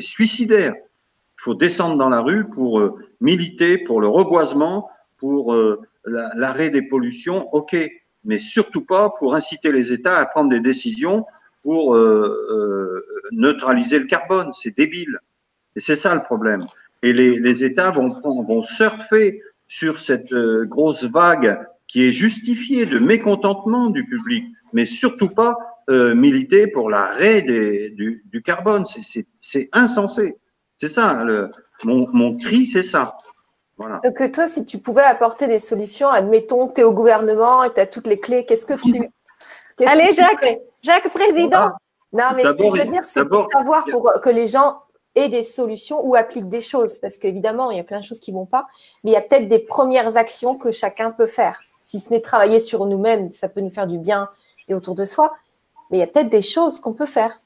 suicidaire. 0.00 0.74
Il 0.76 1.42
faut 1.42 1.54
descendre 1.54 1.96
dans 1.96 2.10
la 2.10 2.20
rue 2.20 2.48
pour 2.48 2.82
militer 3.20 3.78
pour 3.78 4.00
le 4.00 4.06
reboisement, 4.06 4.88
pour 5.16 5.56
l'arrêt 6.04 6.70
des 6.70 6.82
pollutions, 6.82 7.52
ok, 7.54 7.76
mais 8.24 8.38
surtout 8.38 8.84
pas 8.84 9.10
pour 9.18 9.34
inciter 9.34 9.72
les 9.72 9.92
États 9.92 10.18
à 10.18 10.26
prendre 10.26 10.50
des 10.50 10.60
décisions 10.60 11.24
pour 11.62 11.94
euh, 11.94 12.46
euh, 12.50 13.04
neutraliser 13.32 13.98
le 13.98 14.06
carbone. 14.06 14.50
C'est 14.52 14.76
débile. 14.76 15.18
Et 15.76 15.80
c'est 15.80 15.96
ça 15.96 16.14
le 16.14 16.22
problème. 16.22 16.64
Et 17.02 17.12
les, 17.12 17.64
États 17.64 17.90
vont, 17.90 18.62
surfer 18.62 19.42
sur 19.68 19.98
cette 19.98 20.32
euh, 20.32 20.66
grosse 20.66 21.04
vague 21.04 21.58
qui 21.86 22.04
est 22.04 22.12
justifiée 22.12 22.86
de 22.86 22.98
mécontentement 22.98 23.88
du 23.88 24.04
public, 24.06 24.44
mais 24.72 24.86
surtout 24.86 25.28
pas 25.28 25.56
militer 25.88 26.68
pour 26.68 26.88
l'arrêt 26.88 27.42
du, 27.42 28.42
carbone. 28.44 28.84
C'est 29.40 29.68
insensé. 29.72 30.36
C'est 30.76 30.86
ça. 30.86 31.26
Mon 31.82 32.36
cri, 32.36 32.66
c'est 32.66 32.84
ça. 32.84 33.16
Donc, 34.04 34.32
toi, 34.32 34.46
si 34.46 34.64
tu 34.64 34.78
pouvais 34.78 35.02
apporter 35.02 35.46
des 35.46 35.58
solutions, 35.58 36.08
admettons, 36.08 36.68
tu 36.68 36.82
es 36.82 36.84
au 36.84 36.92
gouvernement 36.92 37.64
et 37.64 37.72
tu 37.72 37.80
as 37.80 37.86
toutes 37.86 38.06
les 38.06 38.20
clés, 38.20 38.44
qu'est-ce 38.44 38.66
que 38.66 38.74
tu. 38.74 39.10
Allez, 39.86 40.12
Jacques, 40.12 40.60
Jacques, 40.82 41.12
président. 41.12 41.70
Non, 42.12 42.24
mais 42.34 42.42
ce 42.42 42.52
que 42.52 42.64
je 42.64 42.82
veux 42.82 42.92
dire, 42.92 43.04
c'est 43.04 43.24
pour 43.24 43.48
savoir 43.50 43.84
pour 43.90 44.12
que 44.22 44.30
les 44.30 44.48
gens 44.48 44.80
aient 45.14 45.28
des 45.28 45.42
solutions 45.42 46.04
ou 46.04 46.14
appliquent 46.14 46.48
des 46.48 46.60
choses. 46.60 46.98
Parce 46.98 47.16
qu'évidemment, 47.16 47.70
il 47.70 47.78
y 47.78 47.80
a 47.80 47.84
plein 47.84 48.00
de 48.00 48.04
choses 48.04 48.20
qui 48.20 48.32
ne 48.32 48.38
vont 48.38 48.46
pas. 48.46 48.66
Mais 49.02 49.12
il 49.12 49.14
y 49.14 49.16
a 49.16 49.22
peut-être 49.22 49.48
des 49.48 49.58
premières 49.58 50.16
actions 50.16 50.56
que 50.56 50.70
chacun 50.70 51.10
peut 51.10 51.26
faire. 51.26 51.60
Si 51.84 52.00
ce 52.00 52.10
n'est 52.10 52.20
travailler 52.20 52.60
sur 52.60 52.86
nous-mêmes, 52.86 53.30
ça 53.30 53.48
peut 53.48 53.60
nous 53.60 53.70
faire 53.70 53.86
du 53.86 53.98
bien 53.98 54.28
et 54.68 54.74
autour 54.74 54.94
de 54.94 55.04
soi. 55.04 55.32
Mais 55.90 55.98
il 55.98 56.00
y 56.00 56.04
a 56.04 56.06
peut-être 56.06 56.28
des 56.28 56.42
choses 56.42 56.78
qu'on 56.80 56.92
peut 56.92 57.06
faire. 57.06 57.40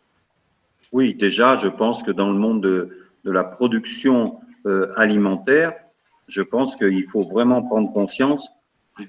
Oui, 0.92 1.14
déjà, 1.14 1.56
je 1.56 1.68
pense 1.68 2.02
que 2.02 2.10
dans 2.10 2.28
le 2.28 2.38
monde 2.38 2.62
de, 2.62 3.06
de 3.24 3.32
la 3.32 3.44
production 3.44 4.40
euh, 4.66 4.92
alimentaire, 4.96 5.72
je 6.28 6.42
pense 6.42 6.76
qu'il 6.76 7.04
faut 7.08 7.22
vraiment 7.24 7.62
prendre 7.62 7.92
conscience 7.92 8.48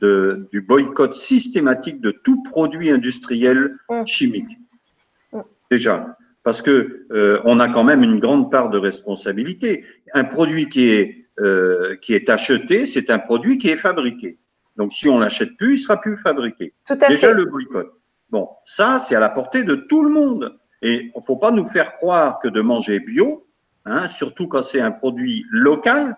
de, 0.02 0.48
du 0.52 0.62
boycott 0.62 1.16
systématique 1.16 2.02
de 2.02 2.12
tout 2.12 2.42
produit 2.44 2.90
industriel 2.90 3.76
Mm. 3.90 4.06
chimique. 4.06 4.58
Mm. 5.32 5.42
Déjà, 5.72 6.18
parce 6.44 6.62
que 6.62 7.06
euh, 7.12 7.40
on 7.46 7.60
a 7.60 7.70
quand 7.70 7.84
même 7.84 8.04
une 8.04 8.20
grande 8.20 8.52
part 8.52 8.70
de 8.70 8.78
responsabilité. 8.78 9.86
Un 10.14 10.24
produit 10.24 10.70
qui 10.70 10.90
est 10.90 11.26
euh, 11.42 11.98
qui 11.98 12.14
est 12.14 12.30
acheté, 12.30 12.86
c'est 12.86 13.10
un 13.10 13.20
produit 13.20 13.58
qui 13.58 13.68
est 13.70 13.76
fabriqué. 13.76 14.38
Donc, 14.78 14.94
si 14.94 15.10
on 15.10 15.20
l'achète 15.20 15.58
plus, 15.58 15.74
il 15.74 15.78
sera 15.80 16.00
plus 16.00 16.16
fabriqué. 16.18 16.74
Tout 16.88 16.94
à 17.02 17.10
Déjà 17.10 17.28
fait. 17.30 17.34
le 17.34 17.46
boycott. 17.46 17.92
Bon, 18.30 18.48
ça, 18.64 19.00
c'est 19.02 19.16
à 19.16 19.20
la 19.20 19.30
portée 19.30 19.64
de 19.66 19.76
tout 19.76 20.02
le 20.02 20.10
monde. 20.10 20.58
Et 20.82 20.94
il 20.94 21.12
ne 21.14 21.22
faut 21.26 21.36
pas 21.36 21.52
nous 21.52 21.66
faire 21.68 21.96
croire 21.96 22.40
que 22.40 22.48
de 22.48 22.62
manger 22.62 23.02
bio, 23.02 23.46
hein, 23.86 24.08
surtout 24.08 24.48
quand 24.48 24.64
c'est 24.64 24.80
un 24.80 24.92
produit 24.92 25.46
local, 25.50 26.16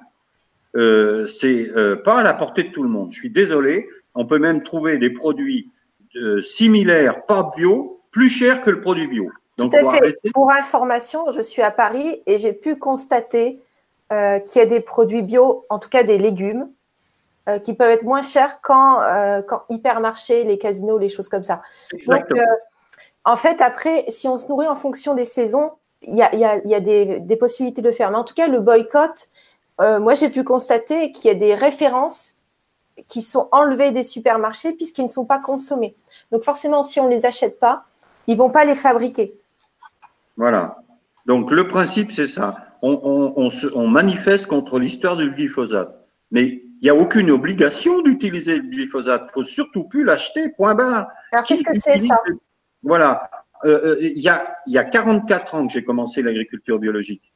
euh, 0.78 1.28
c'est 1.28 1.70
euh, 1.76 1.96
pas 1.96 2.20
à 2.20 2.24
la 2.24 2.34
portée 2.34 2.64
de 2.64 2.72
tout 2.72 2.84
le 2.84 2.90
monde. 2.90 3.10
Je 3.12 3.20
suis 3.20 3.30
désolé. 3.30 3.90
On 4.16 4.26
peut 4.26 4.40
même 4.40 4.64
trouver 4.64 4.98
des 4.98 5.10
produits 5.10 5.70
euh, 6.16 6.42
similaires, 6.42 7.26
pas 7.26 7.52
bio, 7.58 8.02
plus 8.12 8.30
chers 8.30 8.62
que 8.62 8.70
le 8.70 8.80
produit 8.80 9.08
bio. 9.08 9.30
Donc, 9.58 9.72
Tout 9.72 9.78
à 9.78 9.92
fait. 9.92 9.98
arrêter. 9.98 10.32
Pour 10.34 10.52
information, 10.52 11.32
je 11.32 11.42
suis 11.42 11.62
à 11.62 11.72
Paris 11.72 12.22
et 12.28 12.38
j'ai 12.38 12.54
pu 12.54 12.78
constater 12.78 13.60
euh, 14.12 14.40
qu'il 14.40 14.60
y 14.62 14.64
a 14.64 14.68
des 14.68 14.80
produits 14.80 15.24
bio, 15.24 15.66
en 15.70 15.80
tout 15.80 15.90
cas 15.90 16.04
des 16.04 16.18
légumes, 16.18 16.70
qui 17.64 17.74
peuvent 17.74 17.92
être 17.92 18.04
moins 18.04 18.24
chers 18.24 18.60
qu'en 18.60 19.00
hypermarché, 19.70 20.44
les 20.44 20.58
casinos, 20.58 20.98
les 20.98 21.08
choses 21.08 21.30
comme 21.30 21.46
ça. 21.46 21.62
Donc, 21.92 22.02
Exactement. 22.02 22.42
en 23.24 23.38
fait, 23.38 23.62
après, 23.62 24.04
si 24.10 24.28
on 24.28 24.38
se 24.38 24.48
nourrit 24.50 24.68
en 24.68 24.76
fonction 24.76 25.14
des 25.14 25.24
saisons, 25.24 25.72
il 26.02 26.18
y 26.18 26.22
a, 26.22 26.30
il 26.34 26.42
y 26.42 26.44
a- 26.44 26.58
il 26.58 26.70
y 26.70 26.76
a 26.76 26.82
des, 26.82 27.22
des 27.22 27.36
possibilités 27.38 27.82
de 27.82 27.90
faire. 27.92 28.12
Mais 28.12 28.18
en 28.18 28.26
tout 28.26 28.34
cas, 28.34 28.48
le 28.48 28.60
boycott, 28.60 29.30
euh, 29.82 30.00
moi, 30.00 30.14
j'ai 30.14 30.30
pu 30.30 30.44
constater 30.44 31.12
qu'il 31.12 31.28
y 31.28 31.32
a 31.32 31.36
des 31.38 31.54
références 31.56 32.36
qui 33.08 33.22
sont 33.22 33.48
enlevées 33.52 33.92
des 33.92 34.04
supermarchés 34.04 34.74
puisqu'ils 34.74 35.04
ne 35.06 35.10
sont 35.10 35.26
pas 35.26 35.40
consommés. 35.40 35.96
Donc, 36.32 36.44
forcément, 36.44 36.82
si 36.84 37.00
on 37.00 37.06
ne 37.06 37.12
les 37.14 37.26
achète 37.26 37.60
pas, 37.60 37.84
ils 38.28 38.36
vont 38.38 38.50
pas 38.50 38.66
les 38.66 38.76
fabriquer. 38.76 39.34
Voilà. 40.36 40.78
Donc 41.26 41.52
le 41.52 41.68
principe, 41.68 42.12
c'est 42.12 42.28
ça. 42.28 42.56
On, 42.82 42.92
on- 43.04 43.34
on 43.36 43.50
se- 43.50 43.68
on 43.76 43.88
manifeste 43.88 44.48
contre 44.48 44.80
l'histoire 44.80 45.18
du 45.18 45.30
glyphosate. 45.32 45.94
Mais 46.32 46.44
il 46.46 46.84
n'y 46.84 46.90
a 46.90 46.96
aucune 46.96 47.32
obligation 47.32 48.02
d'utiliser 48.02 48.58
le 48.58 48.64
glyphosate. 48.70 49.24
Il 49.30 49.34
faut 49.34 49.44
surtout 49.44 49.84
plus 49.86 50.04
l'acheter, 50.04 50.50
point 50.50 50.74
barre. 50.76 51.08
Alors, 51.32 51.46
qu'est-ce 51.46 51.64
que 51.64 51.78
c'est 51.80 51.98
ça 51.98 52.16
Voilà. 52.84 53.30
Euh, 53.66 53.96
euh, 53.96 53.98
Il 54.02 54.20
y, 54.20 54.30
a, 54.30 54.56
il 54.68 54.74
y 54.74 54.78
a 54.78 54.84
44 54.84 55.56
ans 55.56 55.68
que 55.68 55.74
j'ai 55.74 55.84
commencé 55.84 56.22
l'agriculture 56.22 56.80
biologique. 56.80 57.34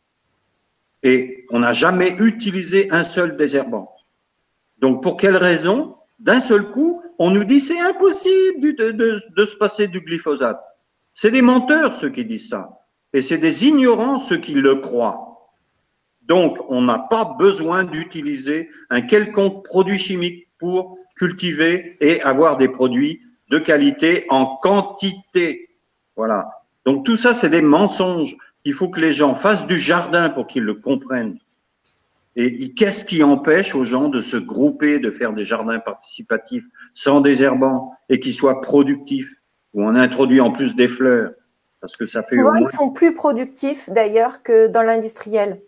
Et 1.03 1.45
on 1.49 1.59
n'a 1.59 1.73
jamais 1.73 2.15
utilisé 2.19 2.89
un 2.91 3.03
seul 3.03 3.37
désherbant. 3.37 3.95
Donc 4.79 5.01
pour 5.01 5.17
quelle 5.17 5.37
raison? 5.37 5.95
D'un 6.19 6.39
seul 6.39 6.69
coup, 6.71 7.01
on 7.17 7.31
nous 7.31 7.43
dit 7.43 7.59
c'est 7.59 7.79
impossible 7.79 8.75
de- 8.75 9.21
de 9.35 9.45
se 9.45 9.55
passer 9.55 9.87
du 9.87 10.01
glyphosate. 10.01 10.61
C'est 11.13 11.31
des 11.31 11.41
menteurs 11.41 11.95
ceux 11.95 12.09
qui 12.09 12.25
disent 12.25 12.49
ça. 12.49 12.77
Et 13.13 13.21
c'est 13.21 13.37
des 13.39 13.67
ignorants 13.67 14.19
ceux 14.19 14.37
qui 14.37 14.53
le 14.53 14.75
croient. 14.75 15.27
Donc, 16.21 16.57
on 16.69 16.81
n'a 16.81 16.99
pas 16.99 17.35
besoin 17.37 17.83
d'utiliser 17.83 18.69
un 18.89 19.01
quelconque 19.01 19.65
produit 19.65 19.97
chimique 19.97 20.47
pour 20.59 20.97
cultiver 21.17 21.97
et 21.99 22.21
avoir 22.21 22.57
des 22.57 22.69
produits 22.69 23.21
de 23.49 23.59
qualité 23.59 24.25
en 24.29 24.45
quantité. 24.57 25.75
Voilà. 26.15 26.47
Donc, 26.85 27.05
tout 27.05 27.17
ça, 27.17 27.33
c'est 27.33 27.49
des 27.49 27.61
mensonges. 27.61 28.37
Il 28.65 28.73
faut 28.73 28.89
que 28.89 28.99
les 28.99 29.13
gens 29.13 29.35
fassent 29.35 29.67
du 29.67 29.79
jardin 29.79 30.29
pour 30.29 30.47
qu'ils 30.47 30.63
le 30.63 30.75
comprennent. 30.75 31.37
Et 32.37 32.73
qu'est-ce 32.73 33.03
qui 33.03 33.23
empêche 33.23 33.75
aux 33.75 33.83
gens 33.83 34.07
de 34.07 34.21
se 34.21 34.37
grouper, 34.37 34.99
de 34.99 35.11
faire 35.11 35.33
des 35.33 35.43
jardins 35.43 35.79
participatifs 35.79 36.63
sans 36.93 37.19
désherbants 37.19 37.93
et 38.07 38.21
qui 38.21 38.31
soient 38.31 38.61
productifs, 38.61 39.33
où 39.73 39.83
on 39.83 39.95
introduit 39.95 40.39
en 40.39 40.51
plus 40.51 40.75
des 40.75 40.87
fleurs? 40.87 41.31
Parce 41.81 41.97
que 41.97 42.05
ça 42.05 42.23
fait 42.23 42.37
Souvent, 42.37 42.53
moins 42.53 42.69
ils 42.69 42.75
sont 42.75 42.91
plus 42.91 43.13
productifs 43.13 43.89
d'ailleurs 43.89 44.43
que 44.43 44.67
dans 44.67 44.83
l'industriel. 44.83 45.59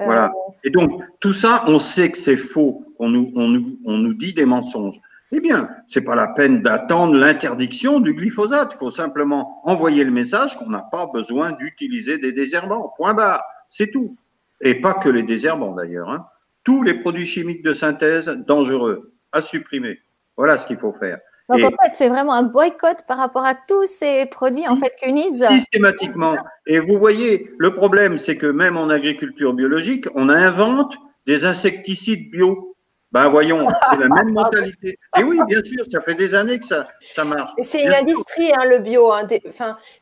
Euh, 0.00 0.04
Voilà. 0.04 0.32
Et 0.62 0.70
donc, 0.70 1.00
tout 1.20 1.32
ça, 1.32 1.64
on 1.68 1.78
sait 1.78 2.10
que 2.10 2.18
c'est 2.18 2.36
faux. 2.36 2.84
On 2.98 3.08
nous, 3.08 3.32
on, 3.34 3.48
nous, 3.48 3.78
on 3.86 3.96
nous 3.96 4.14
dit 4.14 4.34
des 4.34 4.44
mensonges. 4.44 5.00
Eh 5.32 5.40
bien, 5.40 5.68
c'est 5.86 6.00
pas 6.00 6.14
la 6.14 6.28
peine 6.28 6.62
d'attendre 6.62 7.14
l'interdiction 7.14 8.00
du 8.00 8.14
glyphosate. 8.14 8.72
Il 8.74 8.78
faut 8.78 8.90
simplement 8.90 9.60
envoyer 9.64 10.02
le 10.02 10.10
message 10.10 10.56
qu'on 10.56 10.68
n'a 10.68 10.82
pas 10.90 11.06
besoin 11.12 11.52
d'utiliser 11.52 12.18
des 12.18 12.32
désherbants. 12.32 12.92
Point 12.96 13.14
barre. 13.14 13.42
C'est 13.68 13.90
tout. 13.92 14.16
Et 14.60 14.74
pas 14.74 14.94
que 14.94 15.08
les 15.08 15.22
désherbants 15.22 15.74
d'ailleurs. 15.74 16.10
Hein. 16.10 16.26
Tous 16.64 16.82
les 16.82 16.94
produits 16.94 17.26
chimiques 17.26 17.62
de 17.62 17.74
synthèse 17.74 18.26
dangereux 18.46 19.12
à 19.32 19.40
supprimer. 19.40 20.00
Voilà 20.36 20.56
ce 20.56 20.66
qu'il 20.66 20.78
faut 20.78 20.92
faire. 20.92 21.18
Donc 21.48 21.60
Et- 21.60 21.64
en 21.64 21.70
fait, 21.70 21.92
c'est 21.94 22.08
vraiment 22.08 22.34
un 22.34 22.44
boycott 22.44 22.98
par 23.06 23.18
rapport 23.18 23.44
à 23.44 23.54
tous 23.54 23.86
ces 23.86 24.26
produits 24.26 24.68
en 24.68 24.76
fait 24.76 24.92
qu'unissent. 25.00 25.46
Systématiquement. 25.46 26.34
Et 26.66 26.78
vous 26.78 26.98
voyez, 26.98 27.50
le 27.58 27.74
problème, 27.74 28.18
c'est 28.18 28.36
que 28.36 28.46
même 28.46 28.76
en 28.76 28.88
agriculture 28.88 29.52
biologique, 29.52 30.06
on 30.14 30.28
invente 30.28 30.94
des 31.26 31.44
insecticides 31.44 32.30
bio. 32.30 32.76
Ben 33.12 33.28
voyons, 33.28 33.66
c'est 33.90 33.98
la 33.98 34.08
même 34.08 34.32
mentalité. 34.32 34.98
Et 35.18 35.22
oui, 35.24 35.38
bien 35.48 35.62
sûr, 35.64 35.84
ça 35.90 36.00
fait 36.00 36.14
des 36.14 36.34
années 36.34 36.60
que 36.60 36.66
ça, 36.66 36.86
ça 37.10 37.24
marche. 37.24 37.50
C'est 37.62 37.82
une 37.84 37.92
industrie, 37.92 38.52
hein, 38.52 38.64
le 38.64 38.78
bio. 38.78 39.10
hein, 39.12 39.24
des- 39.24 39.42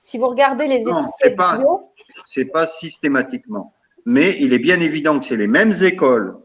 si 0.01 0.19
vous 0.19 0.27
regardez 0.29 0.67
les 0.69 0.85
Non, 0.85 0.99
c'est 0.99 1.09
étiquettes 1.29 1.37
pas- 1.37 1.59
bio, 1.59 1.91
C'est 2.25 2.45
pas 2.47 2.67
systématiquement. 2.67 3.73
Mais 4.05 4.37
il 4.41 4.53
est 4.53 4.59
bien 4.59 4.81
évident 4.81 5.19
que 5.19 5.25
c'est 5.27 5.37
les 5.37 5.49
mêmes 5.49 5.73
écoles 5.83 6.37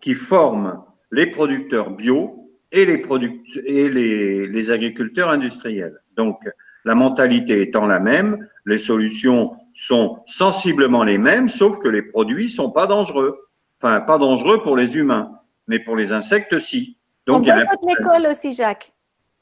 qui 0.00 0.14
forment 0.14 0.82
les 1.10 1.26
producteurs 1.26 1.90
bio 1.90 2.48
et 2.70 2.84
les, 2.86 2.98
product- 2.98 3.60
et 3.64 3.88
les, 3.90 4.46
les 4.46 4.70
agriculteurs 4.70 5.28
industriels. 5.30 5.98
Donc, 6.16 6.38
la 6.84 6.94
mentalité 6.94 7.60
étant 7.62 7.86
la 7.86 8.00
même, 8.00 8.48
les 8.64 8.78
solutions 8.78 9.52
sont 9.74 10.18
sensiblement 10.26 11.04
les 11.04 11.18
mêmes, 11.18 11.48
sauf 11.48 11.78
que 11.78 11.88
les 11.88 12.02
produits 12.02 12.50
sont 12.50 12.70
pas 12.70 12.86
dangereux. 12.86 13.38
Enfin, 13.80 14.00
pas 14.00 14.18
dangereux 14.18 14.62
pour 14.62 14.76
les 14.76 14.96
humains, 14.96 15.30
mais 15.66 15.78
pour 15.78 15.96
les 15.96 16.12
insectes, 16.12 16.58
si. 16.58 16.96
on 17.28 17.38
Donc, 17.38 17.48
un 17.48 17.56
boycotte 17.56 17.80
l'école 17.88 18.26
aussi, 18.30 18.52
Jacques. 18.52 18.92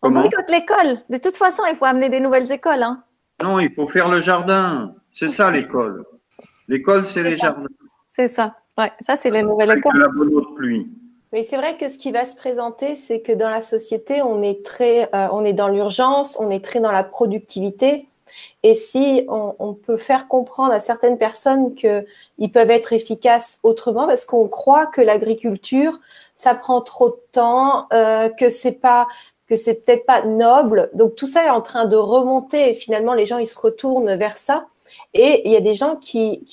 On 0.03 0.11
boycotte 0.11 0.51
l'école. 0.51 1.03
De 1.09 1.19
toute 1.19 1.37
façon, 1.37 1.63
il 1.71 1.77
faut 1.77 1.85
amener 1.85 2.09
des 2.09 2.21
nouvelles 2.21 2.51
écoles. 2.51 2.83
Hein. 2.83 3.03
Non, 3.43 3.59
il 3.59 3.71
faut 3.71 3.87
faire 3.87 4.09
le 4.09 4.21
jardin. 4.21 4.95
C'est 5.11 5.29
ça 5.29 5.51
l'école. 5.51 6.05
L'école, 6.69 7.05
c'est 7.05 7.23
les 7.23 7.37
ça. 7.37 7.47
jardins. 7.49 7.67
C'est 8.09 8.29
ça. 8.29 8.55
Ouais, 8.79 8.93
ça, 9.01 9.17
c'est 9.17 9.31
les 9.31 9.43
nouvelles 9.43 9.79
écoles. 9.79 9.99
la 9.99 10.09
bonne 10.09 10.33
eau 10.35 10.41
de 10.41 10.55
pluie. 10.55 10.91
Mais 11.33 11.45
c'est 11.45 11.57
vrai 11.57 11.77
que 11.77 11.89
ce 11.89 11.97
qui 11.97 12.11
va 12.11 12.25
se 12.25 12.35
présenter, 12.35 12.95
c'est 12.95 13.21
que 13.21 13.33
dans 13.33 13.49
la 13.49 13.61
société, 13.61 14.21
on 14.23 14.43
est 14.43 14.65
très, 14.65 15.09
euh, 15.15 15.29
on 15.33 15.45
est 15.45 15.53
dans 15.53 15.69
l'urgence, 15.69 16.37
on 16.41 16.51
est 16.51 16.65
très 16.65 16.81
dans 16.81 16.91
la 16.91 17.05
productivité. 17.05 18.09
Et 18.63 18.75
si 18.75 19.27
on, 19.29 19.75
peut 19.75 19.97
faire 19.97 20.29
comprendre 20.29 20.73
à 20.73 20.81
certaines 20.81 21.19
personnes 21.19 21.75
qu'ils 21.75 22.53
peuvent 22.53 22.71
être 22.71 22.93
efficaces 22.93 23.61
autrement, 23.63 24.07
parce 24.07 24.25
qu'on 24.25 24.49
croit 24.49 24.87
que 24.87 25.01
l'agriculture, 25.01 25.99
ça 26.35 26.55
prend 26.55 26.81
trop 26.81 27.11
de 27.11 27.21
temps, 27.33 27.87
euh, 27.93 28.29
que 28.29 28.51
c'est 28.51 28.73
pas, 28.73 29.09
que 29.47 29.57
c'est 29.57 29.75
peut-être 29.75 30.07
pas 30.07 30.23
noble. 30.23 30.91
Donc 30.95 31.15
tout 31.17 31.27
ça 31.27 31.45
est 31.47 31.51
en 31.51 31.63
train 31.63 31.87
de 31.87 31.97
remonter. 31.97 32.71
Et 32.71 32.75
finalement, 32.75 33.15
les 33.15 33.27
gens 33.27 33.39
ils 33.39 33.47
se 33.47 33.59
retournent 33.59 34.15
vers 34.17 34.37
ça. 34.37 34.67
Et 35.15 35.43
il 35.45 35.53
y 35.53 35.57
a 35.57 35.61
des 35.61 35.75
gens 35.75 35.97
qui, 35.97 36.45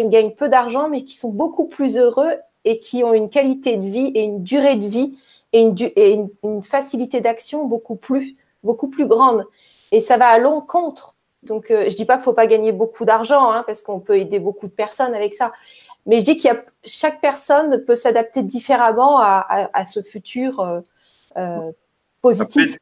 gagnent 0.00 0.32
peu 0.32 0.48
d'argent, 0.48 0.88
mais 0.88 1.04
qui 1.04 1.16
sont 1.16 1.30
beaucoup 1.30 1.66
plus 1.66 1.96
heureux 1.96 2.34
et 2.64 2.80
qui 2.80 3.04
ont 3.04 3.14
une 3.14 3.28
qualité 3.28 3.76
de 3.76 3.86
vie 3.86 4.12
et 4.14 4.22
une 4.22 4.42
durée 4.42 4.76
de 4.76 4.86
vie 4.86 5.18
et 5.52 5.60
une, 5.60 5.74
du- 5.74 5.92
et 5.96 6.12
une, 6.12 6.28
une 6.44 6.62
facilité 6.62 7.20
d'action 7.20 7.64
beaucoup 7.66 7.96
plus, 7.96 8.36
beaucoup 8.62 8.88
plus 8.88 9.06
grande. 9.06 9.44
Et 9.90 10.00
ça 10.00 10.16
va 10.16 10.28
à 10.28 10.38
l'encontre. 10.38 11.16
Donc, 11.42 11.70
euh, 11.70 11.88
je 11.88 11.96
dis 11.96 12.04
pas 12.04 12.16
qu'il 12.16 12.24
faut 12.24 12.34
pas 12.34 12.46
gagner 12.46 12.72
beaucoup 12.72 13.04
d'argent, 13.04 13.50
hein, 13.50 13.64
parce 13.66 13.82
qu'on 13.82 14.00
peut 14.00 14.16
aider 14.16 14.38
beaucoup 14.38 14.68
de 14.68 14.72
personnes 14.72 15.14
avec 15.14 15.34
ça. 15.34 15.52
Mais 16.06 16.20
je 16.20 16.24
dis 16.24 16.36
qu'il 16.36 16.50
y 16.50 16.54
a 16.54 16.64
chaque 16.84 17.20
personne 17.20 17.84
peut 17.84 17.96
s'adapter 17.96 18.42
différemment 18.42 19.20
à, 19.20 19.86
ce 19.86 20.02
futur 20.02 20.60
euh, 20.60 20.80
euh, 21.36 21.72
positif. 22.20 22.76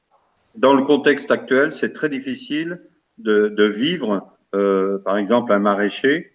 Dans 0.56 0.74
le 0.74 0.82
contexte 0.82 1.30
actuel, 1.30 1.72
c'est 1.72 1.92
très 1.92 2.08
difficile 2.08 2.80
de, 3.18 3.64
vivre, 3.64 4.36
euh, 4.54 4.98
par 4.98 5.16
exemple, 5.16 5.52
un 5.52 5.58
maraîcher. 5.58 6.32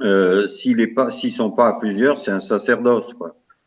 Euh, 0.00 0.46
s'il 0.46 0.80
est 0.80 0.88
pas, 0.88 1.10
s'ils 1.10 1.32
sont 1.32 1.50
pas 1.50 1.68
à 1.68 1.72
plusieurs, 1.74 2.18
c'est 2.18 2.30
un 2.30 2.40
sacerdoce. 2.40 3.12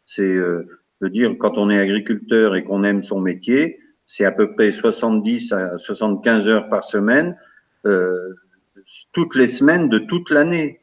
C'est, 0.05 0.35
je 0.35 0.65
veux 1.01 1.09
dire, 1.09 1.35
quand 1.39 1.57
on 1.57 1.69
est 1.69 1.79
agriculteur 1.79 2.55
et 2.55 2.63
qu'on 2.63 2.83
aime 2.83 3.03
son 3.03 3.19
métier, 3.19 3.79
c'est 4.05 4.25
à 4.25 4.31
peu 4.31 4.53
près 4.53 4.71
70 4.71 5.53
à 5.53 5.77
75 5.77 6.47
heures 6.47 6.69
par 6.69 6.83
semaine, 6.83 7.37
toutes 9.11 9.35
les 9.35 9.47
semaines 9.47 9.89
de 9.89 9.99
toute 9.99 10.29
l'année. 10.29 10.81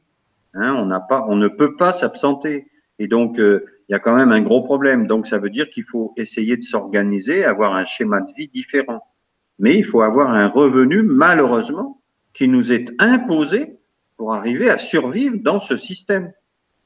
Hein, 0.54 0.74
on 0.76 0.86
n'a 0.86 1.00
pas, 1.00 1.24
on 1.28 1.36
ne 1.36 1.48
peut 1.48 1.76
pas 1.76 1.92
s'absenter. 1.92 2.68
Et 2.98 3.08
donc, 3.08 3.38
euh, 3.38 3.64
il 3.88 3.92
y 3.92 3.94
a 3.94 3.98
quand 3.98 4.14
même 4.14 4.32
un 4.32 4.40
gros 4.42 4.62
problème. 4.62 5.06
Donc, 5.06 5.26
ça 5.26 5.38
veut 5.38 5.50
dire 5.50 5.70
qu'il 5.70 5.84
faut 5.84 6.12
essayer 6.16 6.56
de 6.56 6.62
s'organiser, 6.62 7.44
avoir 7.44 7.74
un 7.74 7.84
schéma 7.84 8.20
de 8.20 8.32
vie 8.36 8.48
différent. 8.48 9.02
Mais 9.58 9.76
il 9.76 9.84
faut 9.84 10.02
avoir 10.02 10.30
un 10.30 10.48
revenu, 10.48 11.02
malheureusement, 11.02 12.00
qui 12.34 12.48
nous 12.48 12.72
est 12.72 12.90
imposé 12.98 13.78
pour 14.16 14.34
arriver 14.34 14.70
à 14.70 14.78
survivre 14.78 15.36
dans 15.40 15.58
ce 15.58 15.76
système. 15.76 16.32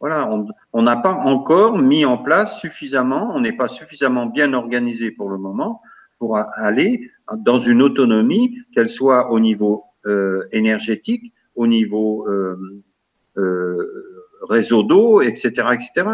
Voilà, 0.01 0.29
on 0.73 0.83
n'a 0.83 0.97
pas 0.97 1.15
encore 1.15 1.79
mis 1.79 2.05
en 2.05 2.19
place 2.19 2.61
suffisamment, 2.61 3.31
on 3.35 3.41
n'est 3.41 3.57
pas 3.57 3.69
suffisamment 3.69 4.27
bien 4.27 4.53
organisé 4.53 5.11
pour 5.11 5.31
le 5.31 5.39
moment 5.39 5.81
pour 6.19 6.39
aller 6.57 7.11
dans 7.39 7.59
une 7.59 7.83
autonomie, 7.83 8.59
qu'elle 8.73 8.89
soit 8.89 9.31
au 9.31 9.41
niveau 9.41 9.85
euh, 9.85 9.96
énergétique, 10.53 11.33
au 11.57 11.67
niveau 11.67 12.29
euh, 12.29 12.85
euh, 13.39 14.23
réseau 14.49 14.83
d'eau, 14.83 15.21
etc., 15.23 15.49
etc. 15.73 16.07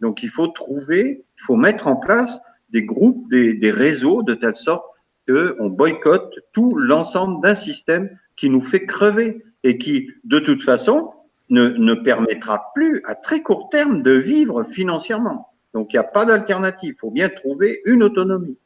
Donc 0.00 0.22
il 0.22 0.28
faut 0.28 0.46
trouver, 0.46 1.24
il 1.36 1.42
faut 1.44 1.56
mettre 1.56 1.88
en 1.88 1.96
place 1.96 2.40
des 2.70 2.84
groupes, 2.84 3.28
des, 3.30 3.54
des 3.54 3.70
réseaux 3.70 4.22
de 4.22 4.34
telle 4.34 4.56
sorte 4.56 4.84
qu'on 5.28 5.68
boycotte 5.68 6.32
tout 6.52 6.74
l'ensemble 6.76 7.42
d'un 7.42 7.56
système 7.56 8.16
qui 8.36 8.48
nous 8.48 8.60
fait 8.60 8.86
crever 8.86 9.44
et 9.64 9.76
qui, 9.76 10.10
de 10.24 10.38
toute 10.38 10.62
façon, 10.62 11.12
ne, 11.50 11.68
ne 11.68 11.94
permettra 11.94 12.70
plus 12.74 13.02
à 13.04 13.16
très 13.16 13.42
court 13.42 13.68
terme 13.70 14.02
de 14.02 14.12
vivre 14.12 14.62
financièrement. 14.62 15.48
Donc 15.74 15.92
il 15.92 15.96
n'y 15.96 16.00
a 16.00 16.04
pas 16.04 16.24
d'alternative. 16.24 16.94
Il 16.96 17.00
faut 17.00 17.10
bien 17.10 17.28
trouver 17.28 17.80
une 17.86 18.02
autonomie. 18.02 18.56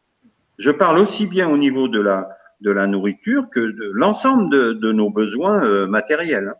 Je 0.58 0.70
parle 0.70 0.98
aussi 0.98 1.26
bien 1.26 1.48
au 1.48 1.56
niveau 1.56 1.88
de 1.88 2.00
la, 2.00 2.28
de 2.60 2.70
la 2.70 2.86
nourriture 2.86 3.48
que 3.50 3.60
de 3.60 3.90
l'ensemble 3.92 4.50
de, 4.50 4.72
de, 4.72 4.92
nos 4.92 5.10
besoins 5.10 5.64
euh, 5.64 5.86
matériels. 5.86 6.54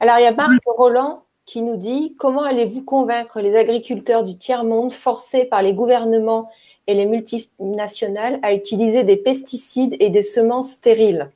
Alors 0.00 0.18
il 0.18 0.22
y 0.22 0.26
a 0.26 0.32
Marc 0.32 0.62
Roland 0.66 1.24
qui 1.46 1.62
nous 1.62 1.76
dit 1.76 2.14
comment 2.18 2.42
allez-vous 2.42 2.82
convaincre 2.82 3.40
les 3.40 3.56
agriculteurs 3.56 4.24
du 4.24 4.36
tiers-monde 4.36 4.92
forcés 4.92 5.44
par 5.44 5.62
les 5.62 5.74
gouvernements 5.74 6.50
et 6.86 6.94
les 6.94 7.06
multinationales 7.06 8.38
à 8.42 8.54
utiliser 8.54 9.04
des 9.04 9.16
pesticides 9.16 9.96
et 10.00 10.10
des 10.10 10.22
semences 10.22 10.72
stériles? 10.72 11.30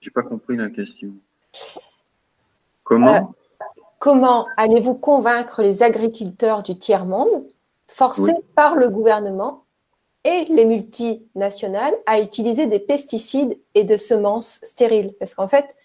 J'ai 0.00 0.10
pas 0.10 0.22
compris 0.22 0.56
la 0.56 0.70
question. 0.70 1.12
Comment? 2.84 3.14
Euh, 3.14 3.20
Comment 3.98 4.46
allez-vous 4.56 4.94
convaincre 4.94 5.62
les 5.62 5.82
agriculteurs 5.82 6.62
du 6.62 6.78
tiers-monde, 6.78 7.44
forcés 7.88 8.34
oui. 8.36 8.44
par 8.54 8.76
le 8.76 8.88
gouvernement 8.88 9.64
et 10.26 10.44
les 10.46 10.64
multinationales, 10.64 11.94
à 12.04 12.20
utiliser 12.20 12.66
des 12.66 12.80
pesticides 12.80 13.56
et 13.76 13.84
de 13.84 13.96
semences 13.96 14.58
stériles 14.64 15.14
Parce 15.20 15.36
qu'en 15.36 15.46
fait, 15.46 15.76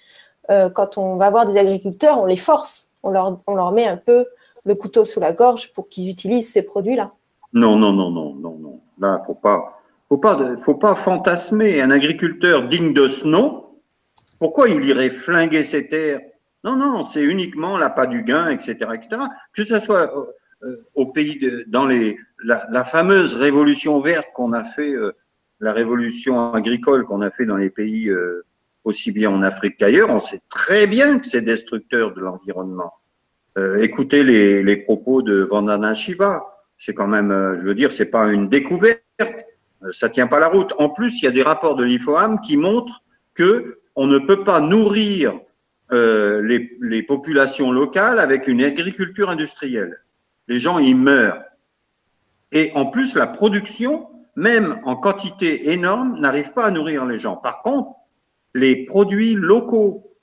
euh, 0.50 0.70
quand 0.70 0.98
on 0.98 1.16
va 1.18 1.30
voir 1.30 1.46
des 1.46 1.58
agriculteurs, 1.58 2.20
on 2.20 2.26
les 2.26 2.38
force, 2.38 2.90
on 3.04 3.12
leur, 3.12 3.38
on 3.46 3.54
leur 3.54 3.72
met 3.72 3.86
un 3.86 3.98
peu 3.98 4.26
le 4.66 4.74
couteau 4.74 5.06
sous 5.06 5.20
la 5.20 5.32
gorge 5.32 5.72
pour 5.74 5.90
qu'ils 5.90 6.10
utilisent 6.10 6.52
ces 6.52 6.64
produits-là. 6.64 7.12
Non, 7.54 7.78
non, 7.78 7.94
non, 7.94 8.10
non, 8.10 8.34
non, 8.34 8.58
non. 8.60 8.80
Là, 9.00 9.22
faut 9.28 9.36
pas, 9.36 9.80
faut 10.10 10.18
pas, 10.18 10.58
faut 10.58 10.76
pas 10.76 10.96
fantasmer 10.96 11.80
un 11.80 11.92
agriculteur 11.92 12.68
digne 12.68 12.94
de 12.94 13.08
ce 13.08 13.28
nom. 13.28 13.66
Pourquoi 14.40 14.70
il 14.70 14.84
irait 14.86 15.12
flinguer 15.12 15.64
ses 15.64 15.88
terres? 15.88 16.22
Non, 16.64 16.76
non, 16.76 17.06
c'est 17.06 17.24
uniquement 17.24 17.78
l'appât 17.78 18.08
du 18.08 18.24
gain, 18.24 18.50
etc., 18.50 18.74
etc. 18.94 19.22
Que 19.54 19.64
ce 19.64 19.80
soit 19.80 20.12
euh, 20.64 20.78
au 20.96 21.08
pays 21.08 21.38
de, 21.40 21.64
dans 21.68 21.86
les, 21.86 22.18
la, 22.44 22.84
fameuse 22.84 23.34
révolution 23.34 24.00
verte 24.00 24.28
qu'on 24.34 24.54
a 24.54 24.64
fait, 24.64 24.94
euh, 24.94 25.16
la 25.60 25.74
révolution 25.74 26.54
agricole 26.54 27.06
qu'on 27.06 27.22
a 27.22 27.32
fait 27.32 27.46
dans 27.46 27.58
les 27.58 27.70
pays 27.70 28.10
euh, 28.10 28.46
aussi 28.84 29.12
bien 29.12 29.30
en 29.30 29.42
Afrique 29.44 29.78
qu'ailleurs, 29.78 30.10
on 30.10 30.20
sait 30.20 30.42
très 30.50 30.88
bien 30.88 31.20
que 31.20 31.28
c'est 31.28 31.42
destructeur 31.42 32.14
de 32.14 32.22
l'environnement. 32.22 32.94
Euh, 33.58 33.78
écoutez 33.82 34.24
les, 34.24 34.78
propos 34.78 35.22
de 35.22 35.44
Vandana 35.44 35.94
Shiva, 35.94 36.44
c'est 36.78 36.94
quand 36.94 37.08
même, 37.08 37.30
je 37.60 37.62
veux 37.62 37.76
dire, 37.76 37.92
c'est 37.92 38.06
pas 38.06 38.30
une 38.30 38.50
découverte, 38.50 39.04
ça 39.92 40.10
tient 40.10 40.28
pas 40.28 40.40
la 40.40 40.48
route. 40.48 40.74
En 40.80 40.90
plus, 40.90 41.22
il 41.22 41.26
y 41.26 41.28
a 41.28 41.32
des 41.32 41.44
rapports 41.44 41.76
de 41.76 41.84
l'IFOAM 41.84 42.42
qui 42.42 42.58
montrent 42.58 43.04
que 43.36 43.80
on 43.96 44.08
ne 44.08 44.20
peut 44.20 44.44
pas 44.44 44.62
nourrir 44.62 45.40
les, 45.92 47.04
populations 47.08 47.72
locales 47.72 48.20
avec 48.20 48.48
une 48.48 48.64
agriculture 48.64 49.30
industrielle. 49.30 50.00
Les 50.48 50.58
gens 50.58 50.80
y 50.80 50.96
meurent. 50.96 51.44
Et 52.52 52.72
en 52.76 52.86
plus, 52.88 53.16
la 53.16 53.28
production, 53.28 54.08
même 54.36 54.80
en 54.84 54.96
quantité 54.96 55.72
énorme, 55.72 56.20
n'arrive 56.20 56.54
pas 56.54 56.66
à 56.66 56.72
nourrir 56.72 57.06
les 57.06 57.20
gens. 57.20 57.36
Par 57.36 57.62
contre, 57.62 57.92
les 58.54 58.86
produits 58.86 59.34
locaux 59.34 60.16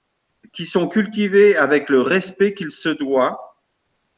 qui 0.52 0.66
sont 0.66 0.88
cultivés 0.88 1.56
avec 1.56 1.88
le 1.88 2.02
respect 2.02 2.54
qu'il 2.54 2.70
se 2.70 2.88
doit, 2.88 3.56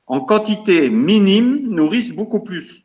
en 0.06 0.20
quantité 0.20 0.90
minime, 0.90 1.60
nourrissent 1.68 2.12
beaucoup 2.12 2.40
plus. 2.40 2.84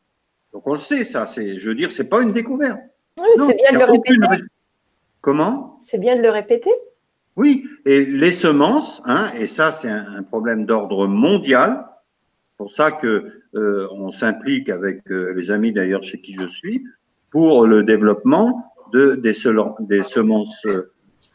Donc 0.53 0.67
on 0.67 0.73
le 0.73 0.80
sait, 0.80 1.03
ça. 1.03 1.26
C'est, 1.26 1.57
je 1.57 1.69
veux 1.69 1.76
dire, 1.76 1.91
c'est 1.91 2.09
pas 2.09 2.21
une 2.21 2.34
découverte. 2.34 2.80
Oui, 3.19 3.28
c'est 3.38 3.55
bien 3.55 3.71
de 3.73 3.78
le 3.80 3.86
répéter. 3.86 4.28
Ré... 4.28 4.38
Comment? 5.21 5.78
C'est 5.82 5.97
bien 5.97 6.15
de 6.15 6.21
le 6.21 6.30
répéter. 6.30 6.71
Oui, 7.36 7.65
et 7.86 8.05
les 8.05 8.32
semences, 8.32 9.01
hein, 9.05 9.28
et 9.38 9.47
ça 9.47 9.71
c'est 9.71 9.89
un, 9.89 10.23
problème 10.23 10.65
d'ordre 10.65 11.07
mondial. 11.07 11.86
Pour 12.57 12.69
ça 12.69 12.91
que 12.91 13.41
euh, 13.55 13.87
on 13.91 14.11
s'implique 14.11 14.69
avec 14.69 15.01
euh, 15.11 15.33
les 15.33 15.51
amis 15.51 15.73
d'ailleurs 15.73 16.03
chez 16.03 16.21
qui 16.21 16.35
je 16.39 16.47
suis 16.47 16.85
pour 17.29 17.67
le 17.67 17.83
développement 17.83 18.71
de 18.93 19.15
des, 19.15 19.33
semences 19.33 20.65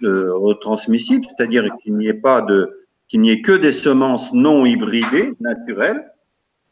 euh, 0.03 0.33
retransmissibles, 0.35 1.27
c'est-à-dire 1.27 1.65
qu'il 1.83 1.97
n'y 1.97 2.09
ait 2.09 2.15
pas 2.15 2.41
de, 2.41 2.87
qu'il 3.07 3.21
n'y 3.21 3.31
ait 3.31 3.43
que 3.43 3.53
des 3.53 3.73
semences 3.73 4.33
non 4.33 4.65
hybridées, 4.65 5.35
naturelles, 5.41 6.11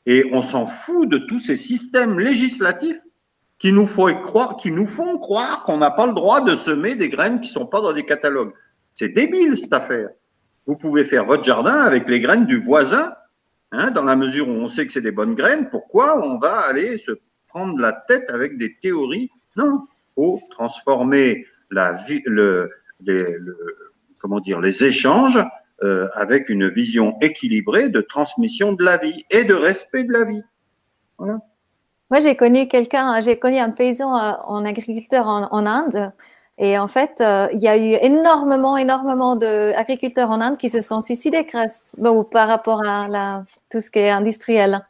et 0.07 0.25
on 0.33 0.41
s'en 0.41 0.67
fout 0.67 1.09
de 1.09 1.19
tous 1.19 1.41
ces 1.41 1.57
systèmes 1.57 2.19
législatifs 2.19 3.01
qui 3.59 3.73
nous 3.73 3.87
font 3.87 4.07
croire, 4.23 4.57
qui 4.57 4.71
nous 4.71 4.87
font 4.87 5.19
croire 5.19 5.65
qu'on 5.65 5.79
n'a 5.79 5.91
pas 5.91 6.07
le 6.07 6.15
droit 6.15 6.41
de 6.41 6.55
semer 6.55 6.97
des 6.97 7.11
graines 7.11 7.41
qui 7.41 7.51
sont 7.51 7.67
pas 7.67 7.83
dans 7.83 7.93
des 7.93 8.05
catalogues. 8.05 8.53
C'est 8.95 9.11
débile 9.11 9.59
cette 9.59 9.75
affaire. 9.75 10.09
Vous 10.67 10.77
pouvez 10.77 11.05
faire 11.05 11.27
votre 11.27 11.45
jardin 11.45 11.75
avec 11.75 12.09
les 12.09 12.21
graines 12.21 12.47
du 12.47 12.59
voisin, 12.59 13.13
hein, 13.73 13.91
dans 13.91 14.05
la 14.05 14.17
mesure 14.17 14.49
où 14.49 14.53
on 14.53 14.69
sait 14.69 14.87
que 14.87 14.93
c'est 14.93 15.01
des 15.01 15.13
bonnes 15.13 15.35
graines. 15.35 15.69
Pourquoi 15.71 16.25
on 16.25 16.39
va 16.39 16.61
aller 16.61 16.99
se 16.99 17.13
prendre 17.49 17.79
la 17.79 17.93
tête 17.93 18.31
avec 18.31 18.59
des 18.59 18.77
théories? 18.79 19.31
Non, 19.57 19.85
faut 20.15 20.41
transformer 20.51 21.47
la 21.71 22.05
le, 22.27 22.71
les, 23.01 23.19
le, 23.39 23.57
comment 24.19 24.41
dire, 24.41 24.61
les 24.61 24.85
échanges 24.85 25.39
euh, 25.83 26.09
avec 26.15 26.49
une 26.49 26.69
vision 26.69 27.17
équilibrée 27.21 27.89
de 27.89 28.01
transmission 28.01 28.73
de 28.73 28.85
la 28.85 28.97
vie 28.97 29.25
et 29.31 29.45
de 29.45 29.55
respect 29.55 30.05
de 30.05 30.13
la 30.13 30.25
vie. 30.25 30.43
Moi, 31.19 32.21
j'ai 32.21 32.37
connu 32.37 32.69
quelqu'un, 32.69 33.21
j'ai 33.21 33.39
connu 33.39 33.59
un 33.59 33.71
paysan 33.71 34.17
euh, 34.17 34.33
en 34.45 34.65
agriculteur 34.65 35.27
en, 35.27 35.67
Inde. 35.67 36.13
Et 36.59 36.77
en 36.77 36.89
fait, 36.89 37.21
euh, 37.21 37.47
il 37.53 37.61
y 37.61 37.69
a 37.69 37.77
eu 37.77 37.97
énormément, 38.03 38.77
énormément 38.77 39.37
d'agriculteurs 39.37 40.31
en 40.31 40.41
Inde 40.41 40.59
qui 40.59 40.69
se 40.69 40.81
sont 40.81 41.01
suicidés 41.01 41.45
grâce, 41.45 41.95
bon, 41.99 42.25
par 42.25 42.49
rapport 42.49 42.85
à 42.85 43.09
la, 43.09 43.45
tout 43.71 43.81
ce 43.81 43.91
qui 43.91 44.01
est 44.01 44.11
industriel. 44.11 44.85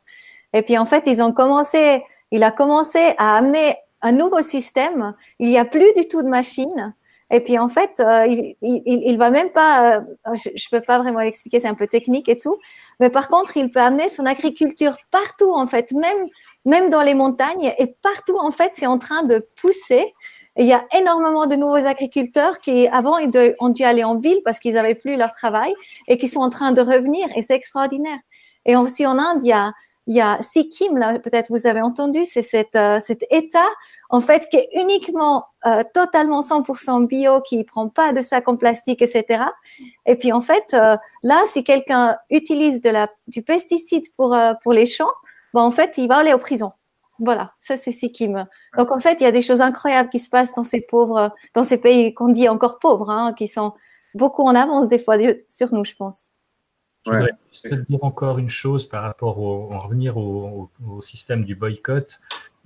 Et 0.54 0.62
puis, 0.62 0.78
en 0.78 0.86
fait, 0.86 1.04
ils 1.06 1.20
ont 1.20 1.32
commencé, 1.32 2.02
il 2.30 2.42
a 2.42 2.50
commencé 2.50 3.14
à 3.18 3.36
amener 3.36 3.76
un 4.00 4.12
nouveau 4.12 4.40
système. 4.40 5.14
Il 5.38 5.48
n'y 5.48 5.58
a 5.58 5.66
plus 5.66 5.92
du 5.94 6.08
tout 6.08 6.22
de 6.22 6.28
machines. 6.28 6.94
Et 7.30 7.40
puis 7.40 7.58
en 7.58 7.68
fait, 7.68 8.00
euh, 8.00 8.26
il, 8.26 8.56
il, 8.62 8.82
il, 8.86 9.18
va 9.18 9.30
même 9.30 9.50
pas, 9.50 9.96
euh, 9.96 10.00
je, 10.34 10.48
je 10.54 10.68
peux 10.70 10.80
pas 10.80 10.98
vraiment 10.98 11.20
l'expliquer, 11.20 11.60
c'est 11.60 11.68
un 11.68 11.74
peu 11.74 11.86
technique 11.86 12.26
et 12.28 12.38
tout. 12.38 12.56
Mais 13.00 13.10
par 13.10 13.28
contre, 13.28 13.58
il 13.58 13.70
peut 13.70 13.80
amener 13.80 14.08
son 14.08 14.24
agriculture 14.24 14.96
partout 15.10 15.52
en 15.52 15.66
fait, 15.66 15.92
même 15.92 16.26
même 16.64 16.90
dans 16.90 17.02
les 17.02 17.14
montagnes 17.14 17.72
et 17.78 17.86
partout 18.02 18.38
en 18.38 18.50
fait, 18.50 18.70
c'est 18.74 18.86
en 18.86 18.98
train 18.98 19.24
de 19.24 19.46
pousser. 19.60 20.14
Et 20.58 20.62
il 20.62 20.68
y 20.68 20.74
a 20.74 20.84
énormément 20.94 21.46
de 21.46 21.54
nouveaux 21.54 21.86
agriculteurs 21.86 22.60
qui 22.60 22.86
avant 22.88 23.16
ils 23.16 23.30
ont 23.60 23.70
dû 23.70 23.84
aller 23.84 24.04
en 24.04 24.18
ville 24.18 24.40
parce 24.44 24.58
qu'ils 24.58 24.74
n'avaient 24.74 24.96
plus 24.96 25.16
leur 25.16 25.32
travail 25.32 25.72
et 26.08 26.18
qui 26.18 26.28
sont 26.28 26.40
en 26.40 26.50
train 26.50 26.72
de 26.72 26.82
revenir 26.82 27.26
et 27.34 27.42
c'est 27.42 27.54
extraordinaire. 27.54 28.18
Et 28.66 28.76
aussi 28.76 29.06
en 29.06 29.18
Inde, 29.18 29.40
il 29.42 29.48
y 29.48 29.52
a 29.52 29.72
il 30.08 30.16
y 30.16 30.22
a 30.22 30.40
Sikkim, 30.40 30.96
là, 30.96 31.18
peut-être 31.18 31.50
vous 31.50 31.66
avez 31.66 31.82
entendu, 31.82 32.24
c'est 32.24 32.42
cet, 32.42 32.74
euh, 32.76 32.98
cet 32.98 33.26
État, 33.30 33.68
en 34.08 34.22
fait, 34.22 34.48
qui 34.50 34.56
est 34.56 34.70
uniquement 34.72 35.44
euh, 35.66 35.82
totalement 35.92 36.40
100% 36.40 37.06
bio, 37.06 37.42
qui 37.42 37.62
prend 37.62 37.90
pas 37.90 38.14
de 38.14 38.22
sacs 38.22 38.48
en 38.48 38.56
plastique, 38.56 39.02
etc. 39.02 39.44
Et 40.06 40.16
puis, 40.16 40.32
en 40.32 40.40
fait, 40.40 40.64
euh, 40.72 40.96
là, 41.22 41.42
si 41.46 41.62
quelqu'un 41.62 42.16
utilise 42.30 42.80
de 42.80 42.88
la, 42.88 43.08
du 43.26 43.42
pesticide 43.42 44.04
pour, 44.16 44.34
euh, 44.34 44.54
pour 44.62 44.72
les 44.72 44.86
champs, 44.86 45.12
bon, 45.52 45.60
en 45.60 45.70
fait, 45.70 45.98
il 45.98 46.08
va 46.08 46.16
aller 46.16 46.32
en 46.32 46.38
prison. 46.38 46.72
Voilà, 47.18 47.52
ça 47.60 47.76
c'est 47.76 47.92
Sikkim. 47.92 48.46
Donc 48.76 48.90
en 48.90 49.00
fait, 49.00 49.20
il 49.20 49.24
y 49.24 49.26
a 49.26 49.32
des 49.32 49.42
choses 49.42 49.60
incroyables 49.60 50.08
qui 50.08 50.20
se 50.20 50.30
passent 50.30 50.54
dans 50.54 50.64
ces 50.64 50.80
pauvres, 50.80 51.34
dans 51.54 51.64
ces 51.64 51.78
pays 51.78 52.14
qu'on 52.14 52.28
dit 52.28 52.48
encore 52.48 52.78
pauvres, 52.78 53.10
hein, 53.10 53.32
qui 53.36 53.48
sont 53.48 53.74
beaucoup 54.14 54.42
en 54.42 54.54
avance 54.54 54.88
des 54.88 54.98
fois 54.98 55.16
sur 55.48 55.72
nous, 55.72 55.84
je 55.84 55.94
pense. 55.94 56.28
Je 57.06 57.12
voudrais 57.12 57.32
juste 57.50 57.74
dire 57.74 57.98
encore 58.02 58.38
une 58.38 58.50
chose 58.50 58.86
par 58.86 59.02
rapport 59.02 59.38
au, 59.38 59.72
en 59.72 59.78
revenir 59.78 60.16
au, 60.16 60.70
au, 60.84 60.96
au 60.96 61.00
système 61.00 61.44
du 61.44 61.54
boycott. 61.54 62.18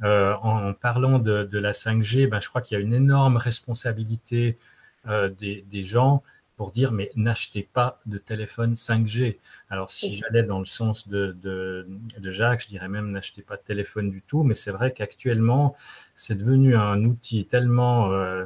Euh, 0.02 0.34
en, 0.42 0.70
en, 0.70 0.74
parlant 0.74 1.18
de, 1.18 1.44
de 1.44 1.58
la 1.58 1.72
5G, 1.72 2.28
ben, 2.28 2.40
je 2.40 2.48
crois 2.48 2.60
qu'il 2.60 2.76
y 2.76 2.80
a 2.80 2.84
une 2.84 2.94
énorme 2.94 3.36
responsabilité 3.36 4.58
euh, 5.06 5.28
des, 5.28 5.62
des, 5.70 5.84
gens 5.84 6.22
pour 6.62 6.70
dire 6.70 6.92
mais 6.92 7.10
n'achetez 7.16 7.64
pas 7.64 8.00
de 8.06 8.18
téléphone 8.18 8.74
5G. 8.74 9.38
Alors 9.68 9.90
si 9.90 10.14
j'allais 10.14 10.44
dans 10.44 10.60
le 10.60 10.64
sens 10.64 11.08
de, 11.08 11.36
de, 11.42 11.88
de, 12.20 12.30
Jacques, 12.30 12.62
je 12.62 12.68
dirais 12.68 12.88
même 12.88 13.10
n'achetez 13.10 13.42
pas 13.42 13.56
de 13.56 13.62
téléphone 13.62 14.12
du 14.12 14.22
tout, 14.22 14.44
mais 14.44 14.54
c'est 14.54 14.70
vrai 14.70 14.92
qu'actuellement 14.92 15.74
c'est 16.14 16.36
devenu 16.36 16.76
un 16.76 17.02
outil 17.04 17.46
tellement 17.46 18.12
euh, 18.12 18.44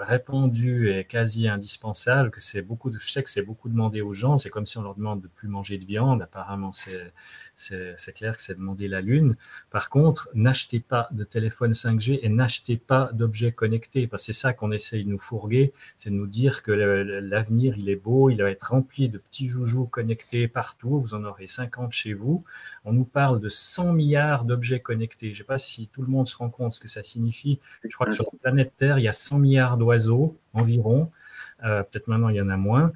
répandu 0.00 0.90
et 0.90 1.04
quasi 1.04 1.46
indispensable, 1.46 2.32
que 2.32 2.40
c'est 2.40 2.62
beaucoup 2.62 2.90
de, 2.90 2.98
je 2.98 3.08
sais 3.08 3.22
que 3.22 3.30
c'est 3.30 3.42
beaucoup 3.42 3.68
demandé 3.68 4.00
aux 4.00 4.12
gens, 4.12 4.36
c'est 4.36 4.50
comme 4.50 4.66
si 4.66 4.76
on 4.76 4.82
leur 4.82 4.96
demande 4.96 5.20
de 5.20 5.28
plus 5.28 5.46
manger 5.46 5.78
de 5.78 5.84
viande, 5.84 6.22
apparemment 6.22 6.72
c'est 6.72 7.12
c'est 7.56 8.12
clair 8.14 8.36
que 8.36 8.42
c'est 8.42 8.54
demander 8.54 8.88
la 8.88 9.00
Lune. 9.00 9.36
Par 9.70 9.90
contre, 9.90 10.28
n'achetez 10.34 10.80
pas 10.80 11.08
de 11.12 11.24
téléphone 11.24 11.72
5G 11.72 12.20
et 12.22 12.28
n'achetez 12.28 12.76
pas 12.76 13.10
d'objets 13.12 13.52
connectés, 13.52 14.06
parce 14.06 14.22
que 14.22 14.26
c'est 14.26 14.40
ça 14.40 14.52
qu'on 14.52 14.72
essaye 14.72 15.04
de 15.04 15.10
nous 15.10 15.18
fourguer, 15.18 15.72
c'est 15.98 16.10
de 16.10 16.14
nous 16.14 16.26
dire 16.26 16.62
que 16.62 16.72
l'avenir, 16.72 17.76
il 17.78 17.88
est 17.88 17.96
beau, 17.96 18.30
il 18.30 18.42
va 18.42 18.50
être 18.50 18.70
rempli 18.70 19.08
de 19.08 19.18
petits 19.18 19.48
joujoux 19.48 19.86
connectés 19.86 20.48
partout, 20.48 20.98
vous 20.98 21.14
en 21.14 21.24
aurez 21.24 21.46
50 21.46 21.92
chez 21.92 22.12
vous. 22.12 22.44
On 22.84 22.92
nous 22.92 23.04
parle 23.04 23.40
de 23.40 23.48
100 23.48 23.92
milliards 23.92 24.44
d'objets 24.44 24.80
connectés. 24.80 25.28
Je 25.28 25.32
ne 25.32 25.38
sais 25.38 25.44
pas 25.44 25.58
si 25.58 25.88
tout 25.88 26.02
le 26.02 26.08
monde 26.08 26.28
se 26.28 26.36
rend 26.36 26.50
compte 26.50 26.72
ce 26.72 26.80
que 26.80 26.88
ça 26.88 27.02
signifie. 27.02 27.60
Je 27.82 27.94
crois 27.94 28.06
que 28.06 28.12
sur 28.12 28.24
la 28.32 28.38
planète 28.38 28.72
Terre, 28.76 28.98
il 28.98 29.02
y 29.02 29.08
a 29.08 29.12
100 29.12 29.38
milliards 29.38 29.76
d'oiseaux 29.76 30.36
environ. 30.52 31.10
Euh, 31.64 31.82
peut-être 31.82 32.08
maintenant 32.08 32.28
il 32.28 32.36
y 32.36 32.40
en 32.40 32.50
a 32.50 32.56
moins, 32.56 32.92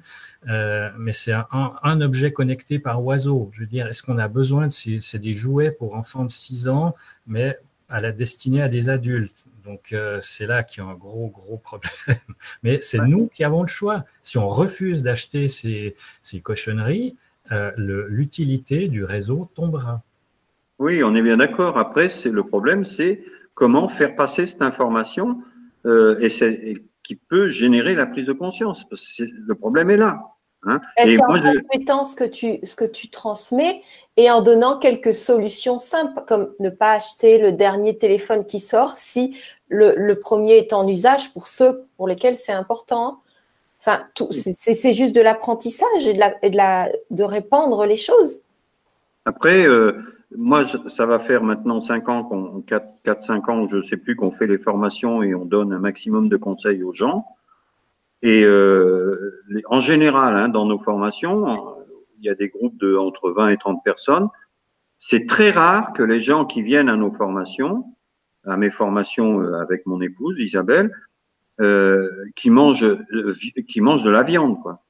euh, 0.47 0.89
mais 0.97 1.11
c'est 1.11 1.33
un, 1.33 2.01
objet 2.01 2.31
connecté 2.31 2.77
par 2.77 3.03
oiseau. 3.03 3.49
Je 3.53 3.61
veux 3.61 3.65
dire, 3.65 3.87
est-ce 3.87 4.03
qu'on 4.03 4.19
a 4.19 4.27
besoin 4.27 4.67
de 4.67 4.71
c'est 4.71 5.19
des 5.19 5.33
jouets 5.33 5.71
pour 5.71 5.95
enfants 5.95 6.23
de 6.23 6.29
6 6.29 6.69
ans, 6.69 6.95
mais 7.25 7.57
à 7.89 7.99
la 7.99 8.11
destinée 8.11 8.61
à 8.61 8.69
des 8.69 8.89
adultes? 8.89 9.45
Donc 9.63 9.91
euh, 9.91 10.19
c'est 10.21 10.45
là 10.45 10.63
qu'il 10.63 10.83
y 10.83 10.85
a 10.85 10.89
un 10.89 10.93
gros 10.93 11.29
gros 11.29 11.57
problème. 11.57 11.93
Mais 12.63 12.79
c'est 12.81 12.99
nous 12.99 13.27
qui 13.27 13.43
avons 13.43 13.61
le 13.61 13.67
choix. 13.67 14.05
Si 14.23 14.37
on 14.37 14.47
refuse 14.47 15.03
d'acheter 15.03 15.47
ces, 15.47 15.95
ces, 16.21 16.39
cochonneries, 16.39 17.15
l'utilité 17.77 18.87
du 18.87 19.03
réseau 19.03 19.49
tombera. 19.55 20.03
Oui, 20.77 21.03
on 21.03 21.15
est 21.15 21.21
bien 21.21 21.37
d'accord. 21.37 21.77
Après, 21.77 22.09
c'est 22.09 22.31
le 22.31 22.43
problème, 22.43 22.85
c'est 22.85 23.23
comment 23.53 23.89
faire 23.89 24.15
passer 24.15 24.45
cette 24.47 24.61
information 24.61 25.41
et, 25.85 26.29
c'est 26.29 26.81
qui 27.09 27.15
peut 27.15 27.49
générer 27.49 27.95
la 27.95 28.05
prise 28.05 28.27
de 28.27 28.33
conscience. 28.33 28.87
Parce 28.87 29.15
que 29.17 29.23
le 29.23 29.55
problème 29.55 29.89
est 29.89 29.97
là. 29.97 30.19
Hein. 30.61 30.79
C'est 30.95 31.19
en 31.23 31.39
transmettant 31.39 32.05
ce 32.05 32.15
que, 32.15 32.23
tu, 32.23 32.59
ce 32.61 32.75
que 32.75 32.85
tu 32.85 33.09
transmets 33.09 33.81
et 34.15 34.29
en 34.29 34.43
donnant 34.43 34.77
quelques 34.77 35.15
solutions 35.15 35.79
simples, 35.79 36.21
comme 36.27 36.53
ne 36.59 36.69
pas 36.69 36.91
acheter 36.91 37.39
le 37.39 37.51
dernier 37.51 37.97
téléphone 37.97 38.45
qui 38.45 38.59
sort 38.59 38.95
si 38.95 39.35
le, 39.69 40.13
premier 40.19 40.57
est 40.57 40.71
en 40.71 40.87
usage 40.87 41.33
pour 41.33 41.47
ceux 41.47 41.87
pour 41.97 42.07
lesquels 42.07 42.37
c'est 42.37 42.51
important. 42.51 43.23
Enfin, 43.79 44.03
c'est 44.29 44.93
juste 44.93 45.15
de 45.15 45.21
l'apprentissage 45.21 46.05
et, 46.05 46.13
de, 46.13 46.19
la, 46.19 46.35
et 46.45 46.51
de, 46.51 46.57
la, 46.57 46.89
de 47.09 47.23
répandre 47.23 47.87
les 47.87 47.95
choses. 47.95 48.41
Après, 49.25 49.67
euh, 49.67 49.93
moi, 50.35 50.63
ça 50.65 51.05
va 51.05 51.19
faire 51.19 51.43
maintenant 51.43 51.79
5 51.79 52.09
ans, 52.09 52.63
4-5 52.67 53.51
ans, 53.51 53.67
je 53.67 53.77
ne 53.77 53.81
sais 53.81 53.97
plus, 53.97 54.15
qu'on 54.15 54.31
fait 54.31 54.47
les 54.47 54.59
formations 54.59 55.23
et 55.23 55.33
on 55.33 55.45
donne 55.45 55.73
un 55.73 55.79
maximum 55.79 56.29
de 56.29 56.37
conseils 56.37 56.83
aux 56.83 56.93
gens. 56.93 57.25
Et 58.21 58.43
euh, 58.43 59.41
en 59.69 59.79
général, 59.79 60.37
hein, 60.37 60.49
dans 60.49 60.65
nos 60.65 60.77
formations, 60.77 61.77
il 62.19 62.25
y 62.25 62.29
a 62.29 62.35
des 62.35 62.49
groupes 62.49 62.77
de 62.77 62.95
entre 62.95 63.31
20 63.31 63.49
et 63.49 63.57
30 63.57 63.83
personnes. 63.83 64.27
C'est 64.97 65.25
très 65.25 65.51
rare 65.51 65.93
que 65.93 66.03
les 66.03 66.19
gens 66.19 66.45
qui 66.45 66.61
viennent 66.61 66.89
à 66.89 66.97
nos 66.97 67.11
formations, 67.11 67.85
à 68.45 68.57
mes 68.57 68.69
formations 68.69 69.41
euh, 69.41 69.53
avec 69.53 69.85
mon 69.85 70.01
épouse 70.01 70.37
Isabelle, 70.39 70.91
euh, 71.61 72.09
qui 72.35 72.49
mangent, 72.49 72.97
qui 73.67 73.81
mangent 73.81 74.03
de 74.03 74.09
la 74.09 74.23
viande. 74.23 74.61
quoi. 74.61 74.83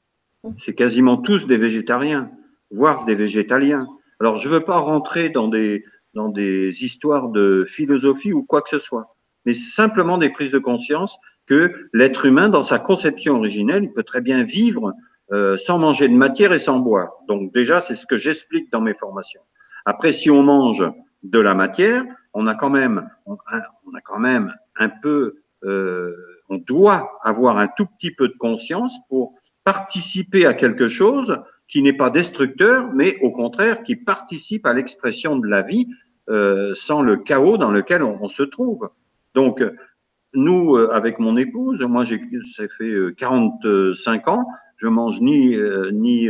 C'est 0.57 0.73
quasiment 0.73 1.17
tous 1.17 1.47
des 1.47 1.57
végétariens, 1.57 2.31
voire 2.71 3.05
des 3.05 3.15
végétaliens. 3.15 3.87
Alors, 4.19 4.37
je 4.37 4.49
ne 4.49 4.55
veux 4.55 4.61
pas 4.61 4.77
rentrer 4.77 5.29
dans 5.29 5.47
des, 5.47 5.85
dans 6.13 6.29
des 6.29 6.83
histoires 6.83 7.29
de 7.29 7.65
philosophie 7.67 8.33
ou 8.33 8.43
quoi 8.43 8.61
que 8.61 8.69
ce 8.69 8.79
soit, 8.79 9.15
mais 9.45 9.53
simplement 9.53 10.17
des 10.17 10.29
prises 10.29 10.51
de 10.51 10.59
conscience 10.59 11.17
que 11.45 11.89
l'être 11.93 12.25
humain, 12.25 12.49
dans 12.49 12.63
sa 12.63 12.79
conception 12.79 13.37
originelle, 13.37 13.83
il 13.83 13.93
peut 13.93 14.03
très 14.03 14.21
bien 14.21 14.43
vivre 14.43 14.93
euh, 15.31 15.57
sans 15.57 15.79
manger 15.79 16.07
de 16.07 16.13
matière 16.13 16.53
et 16.53 16.59
sans 16.59 16.79
boire. 16.79 17.11
Donc 17.27 17.53
déjà, 17.53 17.81
c'est 17.81 17.95
ce 17.95 18.05
que 18.05 18.17
j'explique 18.17 18.71
dans 18.71 18.81
mes 18.81 18.93
formations. 18.93 19.41
Après, 19.85 20.11
si 20.11 20.29
on 20.29 20.43
mange 20.43 20.85
de 21.23 21.39
la 21.39 21.55
matière, 21.55 22.03
on 22.33 22.47
a 22.47 22.55
quand 22.55 22.69
même, 22.69 23.09
on 23.25 23.35
a 23.35 24.01
quand 24.03 24.19
même 24.19 24.53
un 24.77 24.89
peu, 24.89 25.41
euh, 25.63 26.15
on 26.49 26.57
doit 26.57 27.19
avoir 27.23 27.57
un 27.57 27.67
tout 27.67 27.85
petit 27.85 28.11
peu 28.11 28.27
de 28.27 28.37
conscience 28.37 28.97
pour 29.07 29.33
participer 29.63 30.45
à 30.45 30.53
quelque 30.53 30.87
chose 30.87 31.39
qui 31.69 31.81
n'est 31.81 31.93
pas 31.93 32.09
destructeur, 32.09 32.91
mais 32.93 33.17
au 33.21 33.31
contraire 33.31 33.83
qui 33.83 33.95
participe 33.95 34.65
à 34.65 34.73
l'expression 34.73 35.37
de 35.37 35.47
la 35.47 35.61
vie 35.61 35.87
euh, 36.29 36.73
sans 36.75 37.01
le 37.01 37.15
chaos 37.15 37.57
dans 37.57 37.71
lequel 37.71 38.03
on, 38.03 38.27
se 38.27 38.43
trouve. 38.43 38.89
Donc, 39.35 39.63
nous, 40.33 40.75
euh, 40.75 40.89
avec 40.91 41.19
mon 41.19 41.37
épouse, 41.37 41.81
moi, 41.81 42.05
ça 42.05 42.63
fait 42.77 43.15
45 43.17 43.65
euh, 43.65 44.31
ans, 44.31 44.45
je 44.77 44.87
mange 44.87 45.21
ni 45.21 45.55
euh, 45.55 45.91
ni 45.91 46.29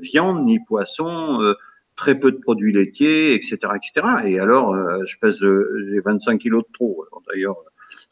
viande, 0.00 0.44
ni 0.44 0.58
poisson, 0.60 1.54
très 1.96 2.18
peu 2.18 2.32
de 2.32 2.38
produits 2.38 2.72
laitiers, 2.72 3.34
etc., 3.34 3.58
etc. 3.74 4.16
Et 4.24 4.38
alors, 4.38 4.74
je 5.04 5.16
pèse, 5.18 5.40
j'ai 5.40 6.00
25 6.00 6.38
kilos 6.38 6.62
de 6.66 6.72
trop. 6.72 7.04
D'ailleurs, 7.28 7.56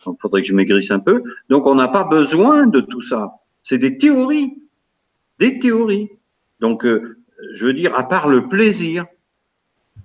il 0.06 0.12
faudrait 0.20 0.42
que 0.42 0.48
je 0.48 0.54
maigrisse 0.54 0.90
un 0.90 0.98
peu. 0.98 1.22
Donc, 1.48 1.66
on 1.66 1.74
n'a 1.74 1.88
pas 1.88 2.04
besoin 2.04 2.66
de 2.66 2.80
tout 2.80 3.00
ça. 3.00 3.32
C'est 3.62 3.78
des 3.78 3.96
théories, 3.96 4.62
des 5.38 5.58
théories. 5.58 6.10
Donc, 6.60 6.84
euh, 6.84 7.18
je 7.52 7.66
veux 7.66 7.72
dire, 7.72 7.96
à 7.96 8.06
part 8.06 8.28
le 8.28 8.48
plaisir, 8.48 9.06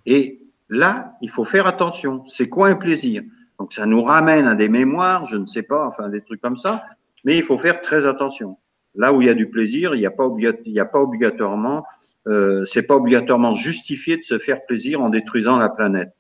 et 0.06 0.41
là, 0.70 1.14
il 1.22 1.30
faut 1.30 1.45
faire 1.45 1.68
attention. 1.68 2.24
C'est 2.28 2.49
quoi 2.49 2.68
un 2.70 2.76
plaisir? 2.76 3.24
Donc, 3.60 3.74
ça 3.74 3.86
nous 3.86 4.03
ramène 4.03 4.47
à 4.47 4.56
des 4.56 4.70
mémoires, 4.70 5.26
je 5.26 5.38
ne 5.38 5.45
sais 5.45 5.64
pas, 5.64 5.88
enfin, 5.88 6.10
des 6.10 6.22
trucs 6.22 6.41
comme 6.41 6.58
ça, 6.58 6.86
mais 7.24 7.38
il 7.38 7.43
faut 7.43 7.58
faire 7.58 7.82
très 7.82 8.06
attention. 8.06 8.58
Là 8.95 9.14
où 9.14 9.22
il 9.22 9.28
y 9.28 9.30
a 9.30 9.34
du 9.34 9.49
plaisir, 9.49 9.93
il 9.95 9.99
n'y 9.99 10.06
a 10.06 10.12
pas, 10.12 10.30
il 10.38 10.72
y 10.72 10.80
a 10.80 10.86
pas 10.86 10.99
obligatoirement, 10.99 11.86
euh, 12.28 12.64
c'est 12.66 12.84
pas 12.84 12.95
obligatoirement 12.95 13.53
justifié 13.53 14.18
de 14.18 14.24
se 14.24 14.39
faire 14.39 14.66
plaisir 14.66 15.01
en 15.01 15.10
détruisant 15.10 15.58
la 15.58 15.70
planète. 15.70 16.14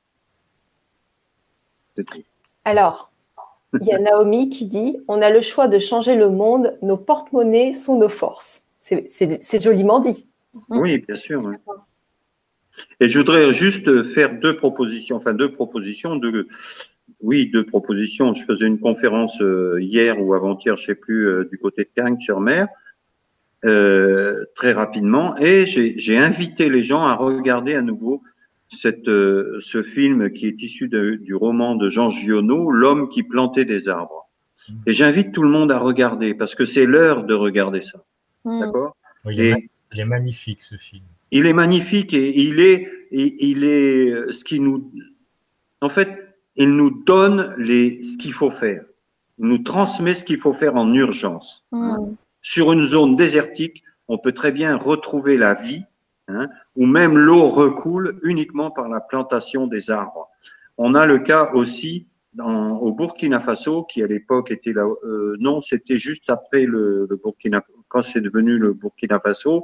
Alors, 2.65 3.11
il 3.79 3.87
y 3.87 3.93
a 3.93 3.99
Naomi 3.99 4.49
qui 4.49 4.65
dit 4.65 4.97
On 5.07 5.21
a 5.21 5.29
le 5.29 5.41
choix 5.41 5.67
de 5.67 5.79
changer 5.79 6.15
le 6.15 6.29
monde, 6.29 6.77
nos 6.81 6.97
porte-monnaies 6.97 7.73
sont 7.73 7.97
nos 7.97 8.09
forces. 8.09 8.64
C'est 9.07 9.63
joliment 9.63 9.99
dit. 9.99 10.27
Oui, 10.69 10.99
bien 10.99 11.15
sûr. 11.15 11.51
Et 12.99 13.09
je 13.09 13.17
voudrais 13.17 13.53
juste 13.53 14.03
faire 14.03 14.39
deux 14.39 14.57
propositions, 14.57 15.15
enfin 15.15 15.33
deux 15.33 15.51
propositions, 15.51 16.17
de, 16.17 16.47
oui, 17.21 17.49
deux 17.51 17.65
propositions. 17.65 18.33
Je 18.33 18.43
faisais 18.43 18.67
une 18.67 18.79
conférence 18.79 19.41
euh, 19.41 19.81
hier 19.81 20.21
ou 20.21 20.33
avant-hier, 20.33 20.75
je 20.75 20.83
ne 20.83 20.85
sais 20.87 20.95
plus, 20.95 21.27
euh, 21.27 21.45
du 21.45 21.57
côté 21.57 21.83
de 21.83 21.89
Cagnes-sur-Mer, 21.95 22.67
euh, 23.63 24.45
très 24.55 24.73
rapidement, 24.73 25.35
et 25.37 25.65
j'ai 25.65 26.17
invité 26.17 26.69
les 26.69 26.83
gens 26.83 27.01
à 27.01 27.15
regarder 27.15 27.73
à 27.73 27.81
nouveau 27.81 28.21
cette, 28.67 29.05
ce 29.05 29.83
film 29.83 30.31
qui 30.31 30.47
est 30.47 30.61
issu 30.61 30.89
du 30.89 31.35
roman 31.35 31.75
de 31.75 31.89
Jean 31.89 32.09
Giono, 32.11 32.71
L'homme 32.71 33.09
qui 33.09 33.23
plantait 33.23 33.65
des 33.65 33.87
arbres. 33.87 34.29
Mmh. 34.67 34.73
Et 34.87 34.93
j'invite 34.93 35.31
tout 35.31 35.43
le 35.43 35.49
monde 35.49 35.71
à 35.71 35.79
regarder 35.79 36.33
parce 36.33 36.55
que 36.55 36.65
c'est 36.65 36.85
l'heure 36.85 37.23
de 37.23 37.33
regarder 37.33 37.81
ça. 37.81 38.03
Hmm. 38.45 38.59
D'accord 38.59 38.95
il, 39.25 39.41
est 39.41 40.05
magnifique 40.05 40.61
ce 40.61 40.75
film. 40.75 41.03
Il 41.31 41.47
est 41.47 41.53
magnifique 41.53 42.13
et 42.13 42.39
il 42.39 42.59
est, 42.59 42.87
il 43.11 43.63
est 43.63 44.11
euh, 44.11 44.31
ce 44.31 44.43
qui 44.45 44.59
nous. 44.59 44.91
En 45.81 45.89
fait, 45.89 46.35
il 46.55 46.75
nous 46.75 47.03
donne 47.03 47.55
les, 47.57 48.01
ce 48.03 48.17
qu'il 48.17 48.33
faut 48.33 48.51
faire. 48.51 48.83
Il 49.39 49.45
nous 49.47 49.57
transmet 49.57 50.13
ce 50.13 50.23
qu'il 50.23 50.37
faut 50.37 50.53
faire 50.53 50.75
en 50.75 50.93
urgence. 50.93 51.65
Hmm. 51.71 52.13
Sur 52.41 52.71
une 52.71 52.85
zone 52.85 53.15
désertique, 53.15 53.83
on 54.07 54.17
peut 54.17 54.31
très 54.31 54.51
bien 54.51 54.77
retrouver 54.77 55.37
la 55.37 55.55
vie, 55.55 55.83
hein, 56.27 56.47
où 56.75 56.85
même 56.85 57.17
l'eau 57.17 57.47
recoule 57.47 58.19
uniquement 58.23 58.69
par 58.71 58.87
la 58.87 59.01
plantation 59.01 59.67
des 59.67 59.89
arbres. 59.89 60.29
On 60.77 60.93
a 60.93 61.05
le 61.05 61.19
cas 61.19 61.51
aussi 61.53 62.07
dans, 62.33 62.77
au 62.77 62.91
Burkina 62.91 63.39
Faso, 63.39 63.83
qui 63.83 64.03
à 64.03 64.07
l'époque 64.07 64.51
était 64.51 64.73
là, 64.73 64.85
euh, 65.03 65.35
non, 65.39 65.61
c'était 65.61 65.97
juste 65.97 66.29
après 66.29 66.65
le, 66.65 67.07
le 67.09 67.15
Burkina, 67.15 67.63
c'est 68.03 68.21
devenu 68.21 68.57
le 68.57 68.73
Burkina 68.73 69.19
Faso, 69.19 69.63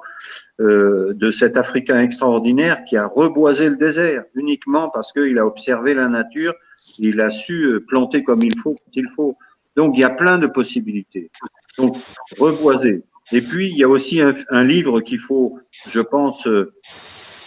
euh, 0.60 1.14
de 1.14 1.32
cet 1.32 1.58
Africain 1.58 2.00
extraordinaire 2.02 2.84
qui 2.84 2.98
a 2.98 3.08
reboisé 3.08 3.70
le 3.70 3.78
désert 3.78 4.24
uniquement 4.36 4.90
parce 4.90 5.12
qu'il 5.12 5.38
a 5.38 5.46
observé 5.46 5.94
la 5.94 6.08
nature, 6.08 6.54
il 7.00 7.20
a 7.22 7.30
su 7.32 7.66
euh, 7.66 7.80
planter 7.80 8.24
comme 8.24 8.44
il 8.44 8.58
faut, 8.60 8.76
il 8.94 9.08
faut. 9.16 9.38
Donc 9.76 9.94
il 9.96 10.02
y 10.02 10.04
a 10.04 10.10
plein 10.10 10.38
de 10.38 10.48
possibilités. 10.48 11.32
Donc 11.78 11.98
reboiser. 12.38 13.04
Et 13.32 13.42
puis 13.42 13.70
il 13.70 13.78
y 13.78 13.84
a 13.84 13.90
aussi 13.90 14.22
un, 14.22 14.64
livre 14.64 15.02
qu'il 15.02 15.20
faut, 15.20 15.58
je 15.88 16.02
pense, 16.02 16.46
euh, 16.48 16.74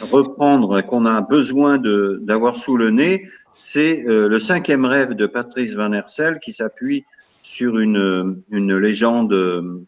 reprendre, 0.00 0.80
qu'on 0.82 1.06
a 1.06 1.20
besoin 1.20 1.78
d'avoir 1.78 2.56
sous 2.56 2.76
le 2.76 2.90
nez, 2.90 3.28
c'est 3.52 4.02
le 4.06 4.38
cinquième 4.40 4.84
rêve 4.84 5.12
de 5.12 5.26
Patrice 5.26 5.74
Van 5.74 5.92
Hersel 5.92 6.40
qui 6.40 6.52
s'appuie 6.52 7.04
sur 7.42 7.78
une, 7.78 8.42
une 8.50 8.76
légende 8.76 9.86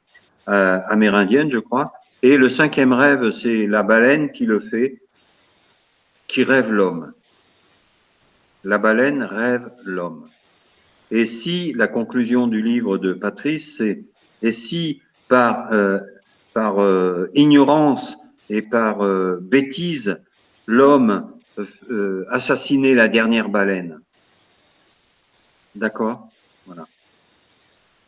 euh, 0.48 0.80
amérindienne, 0.88 1.50
je 1.50 1.58
crois. 1.58 1.92
Et 2.22 2.36
le 2.36 2.48
cinquième 2.48 2.92
rêve, 2.92 3.30
c'est 3.30 3.66
la 3.66 3.82
baleine 3.82 4.32
qui 4.32 4.46
le 4.46 4.60
fait, 4.60 5.00
qui 6.26 6.44
rêve 6.44 6.72
l'homme. 6.72 7.12
La 8.64 8.78
baleine 8.78 9.22
rêve 9.22 9.70
l'homme. 9.84 10.28
Et 11.10 11.26
si 11.26 11.72
la 11.74 11.86
conclusion 11.86 12.48
du 12.48 12.62
livre 12.62 12.98
de 12.98 13.12
Patrice, 13.12 13.76
c'est 13.76 14.02
et 14.42 14.52
si 14.52 15.02
par, 15.28 15.72
euh, 15.72 16.00
par 16.52 16.80
euh, 16.80 17.30
ignorance 17.34 18.16
et 18.50 18.62
par 18.62 19.04
euh, 19.04 19.38
bêtise, 19.40 20.20
l'homme 20.66 21.32
assassinait 22.30 22.94
la 22.94 23.08
dernière 23.08 23.48
baleine. 23.48 24.00
D'accord? 25.74 26.28
Voilà. 26.66 26.86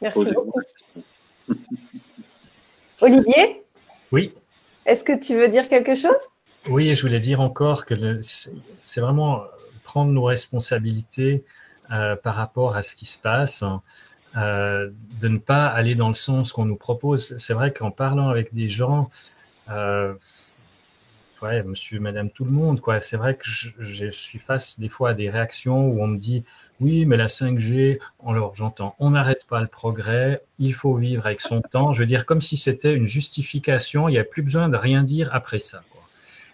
Merci 0.02 0.32
beaucoup. 0.34 0.60
Olivier 3.00 3.62
Oui. 4.12 4.34
Est-ce 4.86 5.04
que 5.04 5.18
tu 5.18 5.34
veux 5.34 5.48
dire 5.48 5.68
quelque 5.68 5.94
chose? 5.94 6.16
Oui, 6.68 6.94
je 6.94 7.02
voulais 7.02 7.20
dire 7.20 7.40
encore 7.40 7.86
que 7.86 8.20
c'est 8.20 9.00
vraiment 9.00 9.42
prendre 9.84 10.12
nos 10.12 10.24
responsabilités 10.24 11.44
euh, 11.90 12.16
par 12.16 12.34
rapport 12.34 12.76
à 12.76 12.82
ce 12.82 12.94
qui 12.94 13.06
se 13.06 13.16
passe, 13.16 13.64
euh, 14.36 14.90
de 15.20 15.28
ne 15.28 15.38
pas 15.38 15.66
aller 15.66 15.94
dans 15.94 16.08
le 16.08 16.14
sens 16.14 16.52
qu'on 16.52 16.66
nous 16.66 16.76
propose. 16.76 17.36
C'est 17.38 17.54
vrai 17.54 17.72
qu'en 17.72 17.90
parlant 17.90 18.28
avec 18.28 18.52
des 18.52 18.68
gens, 18.68 19.10
euh, 19.70 20.14
ouais, 21.42 21.62
monsieur, 21.62 22.00
madame, 22.00 22.30
tout 22.30 22.44
le 22.44 22.50
monde, 22.50 22.80
quoi. 22.80 23.00
C'est 23.00 23.16
vrai 23.16 23.36
que 23.36 23.44
je, 23.46 24.10
suis 24.10 24.38
face 24.38 24.78
des 24.78 24.88
fois 24.88 25.10
à 25.10 25.14
des 25.14 25.30
réactions 25.30 25.88
où 25.88 26.02
on 26.02 26.06
me 26.06 26.18
dit 26.18 26.44
oui, 26.80 27.06
mais 27.06 27.16
la 27.16 27.26
5G, 27.26 27.98
alors 28.26 28.54
j'entends, 28.54 28.94
on 28.98 29.10
n'arrête 29.10 29.44
pas 29.46 29.60
le 29.60 29.66
progrès, 29.66 30.42
il 30.58 30.74
faut 30.74 30.94
vivre 30.94 31.26
avec 31.26 31.40
son 31.40 31.60
temps. 31.72 31.92
Je 31.92 32.00
veux 32.00 32.06
dire, 32.06 32.26
comme 32.26 32.40
si 32.40 32.56
c'était 32.56 32.94
une 32.94 33.06
justification, 33.06 34.08
il 34.08 34.12
n'y 34.12 34.18
a 34.18 34.24
plus 34.24 34.42
besoin 34.42 34.68
de 34.68 34.76
rien 34.76 35.02
dire 35.02 35.30
après 35.32 35.58
ça. 35.58 35.82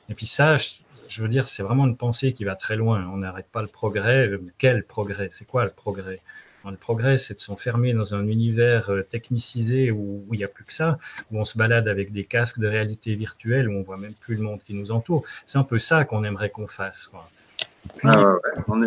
Et 0.09 0.15
puis 0.15 0.27
ça, 0.27 0.57
je, 1.09 1.23
veux 1.23 1.29
dire, 1.29 1.47
c'est 1.47 1.63
vraiment 1.63 1.87
une 1.87 1.97
pensée 1.97 2.33
qui 2.33 2.45
va 2.45 2.55
très 2.55 2.77
loin. 2.77 3.09
On 3.13 3.19
n'arrête 3.19 3.49
pas 3.51 3.63
le 3.63 3.69
progrès. 3.69 4.31
Quel 4.59 4.85
progrès? 4.85 5.29
C'est 5.33 5.47
quoi 5.47 5.65
le 5.65 5.71
progrès? 5.71 6.21
Le 6.71 6.77
progrès, 6.77 7.19
c'est 7.19 7.35
de 7.35 7.41
s'enfermer 7.41 7.93
dans 7.93 8.15
un 8.15 8.27
univers 8.27 8.91
euh, 8.91 9.03
technicisé 9.03 9.91
où, 9.91 10.25
il 10.33 10.39
n'y 10.39 10.45
a 10.45 10.49
plus 10.49 10.65
que 10.65 10.73
ça, 10.73 10.99
où 11.31 11.39
on 11.39 11.45
se 11.45 11.59
balade 11.59 11.89
avec 11.89 12.13
des 12.13 12.25
casques 12.25 12.59
de 12.59 12.67
réalité 12.67 13.15
virtuelle, 13.15 13.69
où 13.69 13.73
on 13.73 13.83
voit 13.83 13.97
même 13.97 14.15
plus 14.15 14.37
le 14.37 14.43
monde 14.43 14.61
qui 14.65 14.75
nous 14.75 14.91
entoure. 14.91 15.25
C'est 15.47 15.59
un 15.59 15.65
peu 15.65 15.79
ça 15.79 16.05
qu'on 16.05 16.25
aimerait 16.25 16.51
qu'on 16.51 16.67
fasse. 16.67 17.11
Ah 18.03 18.37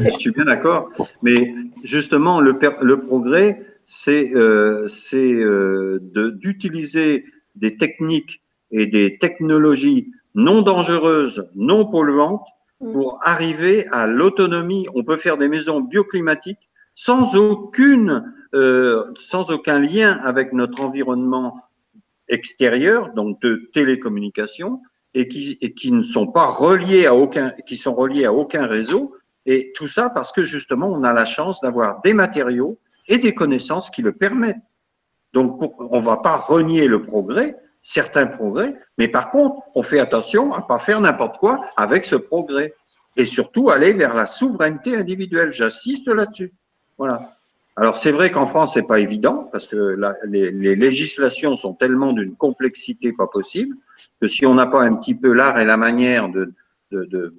je 0.04 0.10
suis 0.20 0.32
bien 0.32 0.46
d'accord. 0.46 0.90
Mais 1.22 1.54
justement, 1.84 2.42
le, 2.42 2.58
le 2.82 3.00
progrès, 3.02 3.62
c'est 3.86 4.34
euh, 4.36 4.88
euh 5.14 6.00
d'utiliser 6.34 7.26
des 7.56 7.78
techniques 7.78 8.42
et 8.72 8.86
des 8.86 9.18
technologies 9.18 10.12
non 10.36 10.62
dangereuses, 10.62 11.50
non 11.56 11.86
polluantes, 11.86 12.46
mm. 12.82 12.92
pour 12.92 13.20
arriver 13.24 13.88
à 13.92 14.08
l'autonomie. 14.08 14.88
On 14.96 15.04
peut 15.04 15.18
faire 15.18 15.38
des 15.38 15.48
maisons 15.48 15.82
bioclimatiques 15.82 16.67
sans 16.98 17.36
aucune, 17.36 18.34
euh, 18.56 19.14
sans 19.18 19.52
aucun 19.52 19.78
lien 19.78 20.20
avec 20.24 20.52
notre 20.52 20.82
environnement 20.82 21.62
extérieur, 22.28 23.14
donc 23.14 23.40
de 23.44 23.70
télécommunication, 23.72 24.82
et 25.14 25.28
qui, 25.28 25.92
ne 25.92 26.02
sont 26.02 26.26
pas 26.26 26.48
reliés 26.48 27.06
à 27.06 27.14
aucun, 27.14 27.54
qui 27.68 27.78
sont 27.78 27.94
reliés 27.94 28.26
à 28.26 28.34
aucun 28.34 28.66
réseau. 28.66 29.16
Et 29.46 29.72
tout 29.76 29.86
ça 29.86 30.10
parce 30.10 30.32
que 30.32 30.44
justement, 30.44 30.88
on 30.88 31.04
a 31.04 31.14
la 31.14 31.26
chance 31.26 31.62
d'avoir 31.62 32.02
des 32.02 32.14
matériaux 32.14 32.80
et 33.08 33.20
des 33.20 33.36
connaissances 33.36 33.92
qui 33.92 34.02
le 34.02 34.14
permettent. 34.14 34.58
Donc, 35.34 35.62
on 35.80 36.00
va 36.00 36.18
pas 36.18 36.36
renier 36.36 36.88
le 36.88 37.04
progrès, 37.04 37.56
certains 37.84 38.26
progrès, 38.26 38.76
mais 38.98 39.08
par 39.08 39.30
contre, 39.30 39.62
on 39.76 39.84
fait 39.84 40.00
attention 40.00 40.52
à 40.52 40.64
pas 40.64 40.80
faire 40.80 41.00
n'importe 41.00 41.38
quoi 41.38 41.62
avec 41.78 42.06
ce 42.06 42.16
progrès. 42.16 42.74
Et 43.18 43.26
surtout, 43.26 43.70
aller 43.70 43.94
vers 43.94 44.16
la 44.16 44.26
souveraineté 44.26 44.96
individuelle. 44.96 45.52
J'assiste 45.52 46.08
là-dessus. 46.08 46.54
Voilà. 46.98 47.38
Alors 47.76 47.96
c'est 47.96 48.12
vrai 48.12 48.32
qu'en 48.32 48.48
France 48.48 48.74
c'est 48.74 48.88
pas 48.88 49.00
évident 49.00 49.48
parce 49.52 49.68
que 49.68 49.96
les, 50.26 50.76
législations 50.76 51.56
sont 51.56 51.76
tellement 51.76 52.12
d'une 52.12 52.36
complexité 52.36 53.14
pas 53.14 53.28
possible 53.28 53.78
que 54.20 54.28
si 54.28 54.48
on 54.48 54.56
n'a 54.56 54.66
pas 54.66 54.82
un 54.82 54.96
petit 54.96 55.14
peu 55.14 55.32
l'art 55.32 55.60
et 55.60 55.66
la 55.66 55.78
manière 55.78 56.28
de, 56.30 56.54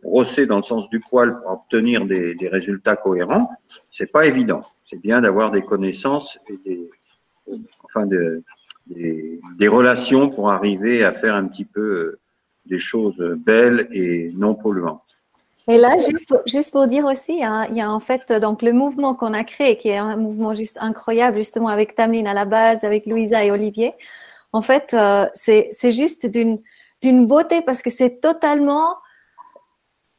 brosser 0.03 0.47
dans 0.47 0.59
le 0.59 0.63
sens 0.63 0.89
du 0.91 1.01
poil 1.01 1.41
pour 1.41 1.51
obtenir 1.51 2.07
des, 2.07 2.49
résultats 2.53 2.97
cohérents, 2.97 3.51
c'est 3.91 4.13
pas 4.13 4.27
évident. 4.27 4.61
C'est 4.85 5.01
bien 5.01 5.23
d'avoir 5.23 5.51
des 5.51 5.63
connaissances 5.63 6.39
et 6.49 6.59
des, 6.65 6.91
enfin 7.85 8.07
des, 8.07 9.69
relations 9.69 10.29
pour 10.29 10.51
arriver 10.51 11.03
à 11.03 11.13
faire 11.13 11.35
un 11.35 11.47
petit 11.49 11.65
peu 11.65 11.81
euh, 11.81 12.19
des 12.67 12.79
choses 12.79 13.19
belles 13.39 13.89
et 13.91 14.29
non 14.37 14.55
polluantes. 14.55 15.08
Et 15.69 15.77
là, 15.77 15.99
juste 16.47 16.73
pour, 16.73 16.87
dire 16.87 17.05
aussi, 17.05 17.45
hein, 17.45 17.67
il 17.69 17.77
y 17.77 17.83
a 17.83 17.91
en 17.91 18.01
fait 18.01 18.33
donc 18.33 18.63
le 18.63 18.73
mouvement 18.73 19.15
qu'on 19.15 19.35
a 19.35 19.45
créé, 19.45 19.77
qui 19.77 19.91
est 19.91 19.99
un 19.99 20.17
mouvement 20.17 20.55
juste 20.55 20.79
incroyable, 20.81 21.37
justement 21.37 21.69
avec 21.69 21.95
Tamline 21.95 22.27
à 22.27 22.33
la 22.33 22.47
base, 22.47 22.85
avec 22.85 23.05
Louisa 23.05 23.45
et 23.45 23.51
Olivier. 23.51 23.93
En 24.53 24.63
fait, 24.63 24.95
euh, 24.95 25.27
c'est 25.35 25.93
juste 25.93 26.27
d'une 26.27 26.59
d'une 27.03 27.27
beauté 27.27 27.63
parce 27.63 27.83
que 27.83 27.91
c'est 27.91 28.21
totalement 28.21 28.97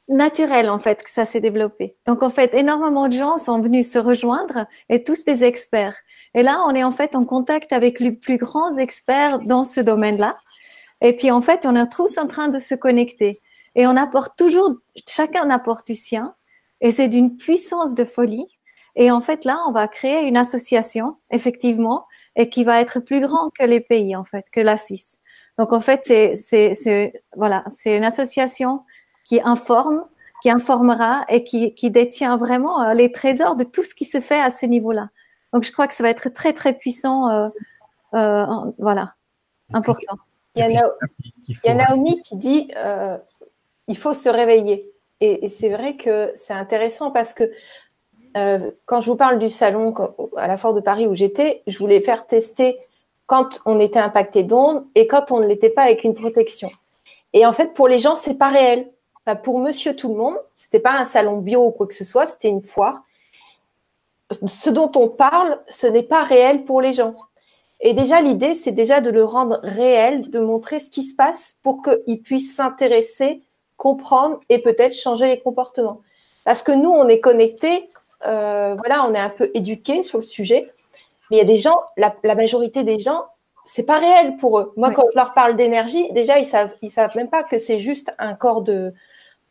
naturel 0.08 0.70
en 0.70 0.80
fait 0.80 1.04
que 1.04 1.10
ça 1.10 1.26
s'est 1.26 1.42
développé. 1.42 1.96
Donc 2.06 2.24
en 2.24 2.30
fait, 2.30 2.54
énormément 2.54 3.08
de 3.08 3.14
gens 3.14 3.38
sont 3.38 3.60
venus 3.60 3.92
se 3.92 4.00
rejoindre 4.00 4.66
et 4.90 5.04
tous 5.04 5.24
des 5.26 5.44
experts. 5.44 5.96
Et 6.36 6.44
là, 6.44 6.64
on 6.68 6.76
est 6.76 6.84
en 6.84 6.92
fait 6.92 7.16
en 7.16 7.26
contact 7.26 7.74
avec 7.74 8.00
les 8.00 8.12
plus 8.12 8.38
grands 8.38 8.78
experts 8.78 9.40
dans 9.40 9.64
ce 9.64 9.82
domaine-là. 9.82 10.38
Et 11.02 11.16
puis 11.16 11.32
en 11.32 11.42
fait, 11.42 11.66
on 11.66 11.76
est 11.76 11.90
tous 11.90 12.18
en 12.18 12.28
train 12.28 12.50
de 12.50 12.60
se 12.60 12.76
connecter. 12.76 13.40
Et 13.80 13.88
on 13.88 13.96
apporte 13.96 14.38
toujours, 14.38 14.76
chacun 15.08 15.50
apporte 15.50 15.88
du 15.88 15.96
sien. 15.96 16.34
Et 16.82 16.92
c'est 16.92 17.08
d'une 17.08 17.38
puissance 17.38 17.96
de 17.96 18.04
folie. 18.04 18.46
Et 18.98 19.10
en 19.10 19.22
fait, 19.22 19.46
là, 19.46 19.58
on 19.70 19.72
va 19.72 19.88
créer 19.88 20.28
une 20.28 20.36
association, 20.36 21.16
effectivement, 21.32 22.06
et 22.36 22.50
qui 22.50 22.66
va 22.66 22.82
être 22.82 23.00
plus 23.00 23.22
grand 23.22 23.50
que 23.58 23.64
les 23.64 23.80
pays, 23.80 24.18
en 24.18 24.26
fait, 24.26 24.48
que 24.52 24.60
la 24.60 24.78
Suisse. 24.78 25.22
Donc, 25.58 25.72
en 25.72 25.80
fait, 25.80 26.02
c'est, 26.04 26.36
c'est, 26.36 27.24
voilà, 27.38 27.64
c'est 27.74 27.96
une 27.96 28.04
association 28.04 28.84
qui 29.24 29.40
informe, 29.42 30.04
qui 30.44 30.50
informera 30.50 31.24
et 31.30 31.46
qui, 31.46 31.74
qui 31.74 31.90
détient 31.90 32.36
vraiment 32.36 32.82
euh, 32.82 32.94
les 32.94 33.14
trésors 33.14 33.56
de 33.56 33.64
tout 33.64 33.84
ce 33.84 33.96
qui 33.96 34.04
se 34.04 34.20
fait 34.20 34.42
à 34.42 34.52
ce 34.52 34.66
niveau-là. 34.66 35.08
Donc, 35.54 35.64
je 35.64 35.72
crois 35.72 35.88
que 35.88 35.94
ça 35.94 36.04
va 36.04 36.10
être 36.10 36.28
très, 36.28 36.52
très 36.52 36.74
puissant, 36.74 37.30
euh, 37.30 37.48
euh, 38.14 38.46
voilà, 38.78 39.14
important. 39.72 40.18
Il 40.56 40.70
y, 41.66 41.70
a, 41.70 41.74
Naomi 41.74 42.22
qui 42.22 42.36
dit 42.36 42.72
euh, 42.76 43.18
il 43.90 43.98
faut 43.98 44.14
se 44.14 44.30
réveiller. 44.30 44.86
Et, 45.20 45.50
c'est 45.50 45.70
vrai 45.70 45.98
que 45.98 46.32
c'est 46.38 46.54
intéressant 46.54 47.12
parce 47.12 47.34
que 47.34 47.52
euh, 48.38 48.72
quand 48.86 49.02
je 49.02 49.10
vous 49.10 49.18
parle 49.18 49.40
du 49.40 49.50
salon 49.50 49.94
à 50.38 50.48
la 50.48 50.58
Foire 50.58 50.74
de 50.74 50.80
Paris 50.80 51.08
où 51.08 51.16
j'étais, 51.16 51.64
je 51.68 51.78
voulais 51.78 52.00
faire 52.00 52.26
tester 52.26 52.78
quand 53.26 53.60
on 53.66 53.80
était 53.80 54.00
impacté 54.00 54.44
d'ondes 54.44 54.86
et 54.96 55.08
quand 55.08 55.32
on 55.32 55.40
ne 55.40 55.48
l'était 55.48 55.72
pas 55.72 55.84
avec 55.84 56.04
une 56.04 56.14
protection. 56.14 56.70
Et 57.34 57.46
en 57.46 57.52
fait, 57.52 57.74
pour 57.74 57.88
les 57.88 58.00
gens, 58.00 58.16
c'est 58.16 58.38
pas 58.38 58.48
réel. 58.48 58.90
pour 59.44 59.60
Monsieur 59.60 59.96
Tout 59.96 60.10
le 60.10 60.16
Monde, 60.16 60.38
c'était 60.56 60.80
pas 60.80 60.94
un 60.94 61.06
salon 61.06 61.38
bio 61.38 61.66
ou 61.66 61.72
quoi 61.72 61.88
que 61.88 61.94
ce 61.94 62.06
soit, 62.06 62.28
c'était 62.28 62.50
une 62.50 62.62
foire. 62.62 63.04
Ce 64.46 64.70
dont 64.70 64.92
on 64.96 65.10
parle, 65.10 65.60
ce 65.68 65.88
n'est 65.88 66.04
pas 66.04 66.22
réel 66.22 66.64
pour 66.64 66.82
les 66.82 66.94
gens. 66.94 67.16
Et 67.82 67.94
déjà, 67.94 68.22
l'idée, 68.22 68.56
c'est 68.56 68.72
déjà 68.72 69.02
de 69.02 69.10
le 69.10 69.24
rendre 69.24 69.60
réel, 69.64 70.30
de 70.30 70.40
montrer 70.40 70.80
ce 70.80 70.90
qui 70.90 71.04
se 71.04 71.16
passe 71.16 71.56
pour 71.64 71.82
qu'ils 71.82 72.22
puissent 72.22 72.56
s'intéresser 72.56 73.42
comprendre 73.80 74.42
et 74.50 74.60
peut-être 74.60 74.94
changer 74.94 75.28
les 75.28 75.40
comportements. 75.40 76.02
Parce 76.44 76.62
que 76.62 76.72
nous, 76.72 76.92
on 76.92 77.08
est 77.08 77.22
connectés, 77.22 77.88
euh, 78.28 78.76
voilà, 78.78 79.06
on 79.06 79.14
est 79.16 79.20
un 79.20 79.30
peu 79.30 79.50
éduqués 79.56 80.04
sur 80.04 80.20
le 80.20 80.24
sujet, 80.24 80.72
mais 81.32 81.38
il 81.38 81.40
y 81.40 81.42
a 81.42 81.46
des 81.46 81.58
gens, 81.58 81.80
la, 81.98 82.14
majorité 82.36 82.84
des 82.84 83.00
gens, 83.00 83.26
c'est 83.66 83.84
pas 83.84 83.98
réel 83.98 84.36
pour 84.38 84.60
eux. 84.60 84.74
Moi, 84.76 84.92
quand 84.92 85.06
je 85.12 85.18
leur 85.18 85.34
parle 85.34 85.56
d'énergie, 85.56 86.12
déjà, 86.12 86.38
ils 86.40 86.46
savent, 86.46 86.74
ils 86.82 86.92
savent 86.92 87.16
même 87.16 87.30
pas 87.30 87.44
que 87.44 87.58
c'est 87.58 87.80
juste 87.80 88.12
un 88.20 88.34
corps 88.34 88.64
de, 88.64 88.94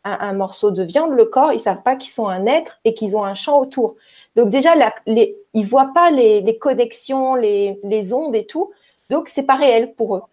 un, 0.03 0.33
morceau 0.33 0.71
de 0.71 0.83
viande, 0.83 1.13
le 1.13 1.25
corps, 1.25 1.51
ils 1.51 1.59
savent 1.59 1.81
pas 1.81 1.95
qu'ils 1.95 2.11
sont 2.11 2.27
un 2.27 2.45
être 2.45 2.79
et 2.85 2.93
qu'ils 2.93 3.17
ont 3.17 3.23
un 3.23 3.33
champ 3.33 3.59
autour. 3.59 3.95
Donc 4.35 4.49
déjà, 4.49 4.75
la, 4.75 4.93
les, 5.07 5.37
ils 5.53 5.65
voient 5.65 5.91
pas 5.93 6.11
les, 6.11 6.41
les 6.41 6.57
connexions, 6.57 7.33
les, 7.33 7.79
les 7.83 8.13
ondes 8.13 8.35
et 8.35 8.45
tout, 8.45 8.71
donc 9.09 9.27
c'est 9.27 9.43
pas 9.43 9.55
réel 9.55 9.93
pour 9.95 10.15
eux. 10.17 10.23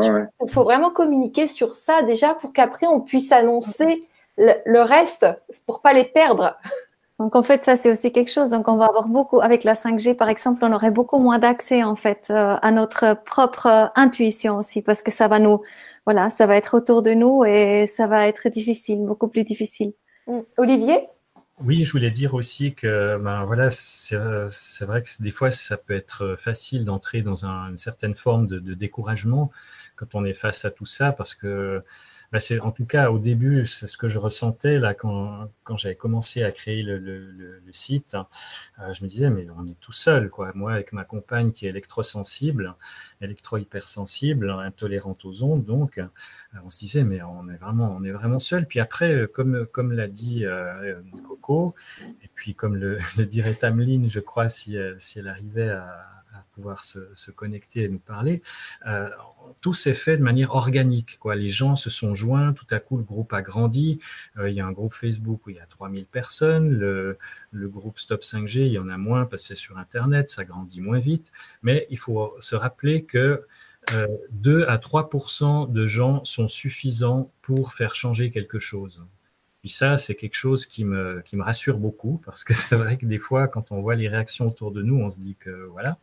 Il 0.00 0.50
faut 0.50 0.64
vraiment 0.64 0.90
communiquer 0.90 1.48
sur 1.48 1.76
ça 1.76 2.02
déjà 2.02 2.34
pour 2.34 2.52
qu'après 2.52 2.86
on 2.86 3.00
puisse 3.00 3.32
annoncer 3.32 4.08
le, 4.38 4.80
reste 4.82 5.26
pour 5.66 5.80
pas 5.80 5.92
les 5.92 6.04
perdre. 6.04 6.56
Donc 7.18 7.36
en 7.36 7.42
fait, 7.42 7.62
ça 7.64 7.76
c'est 7.76 7.90
aussi 7.90 8.10
quelque 8.10 8.30
chose. 8.30 8.50
Donc 8.50 8.68
on 8.68 8.76
va 8.76 8.86
avoir 8.86 9.08
beaucoup 9.08 9.40
avec 9.40 9.64
la 9.64 9.74
5G 9.74 10.16
par 10.16 10.28
exemple, 10.28 10.64
on 10.64 10.72
aurait 10.72 10.90
beaucoup 10.90 11.18
moins 11.18 11.38
d'accès 11.38 11.82
en 11.82 11.94
fait 11.94 12.28
euh, 12.30 12.56
à 12.60 12.72
notre 12.72 13.16
propre 13.24 13.92
intuition 13.94 14.56
aussi 14.56 14.82
parce 14.82 15.02
que 15.02 15.10
ça 15.10 15.28
va 15.28 15.38
nous, 15.38 15.60
voilà, 16.06 16.30
ça 16.30 16.46
va 16.46 16.56
être 16.56 16.76
autour 16.76 17.02
de 17.02 17.12
nous 17.12 17.44
et 17.44 17.86
ça 17.86 18.06
va 18.06 18.26
être 18.26 18.48
difficile, 18.48 19.04
beaucoup 19.04 19.28
plus 19.28 19.44
difficile. 19.44 19.92
Mm. 20.26 20.40
Olivier? 20.58 21.08
Oui, 21.60 21.84
je 21.84 21.92
voulais 21.92 22.10
dire 22.10 22.34
aussi 22.34 22.74
que 22.74 23.16
ben, 23.18 23.44
voilà, 23.44 23.70
c'est 23.70 24.16
vrai 24.16 25.02
que 25.02 25.08
des 25.20 25.30
fois, 25.30 25.50
ça 25.50 25.76
peut 25.76 25.94
être 25.94 26.34
facile 26.36 26.84
d'entrer 26.84 27.22
dans 27.22 27.44
une 27.44 27.78
certaine 27.78 28.14
forme 28.14 28.46
de, 28.46 28.74
découragement 28.74 29.50
quand 29.96 30.14
on 30.14 30.24
est 30.24 30.32
face 30.32 30.64
à 30.64 30.70
tout 30.70 30.86
ça, 30.86 31.12
parce 31.12 31.34
que 31.34 31.84
bah, 32.32 32.40
c'est 32.40 32.60
en 32.60 32.72
tout 32.72 32.86
cas 32.86 33.10
au 33.10 33.18
début, 33.18 33.66
c'est 33.66 33.86
ce 33.86 33.98
que 33.98 34.08
je 34.08 34.18
ressentais 34.18 34.78
là 34.78 34.94
quand, 34.94 35.50
quand 35.64 35.76
j'avais 35.76 35.96
commencé 35.96 36.42
à 36.42 36.50
créer 36.50 36.82
le, 36.82 36.98
le, 36.98 37.60
site. 37.72 38.16
Euh, 38.78 38.92
je 38.92 39.02
me 39.02 39.08
disais, 39.08 39.30
mais 39.30 39.46
on 39.56 39.66
est 39.66 39.78
tout 39.80 39.92
seul. 39.92 40.30
Moi, 40.54 40.72
avec 40.72 40.92
ma 40.92 41.04
compagne 41.04 41.50
qui 41.50 41.66
est 41.66 41.70
électrosensible, 41.70 42.74
électro-hypersensible, 43.20 44.50
intolérante 44.50 45.24
aux 45.24 45.42
ondes, 45.42 45.64
donc, 45.64 45.98
euh, 45.98 46.06
on 46.64 46.70
se 46.70 46.78
disait, 46.78 47.04
mais 47.04 47.22
on 47.22 47.48
est 47.48 47.56
vraiment, 47.56 47.94
on 47.98 48.04
est 48.04 48.10
vraiment 48.10 48.38
seul. 48.38 48.66
Puis 48.66 48.80
après, 48.80 49.14
euh, 49.14 49.26
comme, 49.26 49.66
comme 49.66 49.92
l'a 49.92 50.08
dit 50.08 50.44
Coco, 51.26 51.74
et 52.22 52.28
puis 52.34 52.54
comme 52.54 52.76
le, 52.76 52.98
le 53.18 53.26
dirait 53.26 53.54
Tameline, 53.54 54.10
je 54.10 54.20
crois, 54.20 54.48
si, 54.48 54.76
si 54.98 55.18
elle 55.18 55.28
arrivait 55.28 55.70
à 55.70 56.11
se, 56.82 57.30
connecter 57.30 57.82
et 57.82 57.88
nous 57.88 57.98
parler. 57.98 58.42
Euh, 58.86 59.08
tout 59.60 59.74
s'est 59.74 59.94
fait 59.94 60.16
de 60.16 60.22
manière 60.22 60.54
organique. 60.54 61.18
Quoi. 61.18 61.34
Les 61.34 61.48
gens 61.48 61.76
se 61.76 61.90
sont 61.90 62.14
joints, 62.14 62.52
tout 62.52 62.66
à 62.70 62.80
coup 62.80 62.96
le 62.96 63.02
groupe 63.02 63.32
a 63.32 63.42
grandi. 63.42 63.98
Euh, 64.38 64.50
il 64.50 64.56
y 64.56 64.60
a 64.60 64.66
un 64.66 64.72
groupe 64.72 64.94
Facebook 64.94 65.46
où 65.46 65.50
il 65.50 65.56
y 65.56 65.60
a 65.60 65.66
3000 65.66 66.06
personnes. 66.06 66.70
Le, 66.70 67.18
groupe 67.52 67.98
Stop 67.98 68.22
5G, 68.22 68.66
il 68.66 68.72
y 68.72 68.78
en 68.78 68.88
a 68.88 68.96
moins 68.96 69.26
parce 69.26 69.42
que 69.42 69.48
c'est 69.48 69.56
sur 69.56 69.78
Internet, 69.78 70.30
ça 70.30 70.44
grandit 70.44 70.80
moins 70.80 70.98
vite. 70.98 71.32
Mais 71.62 71.86
il 71.90 71.98
faut 71.98 72.34
se 72.40 72.54
rappeler 72.54 73.04
que 73.04 73.46
euh, 73.92 74.06
2 74.30 74.64
à 74.66 74.78
3% 74.78 75.70
de 75.70 75.86
gens 75.86 76.24
sont 76.24 76.48
suffisants 76.48 77.30
pour 77.42 77.74
faire 77.74 77.94
changer 77.94 78.30
quelque 78.30 78.58
chose. 78.58 79.02
Puis 79.62 79.70
ça, 79.70 79.96
c'est 79.96 80.16
quelque 80.16 80.34
chose 80.34 80.66
qui 80.66 80.84
me, 80.84 81.22
rassure 81.38 81.78
beaucoup 81.78 82.20
parce 82.26 82.42
que 82.42 82.52
c'est 82.52 82.74
vrai 82.74 82.96
que 82.96 83.06
des 83.06 83.18
fois, 83.18 83.46
quand 83.46 83.70
on 83.70 83.80
voit 83.80 83.94
les 83.94 84.08
réactions 84.08 84.48
autour 84.48 84.72
de 84.72 84.82
nous, 84.82 84.96
on 84.96 85.10
se 85.10 85.20
dit 85.20 85.36
que 85.38 85.68
voilà, 85.70 85.98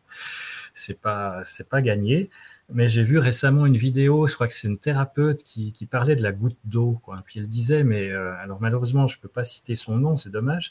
c'est 0.72 0.98
pas, 0.98 1.42
c'est 1.44 1.68
pas 1.68 1.82
gagné. 1.82 2.30
Mais 2.72 2.88
j'ai 2.88 3.02
vu 3.02 3.18
récemment 3.18 3.66
une 3.66 3.76
vidéo, 3.76 4.28
je 4.28 4.34
crois 4.34 4.46
que 4.46 4.54
c'est 4.54 4.68
une 4.68 4.78
thérapeute 4.78 5.42
qui, 5.42 5.72
parlait 5.90 6.16
de 6.16 6.22
la 6.22 6.32
goutte 6.32 6.56
d'eau, 6.64 7.00
quoi. 7.02 7.22
Puis 7.26 7.40
elle 7.40 7.48
disait, 7.48 7.82
mais 7.82 8.10
euh, 8.10 8.32
alors 8.36 8.60
malheureusement, 8.62 9.08
je 9.08 9.18
peux 9.18 9.28
pas 9.28 9.44
citer 9.44 9.76
son 9.76 9.96
nom, 9.96 10.16
c'est 10.16 10.30
dommage, 10.30 10.70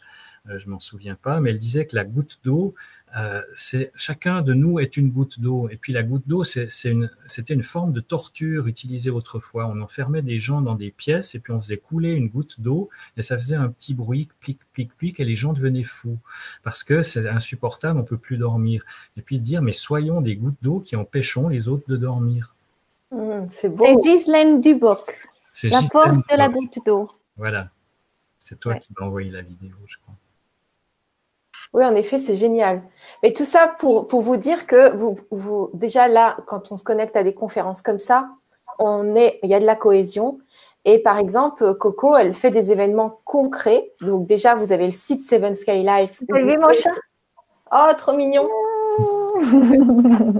euh, 0.49 0.57
je 0.57 0.69
m'en 0.69 0.79
souviens 0.79 1.15
pas, 1.15 1.41
mais 1.41 1.51
elle 1.51 1.57
disait 1.57 1.85
que 1.85 1.95
la 1.95 2.05
goutte 2.05 2.39
d'eau, 2.43 2.73
euh, 3.18 3.41
c'est 3.55 3.91
chacun 3.95 4.41
de 4.41 4.53
nous 4.53 4.80
est 4.80 4.95
une 4.95 5.10
goutte 5.10 5.39
d'eau. 5.39 5.68
Et 5.70 5.78
puis 5.78 5.93
la 5.93 6.03
goutte 6.03 6.28
d'eau, 6.28 6.43
c'était 6.43 6.89
une, 6.91 7.10
une, 7.49 7.64
forme 7.64 7.91
de 7.91 8.01
torture 8.01 8.68
utilisée 8.68 9.10
autrefois. 9.10 9.66
On 9.68 9.82
enfermait 9.82 10.22
des 10.22 10.38
gens 10.38 10.62
dans 10.62 10.76
des 10.76 10.91
pièces 10.91 11.34
et 11.34 11.39
puis 11.39 11.51
on 11.51 11.62
faisait 11.62 11.78
couler 11.78 12.12
une 12.12 12.30
goutte 12.30 12.62
d'eau 12.62 12.89
et 13.18 13.22
ça 13.22 13.36
faisait 13.36 13.55
un 13.55 13.70
petit 13.70 13.93
bruit, 13.95 14.30
plic, 14.39 14.60
plic, 14.74 14.95
plic, 14.95 15.20
et 15.20 15.26
les 15.26 15.36
gens 15.36 15.53
devenaient 15.53 15.84
fous 15.84 16.20
parce 16.64 16.84
que 16.84 17.01
c'est 17.01 17.28
insupportable, 17.28 17.99
on 17.99 18.03
peut 18.03 18.18
plus 18.18 18.38
dormir. 18.38 18.84
Et 19.18 19.22
puis 19.22 19.39
dire, 19.39 19.62
mais 19.62 19.72
soyons 19.72 20.22
des 20.22 20.36
gouttes 20.36 20.60
d'eau 20.62 20.80
qui 20.80 20.95
empêchons 20.95 21.47
les 21.47 21.68
autres 21.68 21.86
de 21.88 21.97
dormir. 21.97 22.55
Mmh, 23.12 23.45
c'est 23.49 23.70
beau. 23.70 23.86
C'est 23.86 23.95
Ghislaine 24.03 24.62
Duboc. 24.62 25.30
La 25.64 25.82
force 25.82 26.18
de 26.18 26.38
la 26.38 26.47
goutte 26.49 26.78
d'eau. 26.86 27.10
Voilà. 27.38 27.72
C'est 28.38 28.60
toi 28.60 28.76
qui 28.76 28.89
m'as 28.97 29.07
envoyé 29.07 29.32
la 29.32 29.41
vidéo, 29.41 29.76
je 29.88 29.97
crois. 30.03 30.16
Oui, 31.74 31.86
en 31.86 31.95
effet, 31.95 32.20
c'est 32.20 32.36
génial. 32.36 32.82
Mais 33.24 33.34
tout 33.34 33.45
ça 33.45 33.74
pour, 33.80 34.07
pour 34.07 34.22
vous 34.22 34.38
dire 34.38 34.66
que 34.68 34.95
vous, 34.95 35.18
vous, 35.32 35.70
déjà 35.74 36.07
là, 36.07 36.38
quand 36.47 36.72
on 36.72 36.78
se 36.78 36.84
connecte 36.84 37.16
à 37.16 37.24
des 37.24 37.34
conférences 37.34 37.82
comme 37.82 37.99
ça, 37.99 38.30
on 38.80 39.16
est, 39.16 39.39
il 39.43 39.49
y 39.49 39.53
a 39.53 39.60
de 39.60 39.66
la 39.66 39.76
cohésion. 39.76 40.39
Et 40.86 40.99
par 40.99 41.18
exemple, 41.18 41.76
Coco, 41.76 42.16
elle 42.16 42.34
fait 42.34 42.51
des 42.51 42.72
événements 42.72 43.20
concrets. 43.26 43.91
Donc 44.01 44.26
déjà, 44.28 44.55
vous 44.55 44.72
avez 44.72 44.88
le 44.88 44.93
site 44.93 45.22
Seven 45.22 45.55
Sky 45.55 45.84
Life. 45.84 46.24
Vous 46.28 46.36
avez 46.36 46.45
vu 46.45 46.57
mon 46.57 46.74
chat? 46.74 46.89
Oh, 47.72 47.91
trop 47.97 48.14
mignon 48.14 48.47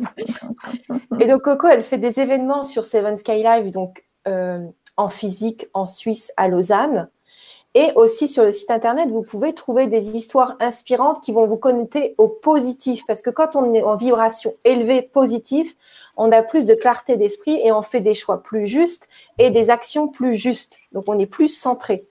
Et 1.20 1.28
donc 1.28 1.42
Coco, 1.44 1.68
elle 1.68 1.84
fait 1.84 1.98
des 1.98 2.20
événements 2.20 2.64
sur 2.64 2.86
Seven 2.86 3.18
Sky 3.18 3.44
Live, 3.44 3.72
donc 3.72 4.04
euh, 4.28 4.66
en 4.98 5.10
physique 5.10 5.68
en 5.74 5.86
Suisse 5.88 6.32
à 6.38 6.48
Lausanne. 6.48 7.10
Et 7.76 7.92
aussi 7.96 8.28
sur 8.28 8.44
le 8.44 8.52
site 8.52 8.72
internet, 8.72 9.10
vous 9.10 9.22
pouvez 9.22 9.54
trouver 9.54 9.86
des 9.86 10.16
histoires 10.18 10.56
inspirantes 10.60 11.22
qui 11.22 11.32
vont 11.32 11.46
vous 11.46 11.58
connecter 11.58 12.16
au 12.18 12.28
positif. 12.28 13.04
Parce 13.06 13.22
que 13.22 13.30
quand 13.30 13.56
on 13.56 13.72
est 13.74 13.84
en 13.84 13.96
vibration 13.96 14.56
élevée, 14.64 15.04
positive, 15.04 15.74
on 16.18 16.32
a 16.32 16.42
plus 16.42 16.66
de 16.66 16.74
clarté 16.74 17.16
d'esprit 17.16 17.60
et 17.64 17.72
on 17.72 17.84
fait 17.84 18.02
des 18.02 18.16
choix 18.16 18.42
plus 18.42 18.66
justes 18.66 19.08
et 19.38 19.52
des 19.52 19.70
actions 19.70 20.08
plus 20.08 20.36
justes. 20.36 20.80
Donc 20.94 21.04
on 21.08 21.20
est 21.20 21.28
plus 21.28 21.50
centré. 21.50 22.08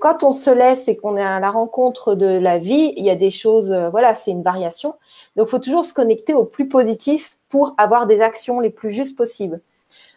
Quand 0.00 0.24
on 0.24 0.32
se 0.32 0.50
laisse 0.50 0.88
et 0.88 0.96
qu'on 0.96 1.16
est 1.16 1.22
à 1.22 1.38
la 1.38 1.50
rencontre 1.50 2.14
de 2.14 2.26
la 2.26 2.58
vie, 2.58 2.92
il 2.96 3.04
y 3.04 3.10
a 3.10 3.14
des 3.14 3.30
choses, 3.30 3.70
euh, 3.70 3.90
voilà, 3.90 4.14
c'est 4.14 4.30
une 4.30 4.42
variation. 4.42 4.94
Donc 5.36 5.48
il 5.48 5.50
faut 5.50 5.58
toujours 5.58 5.84
se 5.84 5.92
connecter 5.92 6.34
au 6.34 6.44
plus 6.44 6.68
positif 6.68 7.36
pour 7.50 7.74
avoir 7.78 8.06
des 8.06 8.20
actions 8.20 8.60
les 8.60 8.70
plus 8.70 8.90
justes 8.90 9.16
possibles. 9.16 9.60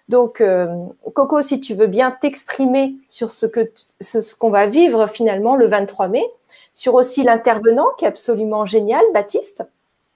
Donc, 0.10 0.40
euh, 0.40 0.68
Coco, 1.14 1.42
si 1.42 1.60
tu 1.60 1.74
veux 1.74 1.88
bien 1.88 2.12
t'exprimer 2.12 2.96
sur 3.08 3.32
ce 3.32 3.46
que 3.46 3.72
ce, 4.02 4.36
qu'on 4.36 4.52
va 4.52 4.68
vivre 4.68 5.08
finalement 5.08 5.56
le 5.56 5.68
23 5.68 6.10
mai, 6.10 6.26
sur 6.74 6.94
aussi 6.94 7.24
l'intervenant 7.24 7.88
qui 7.98 8.06
est 8.06 8.08
absolument 8.08 8.66
génial, 8.66 9.04
Baptiste. 9.14 9.64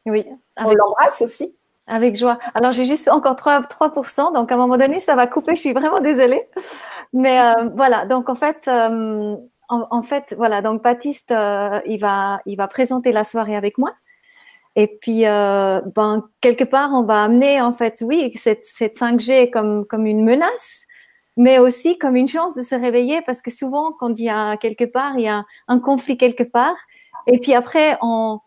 Oui. 0.06 0.26
On 0.58 0.72
l'embrasse 0.72 1.22
aussi. 1.22 1.54
Avec 1.88 2.16
joie. 2.16 2.38
Alors, 2.54 2.72
j'ai 2.72 2.86
juste 2.86 3.08
encore 3.08 3.36
3, 3.36 3.62
3%, 3.62 4.34
donc 4.34 4.52
à 4.52 4.56
un 4.56 4.58
moment 4.58 4.78
donné, 4.78 5.00
ça 5.00 5.16
va 5.16 5.26
couper, 5.26 5.56
je 5.56 5.62
suis 5.62 5.74
vraiment 5.74 6.02
désolée. 6.02 6.48
Mais 7.14 7.42
euh, 7.42 7.70
voilà, 7.76 8.06
donc 8.06 8.30
en 8.30 8.36
fait, 8.36 8.68
euh, 8.68 9.36
en, 9.70 10.02
fait, 10.04 10.36
voilà, 10.38 10.62
donc 10.62 10.84
Baptiste, 10.84 11.34
il, 11.86 11.98
va, 12.00 12.42
il 12.46 12.58
va 12.58 12.68
présenter 12.68 13.12
la 13.12 13.24
soirée 13.24 13.56
avec 13.56 13.80
moi. 13.80 13.92
Et 14.80 14.88
puis, 14.88 15.26
euh, 15.26 15.82
ben, 15.94 16.24
quelque 16.40 16.64
part, 16.64 16.92
on 16.94 17.04
va 17.04 17.26
amener, 17.26 17.60
en 17.60 17.74
fait, 17.74 18.02
oui, 18.02 18.32
cette, 18.36 18.64
cette 18.64 18.96
5G 18.98 19.50
comme, 19.50 19.86
comme 19.86 20.06
une 20.06 20.24
menace, 20.24 20.86
mais 21.36 21.60
aussi 21.60 21.98
comme 21.98 22.16
une 22.16 22.30
chance 22.30 22.56
de 22.56 22.62
se 22.62 22.76
réveiller 22.76 23.22
parce 23.26 23.42
que 23.42 23.52
souvent, 23.52 23.92
quand 23.92 24.18
il 24.18 24.24
y 24.24 24.30
a 24.30 24.56
quelque 24.56 24.86
part, 24.86 25.18
il 25.18 25.24
y 25.24 25.28
a 25.28 25.44
un 25.68 25.80
conflit 25.80 26.16
quelque 26.16 26.44
part, 26.44 26.78
et 27.28 27.40
puis 27.40 27.54
après, 27.54 27.98
on, 28.02 28.40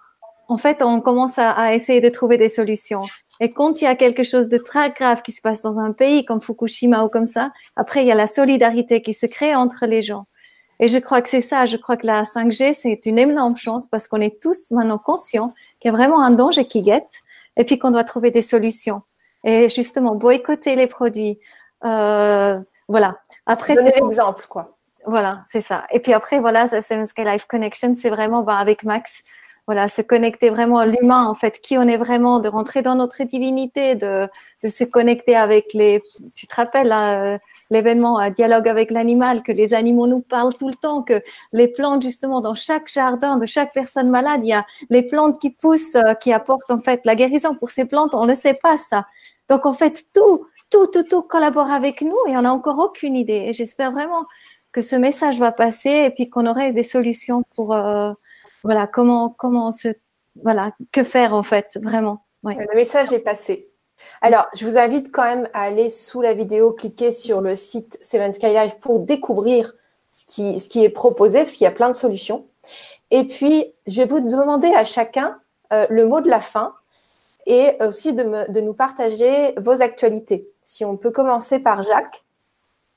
en 0.48 0.56
fait, 0.56 0.82
on 0.82 1.02
commence 1.02 1.36
à, 1.36 1.74
essayer 1.74 2.00
de 2.00 2.08
trouver 2.08 2.38
des 2.38 2.48
solutions. 2.48 3.02
Et 3.40 3.50
quand 3.50 3.82
il 3.82 3.84
y 3.84 3.86
a 3.86 3.94
quelque 3.94 4.22
chose 4.22 4.48
de 4.48 4.56
très 4.56 4.90
grave 4.90 5.20
qui 5.20 5.32
se 5.32 5.42
passe 5.42 5.60
dans 5.60 5.80
un 5.80 5.92
pays 5.92 6.24
comme 6.24 6.40
Fukushima 6.40 7.04
ou 7.04 7.08
comme 7.08 7.26
ça, 7.26 7.52
après, 7.76 8.04
il 8.04 8.06
y 8.06 8.12
a 8.12 8.14
la 8.14 8.26
solidarité 8.26 9.02
qui 9.02 9.12
se 9.12 9.26
crée 9.26 9.54
entre 9.54 9.84
les 9.84 10.00
gens. 10.00 10.24
Et 10.80 10.88
je 10.88 10.98
crois 10.98 11.22
que 11.22 11.28
c'est 11.28 11.40
ça. 11.42 11.64
Je 11.64 11.76
crois 11.76 11.96
que 11.96 12.06
la 12.06 12.24
5G, 12.24 12.72
c'est 12.72 13.06
une 13.06 13.18
énorme 13.18 13.56
chance 13.56 13.86
parce 13.86 14.08
qu'on 14.08 14.20
est 14.20 14.42
tous 14.42 14.72
maintenant 14.72 14.98
conscients 14.98 15.54
qu'il 15.82 15.90
y 15.90 15.94
a 15.94 15.96
vraiment 15.96 16.22
un 16.22 16.30
danger 16.30 16.64
qui 16.64 16.82
guette 16.82 17.22
et 17.56 17.64
puis 17.64 17.78
qu'on 17.78 17.90
doit 17.90 18.04
trouver 18.04 18.30
des 18.30 18.40
solutions. 18.40 19.02
Et 19.44 19.68
justement, 19.68 20.14
boycotter 20.14 20.76
les 20.76 20.86
produits. 20.86 21.40
Euh, 21.84 22.60
voilà. 22.86 23.18
Après, 23.46 23.74
c'est 23.74 24.00
l'exemple, 24.00 24.46
quoi. 24.48 24.76
Voilà, 25.04 25.42
c'est 25.46 25.60
ça. 25.60 25.84
Et 25.90 25.98
puis 25.98 26.12
après, 26.12 26.38
voilà, 26.38 26.68
Sky 26.68 27.24
Life 27.24 27.46
Connection, 27.46 27.94
c'est 27.96 28.10
vraiment 28.10 28.42
bah, 28.42 28.56
avec 28.56 28.84
Max, 28.84 29.24
voilà, 29.66 29.88
se 29.88 30.00
connecter 30.00 30.50
vraiment 30.50 30.78
à 30.78 30.86
l'humain, 30.86 31.26
en 31.26 31.34
fait, 31.34 31.60
qui 31.60 31.76
on 31.76 31.88
est 31.88 31.96
vraiment, 31.96 32.38
de 32.38 32.48
rentrer 32.48 32.82
dans 32.82 32.94
notre 32.94 33.20
divinité, 33.24 33.96
de, 33.96 34.28
de 34.62 34.68
se 34.68 34.84
connecter 34.84 35.34
avec 35.34 35.72
les. 35.74 36.00
Tu 36.36 36.46
te 36.46 36.54
rappelles, 36.54 36.92
hein, 36.92 37.38
l'événement 37.72 38.28
dialogue 38.30 38.68
avec 38.68 38.90
l'animal, 38.90 39.42
que 39.42 39.50
les 39.50 39.72
animaux 39.72 40.06
nous 40.06 40.20
parlent 40.20 40.54
tout 40.54 40.68
le 40.68 40.74
temps, 40.74 41.02
que 41.02 41.22
les 41.52 41.68
plantes, 41.68 42.02
justement, 42.02 42.42
dans 42.42 42.54
chaque 42.54 42.88
jardin 42.88 43.38
de 43.38 43.46
chaque 43.46 43.72
personne 43.72 44.10
malade, 44.10 44.42
il 44.44 44.48
y 44.48 44.52
a 44.52 44.66
les 44.90 45.02
plantes 45.02 45.40
qui 45.40 45.50
poussent, 45.50 45.94
euh, 45.96 46.12
qui 46.14 46.32
apportent 46.32 46.70
en 46.70 46.78
fait 46.78 47.00
la 47.04 47.14
guérison 47.14 47.54
pour 47.54 47.70
ces 47.70 47.86
plantes. 47.86 48.14
On 48.14 48.26
ne 48.26 48.34
sait 48.34 48.54
pas 48.54 48.76
ça. 48.76 49.06
Donc, 49.48 49.64
en 49.64 49.72
fait, 49.72 50.04
tout, 50.14 50.46
tout, 50.70 50.86
tout, 50.86 51.02
tout 51.02 51.22
collabore 51.22 51.70
avec 51.70 52.02
nous 52.02 52.18
et 52.28 52.36
on 52.36 52.42
n'a 52.42 52.52
encore 52.52 52.78
aucune 52.78 53.16
idée. 53.16 53.44
Et 53.46 53.52
j'espère 53.54 53.90
vraiment 53.90 54.26
que 54.70 54.82
ce 54.82 54.96
message 54.96 55.38
va 55.38 55.50
passer 55.50 56.04
et 56.06 56.10
puis 56.10 56.28
qu'on 56.28 56.46
aurait 56.46 56.72
des 56.72 56.82
solutions 56.82 57.42
pour, 57.56 57.74
euh, 57.74 58.12
voilà, 58.64 58.86
comment, 58.86 59.30
comment 59.30 59.72
se, 59.72 59.88
voilà, 60.42 60.72
que 60.92 61.04
faire 61.04 61.34
en 61.34 61.42
fait, 61.42 61.78
vraiment. 61.82 62.26
Le 62.44 62.76
message 62.76 63.12
est 63.12 63.20
passé. 63.20 63.71
Alors, 64.20 64.46
je 64.54 64.64
vous 64.66 64.78
invite 64.78 65.10
quand 65.12 65.24
même 65.24 65.48
à 65.52 65.62
aller 65.62 65.90
sous 65.90 66.20
la 66.20 66.34
vidéo, 66.34 66.72
cliquer 66.72 67.12
sur 67.12 67.40
le 67.40 67.56
site 67.56 67.98
Seven 68.02 68.32
Sky 68.32 68.54
Life 68.54 68.78
pour 68.80 69.00
découvrir 69.00 69.74
ce 70.10 70.24
qui, 70.26 70.60
ce 70.60 70.68
qui 70.68 70.84
est 70.84 70.90
proposé, 70.90 71.40
parce 71.40 71.54
qu'il 71.54 71.64
y 71.64 71.68
a 71.68 71.72
plein 71.72 71.88
de 71.88 71.96
solutions. 71.96 72.46
Et 73.10 73.24
puis, 73.24 73.66
je 73.86 74.00
vais 74.00 74.06
vous 74.06 74.20
demander 74.20 74.68
à 74.68 74.84
chacun 74.84 75.38
euh, 75.72 75.86
le 75.90 76.06
mot 76.06 76.20
de 76.20 76.28
la 76.28 76.40
fin 76.40 76.74
et 77.46 77.76
aussi 77.80 78.12
de, 78.12 78.22
me, 78.22 78.50
de, 78.50 78.60
nous 78.60 78.74
partager 78.74 79.54
vos 79.56 79.82
actualités. 79.82 80.48
Si 80.62 80.84
on 80.84 80.96
peut 80.96 81.10
commencer 81.10 81.58
par 81.58 81.82
Jacques. 81.82 82.24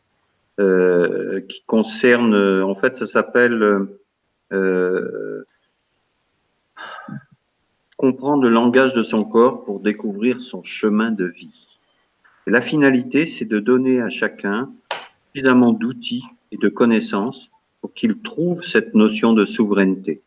euh, 0.60 1.42
qui 1.42 1.64
concerne, 1.66 2.36
en 2.36 2.76
fait, 2.76 2.98
ça 2.98 3.08
s'appelle 3.08 3.88
euh, 4.52 5.44
comprendre 8.00 8.44
le 8.44 8.50
langage 8.50 8.94
de 8.94 9.04
son 9.04 9.26
corps 9.26 9.66
pour 9.66 9.82
découvrir 9.82 10.42
son 10.42 10.64
chemin 10.64 11.12
de 11.12 11.26
vie. 11.26 11.68
Et 12.48 12.52
la 12.52 12.62
finalité, 12.62 13.26
c'est 13.26 13.44
de 13.44 13.60
donner 13.60 14.00
à 14.02 14.10
chacun 14.10 14.72
suffisamment 15.28 15.74
d'outils 15.74 16.24
et 16.54 16.58
de 16.58 16.70
connaissances 16.70 17.52
pour 17.82 17.94
qu'il 17.94 18.22
trouve 18.22 18.64
cette 18.64 18.96
notion 18.96 19.34
de 19.34 19.44
souveraineté. 19.44 20.22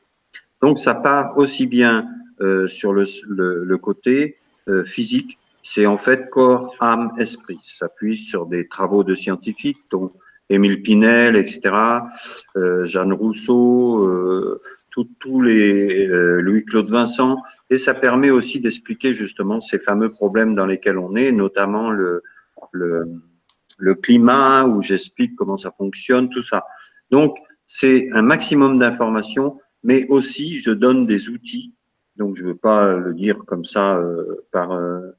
Donc 0.61 0.79
ça 0.79 0.95
part 0.95 1.39
aussi 1.39 1.66
bien 1.66 2.07
euh, 2.43 2.68
sur 2.68 2.93
le, 2.93 3.05
le, 3.27 3.64
le 3.64 3.79
côté 3.79 4.37
euh, 4.68 4.85
physique, 4.85 5.39
c'est 5.62 5.87
en 5.87 5.97
fait 5.97 6.29
corps, 6.29 6.75
âme, 6.79 7.12
esprit. 7.18 7.59
Ça 7.62 7.87
s'appuie 7.87 8.18
sur 8.18 8.45
des 8.45 8.68
travaux 8.68 9.03
de 9.03 9.14
scientifiques, 9.14 9.81
dont 9.91 10.12
Émile 10.51 10.83
Pinel, 10.83 11.37
etc., 11.37 11.75
euh, 12.57 12.85
Jeanne 12.85 13.14
Rousseau, 13.14 14.07
euh, 14.07 14.61
tous 15.18 15.40
les 15.40 16.09
euh, 16.09 16.40
Louis-Claude 16.40 16.86
Vincent, 16.86 17.36
et 17.70 17.78
ça 17.78 17.95
permet 17.95 18.30
aussi 18.30 18.61
d'expliquer 18.61 19.12
justement 19.12 19.61
ces 19.61 19.78
fameux 19.78 20.11
problèmes 20.11 20.55
dans 20.55 20.66
lesquels 20.66 20.99
on 20.99 21.16
est, 21.16 21.32
notamment 21.32 21.90
le, 21.90 22.22
le, 22.72 23.07
le 23.78 23.95
climat, 23.95 24.64
où 24.64 24.82
j'explique 24.82 25.34
comment 25.36 25.57
ça 25.57 25.72
fonctionne, 25.76 26.28
tout 26.28 26.43
ça. 26.43 26.64
Donc, 27.11 27.36
c'est 27.66 28.11
un 28.12 28.22
maximum 28.22 28.78
d'informations, 28.78 29.59
mais 29.82 30.07
aussi 30.09 30.61
je 30.61 30.70
donne 30.70 31.07
des 31.07 31.28
outils. 31.28 31.74
Donc, 32.16 32.36
je 32.36 32.43
ne 32.45 32.49
veux 32.49 32.57
pas 32.57 32.97
le 32.97 33.14
dire 33.14 33.38
comme 33.47 33.64
ça 33.64 33.97
euh, 33.97 34.45
par, 34.53 34.72
euh, 34.72 35.12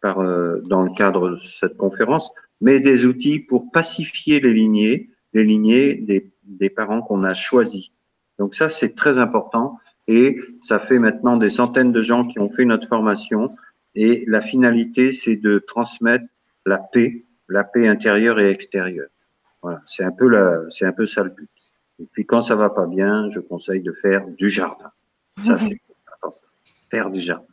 par, 0.00 0.20
euh, 0.20 0.60
dans 0.66 0.82
le 0.82 0.90
cadre 0.96 1.30
de 1.30 1.36
cette 1.36 1.76
conférence, 1.76 2.30
mais 2.60 2.80
des 2.80 3.04
outils 3.04 3.38
pour 3.38 3.70
pacifier 3.70 4.40
les 4.40 4.54
lignées, 4.54 5.10
les 5.34 5.44
lignées 5.44 5.94
des, 5.94 6.32
des 6.44 6.70
parents 6.70 7.02
qu'on 7.02 7.22
a 7.24 7.34
choisis. 7.34 7.90
Donc 8.38 8.54
ça, 8.54 8.68
c'est 8.68 8.94
très 8.94 9.18
important 9.18 9.78
et 10.06 10.40
ça 10.62 10.78
fait 10.78 10.98
maintenant 10.98 11.36
des 11.36 11.50
centaines 11.50 11.92
de 11.92 12.02
gens 12.02 12.26
qui 12.26 12.38
ont 12.38 12.48
fait 12.48 12.64
notre 12.64 12.88
formation 12.88 13.48
et 13.94 14.24
la 14.28 14.40
finalité, 14.40 15.10
c'est 15.12 15.36
de 15.36 15.58
transmettre 15.58 16.24
la 16.66 16.78
paix, 16.78 17.24
la 17.48 17.64
paix 17.64 17.88
intérieure 17.88 18.38
et 18.38 18.50
extérieure. 18.50 19.08
Voilà, 19.62 19.80
c'est 19.84 20.04
un 20.04 20.12
peu 20.12 20.28
la, 20.28 20.62
c'est 20.68 20.84
un 20.84 20.92
peu 20.92 21.06
ça 21.06 21.24
le 21.24 21.30
but. 21.30 21.50
Et 22.00 22.06
puis 22.12 22.24
quand 22.24 22.42
ça 22.42 22.54
va 22.54 22.70
pas 22.70 22.86
bien, 22.86 23.28
je 23.28 23.40
conseille 23.40 23.82
de 23.82 23.92
faire 23.92 24.26
du 24.26 24.50
jardin. 24.50 24.90
Ça, 25.30 25.58
c'est 25.58 25.80
faire 26.90 27.10
du 27.10 27.20
jardin. 27.20 27.44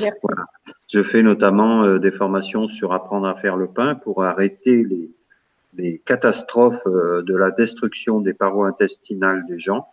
Merci. 0.00 0.18
Voilà. 0.22 0.46
Je 0.92 1.02
fais 1.02 1.22
notamment 1.22 1.84
euh, 1.84 1.98
des 1.98 2.12
formations 2.12 2.68
sur 2.68 2.92
apprendre 2.92 3.26
à 3.26 3.34
faire 3.34 3.56
le 3.56 3.68
pain 3.68 3.94
pour 3.94 4.24
arrêter 4.24 4.84
les, 4.84 5.10
les 5.74 5.98
catastrophes 5.98 6.86
euh, 6.86 7.22
de 7.22 7.36
la 7.36 7.50
destruction 7.50 8.20
des 8.20 8.34
parois 8.34 8.68
intestinales 8.68 9.44
des 9.46 9.58
gens 9.58 9.88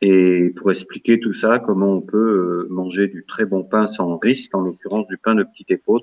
et 0.00 0.50
pour 0.56 0.70
expliquer 0.70 1.18
tout 1.18 1.32
ça, 1.32 1.58
comment 1.58 1.94
on 1.94 2.00
peut 2.00 2.66
euh, 2.66 2.68
manger 2.70 3.08
du 3.08 3.24
très 3.26 3.44
bon 3.44 3.64
pain 3.64 3.86
sans 3.88 4.16
risque, 4.18 4.54
en 4.54 4.60
l'occurrence 4.60 5.06
du 5.08 5.18
pain 5.18 5.34
de 5.34 5.42
petite 5.42 5.70
épaule, 5.70 6.02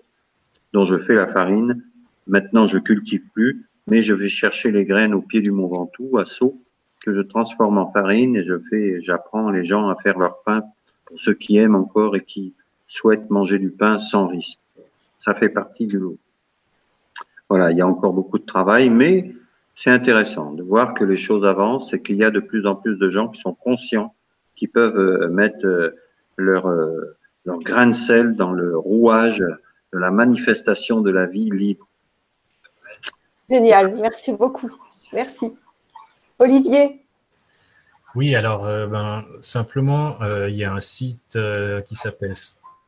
dont 0.73 0.83
je 0.83 0.97
fais 0.97 1.15
la 1.15 1.27
farine. 1.27 1.81
Maintenant, 2.27 2.65
je 2.65 2.77
cultive 2.77 3.29
plus, 3.33 3.65
mais 3.87 4.01
je 4.01 4.13
vais 4.13 4.27
chercher 4.27 4.71
les 4.71 4.83
graines 4.83 5.13
au 5.13 5.21
pied 5.21 5.41
du 5.41 5.51
Mont 5.51 5.67
Ventoux, 5.67 6.17
à 6.17 6.25
Sceaux, 6.25 6.59
que 7.01 7.13
je 7.13 7.21
transforme 7.21 7.77
en 7.77 7.91
farine 7.91 8.35
et 8.35 8.43
je 8.43 8.59
fais, 8.59 8.99
j'apprends 9.01 9.49
les 9.51 9.63
gens 9.63 9.87
à 9.89 9.95
faire 9.95 10.17
leur 10.17 10.41
pain 10.43 10.63
pour 11.05 11.19
ceux 11.19 11.35
qui 11.35 11.57
aiment 11.57 11.75
encore 11.75 12.15
et 12.15 12.23
qui 12.23 12.53
souhaitent 12.87 13.29
manger 13.29 13.59
du 13.59 13.69
pain 13.69 13.97
sans 13.99 14.27
risque. 14.27 14.59
Ça 15.15 15.35
fait 15.35 15.49
partie 15.49 15.87
du 15.87 15.99
lot. 15.99 16.17
Voilà, 17.47 17.71
il 17.71 17.77
y 17.77 17.81
a 17.81 17.87
encore 17.87 18.11
beaucoup 18.11 18.39
de 18.39 18.45
travail, 18.45 18.89
mais 18.89 19.35
c'est 19.75 19.91
intéressant 19.91 20.51
de 20.51 20.63
voir 20.63 20.93
que 20.93 21.03
les 21.03 21.17
choses 21.17 21.45
avancent 21.45 21.93
et 21.93 22.01
qu'il 22.01 22.17
y 22.17 22.23
a 22.23 22.31
de 22.31 22.39
plus 22.39 22.65
en 22.65 22.75
plus 22.75 22.97
de 22.97 23.09
gens 23.09 23.27
qui 23.27 23.39
sont 23.39 23.53
conscients, 23.53 24.15
qui 24.55 24.67
peuvent 24.67 24.97
euh, 24.97 25.27
mettre 25.27 25.65
euh, 25.65 25.91
leur, 26.37 26.67
euh, 26.67 27.17
leur 27.45 27.59
grain 27.59 27.87
de 27.87 27.91
sel 27.93 28.35
dans 28.35 28.51
le 28.51 28.77
rouage 28.77 29.39
de 29.39 29.99
la 29.99 30.11
manifestation 30.11 31.01
de 31.01 31.11
la 31.11 31.25
vie 31.25 31.49
libre. 31.51 31.87
Génial, 33.49 33.95
merci 33.95 34.33
beaucoup. 34.33 34.71
Merci. 35.13 35.55
Olivier, 36.39 37.01
Oui, 38.15 38.35
alors 38.35 38.65
euh, 38.65 38.87
ben, 38.87 39.23
simplement, 39.39 40.21
euh, 40.21 40.49
il 40.49 40.55
y 40.55 40.63
a 40.63 40.73
un 40.73 40.79
site 40.79 41.35
euh, 41.35 41.81
qui 41.81 41.95
s'appelle 41.95 42.33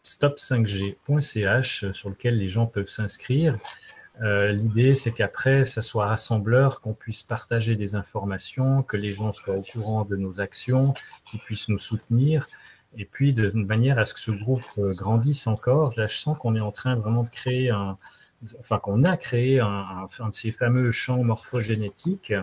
stop5g.ch 0.03 1.83
euh, 1.83 1.93
sur 1.93 2.09
lequel 2.09 2.37
les 2.37 2.49
gens 2.49 2.65
peuvent 2.65 2.89
s'inscrire. 2.89 3.55
Euh, 4.21 4.51
L'idée, 4.51 4.95
c'est 4.95 5.11
qu'après, 5.11 5.63
ça 5.63 5.81
soit 5.81 6.07
rassembleur, 6.07 6.81
qu'on 6.81 6.93
puisse 6.93 7.23
partager 7.23 7.75
des 7.75 7.95
informations, 7.95 8.83
que 8.83 8.97
les 8.97 9.11
gens 9.11 9.31
soient 9.31 9.55
au 9.55 9.63
courant 9.73 10.05
de 10.05 10.15
nos 10.15 10.39
actions, 10.39 10.93
qu'ils 11.25 11.39
puissent 11.39 11.69
nous 11.69 11.77
soutenir. 11.77 12.47
Et 12.97 13.05
puis, 13.05 13.33
de 13.33 13.51
manière 13.51 13.99
à 13.99 14.05
ce 14.05 14.13
que 14.13 14.19
ce 14.19 14.31
groupe 14.31 14.63
euh, 14.77 14.93
grandisse 14.95 15.45
encore, 15.47 15.93
là, 15.97 16.07
je 16.07 16.15
sens 16.15 16.37
qu'on 16.37 16.55
est 16.55 16.61
en 16.61 16.71
train 16.71 16.95
vraiment 16.95 17.23
de 17.23 17.29
créer 17.29 17.69
un, 17.69 17.97
enfin, 18.59 18.79
qu'on 18.79 19.03
a 19.03 19.17
créé 19.17 19.59
un, 19.59 20.07
un, 20.19 20.29
de 20.29 20.35
ces 20.35 20.51
fameux 20.51 20.91
champs 20.91 21.23
morphogénétiques 21.23 22.33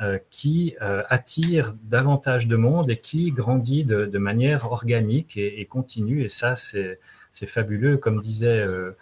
euh, 0.00 0.18
qui 0.30 0.74
euh, 0.80 1.02
attire 1.10 1.74
davantage 1.84 2.48
de 2.48 2.56
monde 2.56 2.90
et 2.90 2.96
qui 2.96 3.30
grandit 3.30 3.84
de, 3.84 4.06
de 4.06 4.18
manière 4.18 4.70
organique 4.72 5.36
et, 5.36 5.60
et, 5.60 5.66
continue. 5.66 6.24
Et 6.24 6.28
ça, 6.28 6.56
c'est 6.56 6.98
c'est 7.32 7.46
fabuleux. 7.46 7.96
Comme 7.96 8.20
disaient 8.20 8.64
euh, 8.66 8.92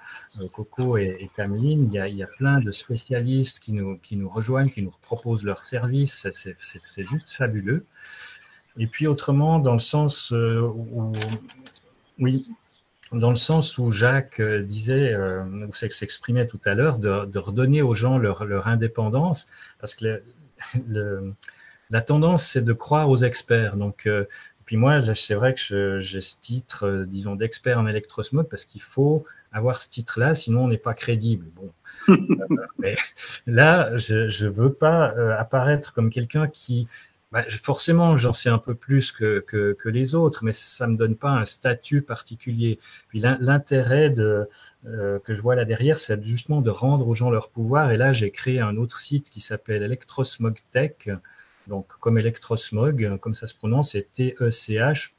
Coco 0.52 0.96
et, 0.96 1.16
et 1.20 1.28
Cameline, 1.28 1.90
il 1.92 2.16
y, 2.16 2.22
a, 2.22 2.26
plein 2.26 2.60
de 2.60 2.70
spécialistes 2.70 3.60
qui 3.60 3.72
nous, 3.72 3.98
qui 3.98 4.16
nous 4.16 4.28
rejoignent, 4.28 4.70
qui 4.70 4.82
nous 4.82 4.94
proposent 5.02 5.44
leurs 5.44 5.64
services. 5.64 6.26
C'est 6.32 7.04
juste 7.04 7.30
fabuleux. 7.30 7.84
Et 8.78 8.86
puis 8.86 9.06
autrement, 9.06 9.58
dans 9.58 9.72
le 9.72 9.80
sens 9.80 10.32
euh, 10.32 10.60
où, 10.60 11.12
oui, 12.18 12.48
dans 13.12 13.30
le 13.30 13.36
sens 13.36 13.76
où 13.78 13.90
Jacques 13.90 14.40
disait, 14.40 15.12
euh, 15.12 15.44
ou 15.66 15.74
s'exprimait 15.74 16.46
tout 16.46 16.60
à 16.64 16.74
l'heure, 16.74 16.98
de, 16.98 17.38
redonner 17.38 17.82
aux 17.82 17.94
gens 17.94 18.18
leur, 18.18 18.44
leur 18.44 18.68
indépendance, 18.68 19.48
parce 19.80 19.94
que 19.96 20.22
la 21.90 22.00
tendance, 22.00 22.44
c'est 22.44 22.62
de 22.62 22.72
croire 22.72 23.10
aux 23.10 23.16
experts. 23.16 23.76
Donc, 23.76 24.06
euh, 24.06 24.24
puis 24.70 24.76
moi, 24.76 25.00
c'est 25.16 25.34
vrai 25.34 25.52
que 25.52 25.98
j'ai 25.98 26.20
ce 26.20 26.38
titre, 26.38 26.86
euh, 26.86 27.02
disons, 27.02 27.34
d'expert 27.34 27.76
en 27.80 27.88
électrosmog 27.88 28.46
parce 28.48 28.64
qu'il 28.64 28.80
faut 28.80 29.26
avoir 29.50 29.82
ce 29.82 29.88
titre-là, 29.88 30.36
sinon 30.36 30.66
on 30.66 30.68
n'est 30.68 30.78
pas 30.78 30.94
crédible. 30.94 31.46
Bon, 31.56 31.72
euh, 32.08 32.36
mais 32.78 32.94
là, 33.48 33.96
je 33.96 34.44
ne 34.44 34.48
veux 34.48 34.72
pas 34.72 35.12
euh, 35.16 35.36
apparaître 35.36 35.92
comme 35.92 36.08
quelqu'un 36.08 36.46
qui, 36.46 36.86
bah, 37.32 37.42
forcément, 37.50 38.16
j'en 38.16 38.32
sais 38.32 38.48
un 38.48 38.58
peu 38.58 38.76
plus 38.76 39.10
que, 39.10 39.42
que, 39.44 39.72
que, 39.72 39.88
les 39.88 40.14
autres, 40.14 40.44
mais 40.44 40.52
ça 40.52 40.86
me 40.86 40.96
donne 40.96 41.16
pas 41.16 41.30
un 41.30 41.46
statut 41.46 42.02
particulier. 42.02 42.78
Puis 43.08 43.18
l'intérêt 43.18 44.10
de 44.10 44.48
euh, 44.86 45.18
que 45.18 45.34
je 45.34 45.42
vois 45.42 45.56
là 45.56 45.64
derrière, 45.64 45.98
c'est 45.98 46.22
justement 46.22 46.62
de 46.62 46.70
rendre 46.70 47.08
aux 47.08 47.14
gens 47.14 47.30
leur 47.30 47.48
pouvoir. 47.50 47.90
Et 47.90 47.96
là, 47.96 48.12
j'ai 48.12 48.30
créé 48.30 48.60
un 48.60 48.76
autre 48.76 48.98
site 48.98 49.30
qui 49.30 49.40
s'appelle 49.40 49.82
Electrosmog 49.82 50.58
Tech 50.70 51.08
donc 51.70 51.86
comme 52.00 52.18
électrosmog, 52.18 53.16
comme 53.20 53.34
ça 53.34 53.46
se 53.46 53.54
prononce, 53.54 53.92
c'est 53.92 54.12
tech.ch. 54.12 55.14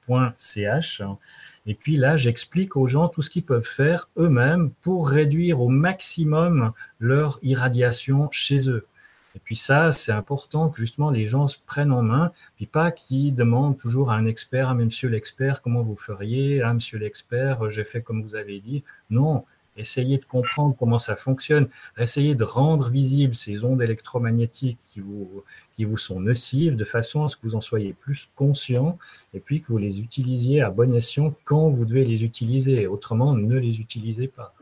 Et 1.66 1.74
puis 1.74 1.96
là, 1.96 2.16
j'explique 2.18 2.76
aux 2.76 2.88
gens 2.88 3.08
tout 3.08 3.22
ce 3.22 3.30
qu'ils 3.30 3.46
peuvent 3.46 3.64
faire 3.64 4.10
eux-mêmes 4.18 4.72
pour 4.82 5.10
réduire 5.10 5.62
au 5.62 5.70
maximum 5.70 6.74
leur 7.00 7.40
irradiation 7.42 8.30
chez 8.32 8.70
eux. 8.70 8.86
Et 9.34 9.40
puis 9.40 9.56
ça, 9.56 9.94
c'est 9.94 10.12
important 10.12 10.70
que 10.70 10.78
justement 10.78 11.10
les 11.10 11.26
gens 11.26 11.48
se 11.48 11.58
prennent 11.66 11.94
en 11.94 12.02
main, 12.02 12.34
puis 12.58 12.66
pas 12.66 12.92
qu'ils 12.92 13.34
demandent 13.34 13.78
toujours 13.78 14.12
à 14.12 14.16
un 14.16 14.26
expert, 14.26 14.68
à 14.68 14.74
monsieur 14.74 15.08
l'expert, 15.08 15.62
comment 15.62 15.82
vous 15.82 15.96
feriez, 15.96 16.62
à 16.62 16.74
monsieur 16.74 17.00
l'expert, 17.00 17.72
j'ai 17.72 17.86
fait 17.86 18.02
comme 18.02 18.22
vous 18.22 18.36
avez 18.36 18.60
dit. 18.60 18.84
Non, 19.10 19.46
essayez 19.82 20.18
de 20.18 20.26
comprendre 20.26 20.76
comment 20.78 20.98
ça 20.98 21.16
fonctionne, 21.16 21.68
essayez 21.98 22.36
de 22.36 22.44
rendre 22.44 22.90
visibles 22.90 23.36
ces 23.36 23.66
ondes 23.66 23.82
électromagnétiques 23.82 24.80
qui 24.90 25.02
vous, 25.02 25.44
qui 25.76 25.84
vous 25.84 25.98
sont 25.98 26.20
nocives 26.20 26.76
de 26.76 26.86
façon 26.86 27.26
à 27.26 27.30
ce 27.30 27.36
que 27.36 27.42
vous 27.44 27.56
en 27.56 27.62
soyez 27.62 27.94
plus 27.94 28.30
conscient 28.36 28.98
et 29.34 29.40
puis 29.40 29.62
que 29.62 29.68
vous 29.68 29.78
les 29.78 30.00
utilisiez 30.00 30.62
à 30.62 30.70
bon 30.70 30.94
escient 30.94 31.36
quand 31.44 31.70
vous 31.70 31.86
devez 31.86 32.06
les 32.06 32.24
utiliser. 32.24 32.88
Autrement, 32.88 33.36
ne 33.36 33.58
les 33.58 33.82
utilisez 33.82 34.28
pas. 34.28 34.54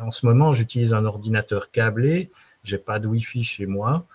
En 0.00 0.10
ce 0.12 0.24
moment, 0.24 0.52
j'utilise 0.52 0.94
un 0.94 1.04
ordinateur 1.04 1.70
câblé, 1.70 2.30
j'ai 2.64 2.78
pas 2.78 2.98
de 2.98 3.08
Wi-Fi 3.08 3.42
chez 3.42 3.66
moi. 3.66 4.06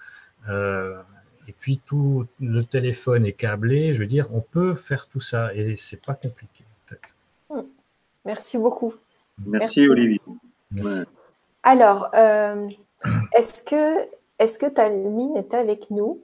Euh, 0.50 1.02
et 1.48 1.54
puis 1.54 1.82
tout 1.86 2.26
le 2.40 2.64
téléphone 2.64 3.26
est 3.26 3.34
câblé. 3.34 3.94
Je 3.94 4.00
veux 4.00 4.08
dire, 4.08 4.28
on 4.34 4.42
peut 4.42 4.76
faire 4.76 5.08
tout 5.08 5.20
ça 5.20 5.54
et 5.54 5.76
c'est 5.76 6.02
pas 6.02 6.14
compliqué. 6.14 6.64
Fait. 6.88 7.02
Merci 8.26 8.58
beaucoup. 8.58 8.94
Merci, 9.46 9.80
Merci. 9.80 9.90
Olivier. 9.90 10.22
Merci. 10.72 11.00
Ouais. 11.00 11.06
Alors, 11.64 12.10
euh, 12.14 12.68
est-ce 13.34 13.64
que, 13.64 14.08
est 14.40 14.58
que 14.58 14.66
Talmine 14.68 15.38
est 15.38 15.54
avec 15.54 15.90
nous? 15.92 16.22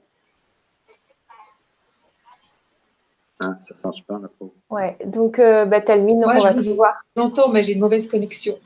Ah, 3.42 3.56
Ça 3.60 3.74
ne 3.74 3.80
marche 3.82 4.04
pas, 4.04 4.18
la 4.18 4.28
pauvre. 4.28 4.52
Ouais, 4.70 4.96
donc 5.04 5.38
euh, 5.38 5.64
bah, 5.64 5.80
Talmine, 5.80 6.20
Moi, 6.20 6.34
on 6.36 6.40
va 6.40 6.54
te 6.54 6.68
revoir. 6.68 6.94
J'entends, 7.16 7.48
mais 7.48 7.62
j'ai 7.62 7.72
une 7.72 7.80
mauvaise 7.80 8.08
connexion. 8.08 8.58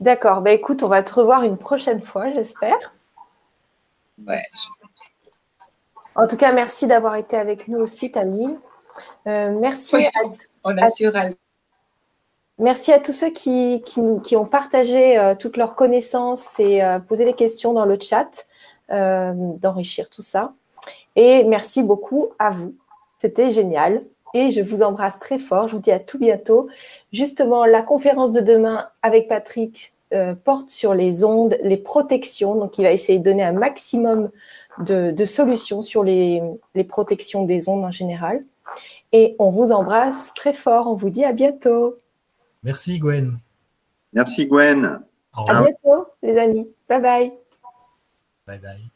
D'accord, 0.00 0.42
bah, 0.42 0.52
écoute, 0.52 0.82
on 0.82 0.88
va 0.88 1.02
te 1.02 1.12
revoir 1.14 1.42
une 1.42 1.56
prochaine 1.56 2.02
fois, 2.02 2.30
j'espère. 2.30 2.94
Ouais. 4.26 4.42
En 6.14 6.26
tout 6.26 6.36
cas, 6.36 6.52
merci 6.52 6.86
d'avoir 6.86 7.16
été 7.16 7.36
avec 7.36 7.68
nous 7.68 7.78
aussi, 7.78 8.10
Tamine. 8.10 8.58
Euh, 9.26 9.58
merci, 9.58 9.96
Oui, 9.96 10.06
à, 10.06 10.20
On 10.64 10.76
assure 10.78 11.14
à 11.16 11.24
merci 12.58 12.92
à 12.92 12.98
tous 12.98 13.12
ceux 13.12 13.30
qui, 13.30 13.82
ont 13.98 14.44
partagé 14.46 15.18
euh, 15.18 15.34
toutes 15.34 15.56
leurs 15.56 15.74
connaissances 15.74 16.58
et 16.60 16.82
euh, 16.82 16.98
posé 16.98 17.24
des 17.24 17.32
questions 17.32 17.72
dans 17.72 17.84
le 17.84 17.98
chat, 18.00 18.46
euh, 18.90 19.32
d'enrichir 19.34 20.10
tout 20.10 20.22
ça. 20.22 20.52
Et 21.16 21.44
merci 21.44 21.82
beaucoup 21.82 22.28
à 22.38 22.50
vous. 22.50 22.74
C'était 23.18 23.50
génial. 23.50 24.02
Et 24.34 24.50
je 24.50 24.60
vous 24.60 24.82
embrasse 24.82 25.18
très 25.18 25.38
fort. 25.38 25.68
Je 25.68 25.76
vous 25.76 25.82
dis 25.82 25.92
à 25.92 25.98
tout 25.98 26.18
bientôt. 26.18 26.68
Justement, 27.12 27.64
la 27.64 27.82
conférence 27.82 28.32
de 28.32 28.40
demain 28.40 28.88
avec 29.02 29.28
Patrick 29.28 29.94
porte 30.44 30.70
sur 30.70 30.94
les 30.94 31.24
ondes, 31.24 31.56
les 31.62 31.78
protections. 31.78 32.54
Donc, 32.54 32.78
il 32.78 32.84
va 32.84 32.92
essayer 32.92 33.18
de 33.18 33.24
donner 33.24 33.42
un 33.42 33.52
maximum 33.52 34.30
de, 34.78 35.10
de 35.10 35.24
solutions 35.24 35.80
sur 35.80 36.04
les, 36.04 36.42
les 36.74 36.84
protections 36.84 37.44
des 37.44 37.68
ondes 37.68 37.84
en 37.84 37.90
général. 37.90 38.40
Et 39.12 39.36
on 39.38 39.48
vous 39.48 39.72
embrasse 39.72 40.34
très 40.34 40.52
fort. 40.52 40.90
On 40.90 40.94
vous 40.94 41.10
dit 41.10 41.24
à 41.24 41.32
bientôt. 41.32 41.96
Merci 42.62 42.98
Gwen. 42.98 43.38
Merci 44.12 44.46
Gwen. 44.46 45.00
Au 45.36 45.40
À 45.50 45.60
revoir. 45.60 45.62
bientôt, 45.62 46.08
les 46.22 46.36
amis. 46.38 46.68
Bye 46.88 47.02
bye. 47.02 47.32
Bye 48.46 48.58
bye. 48.58 48.90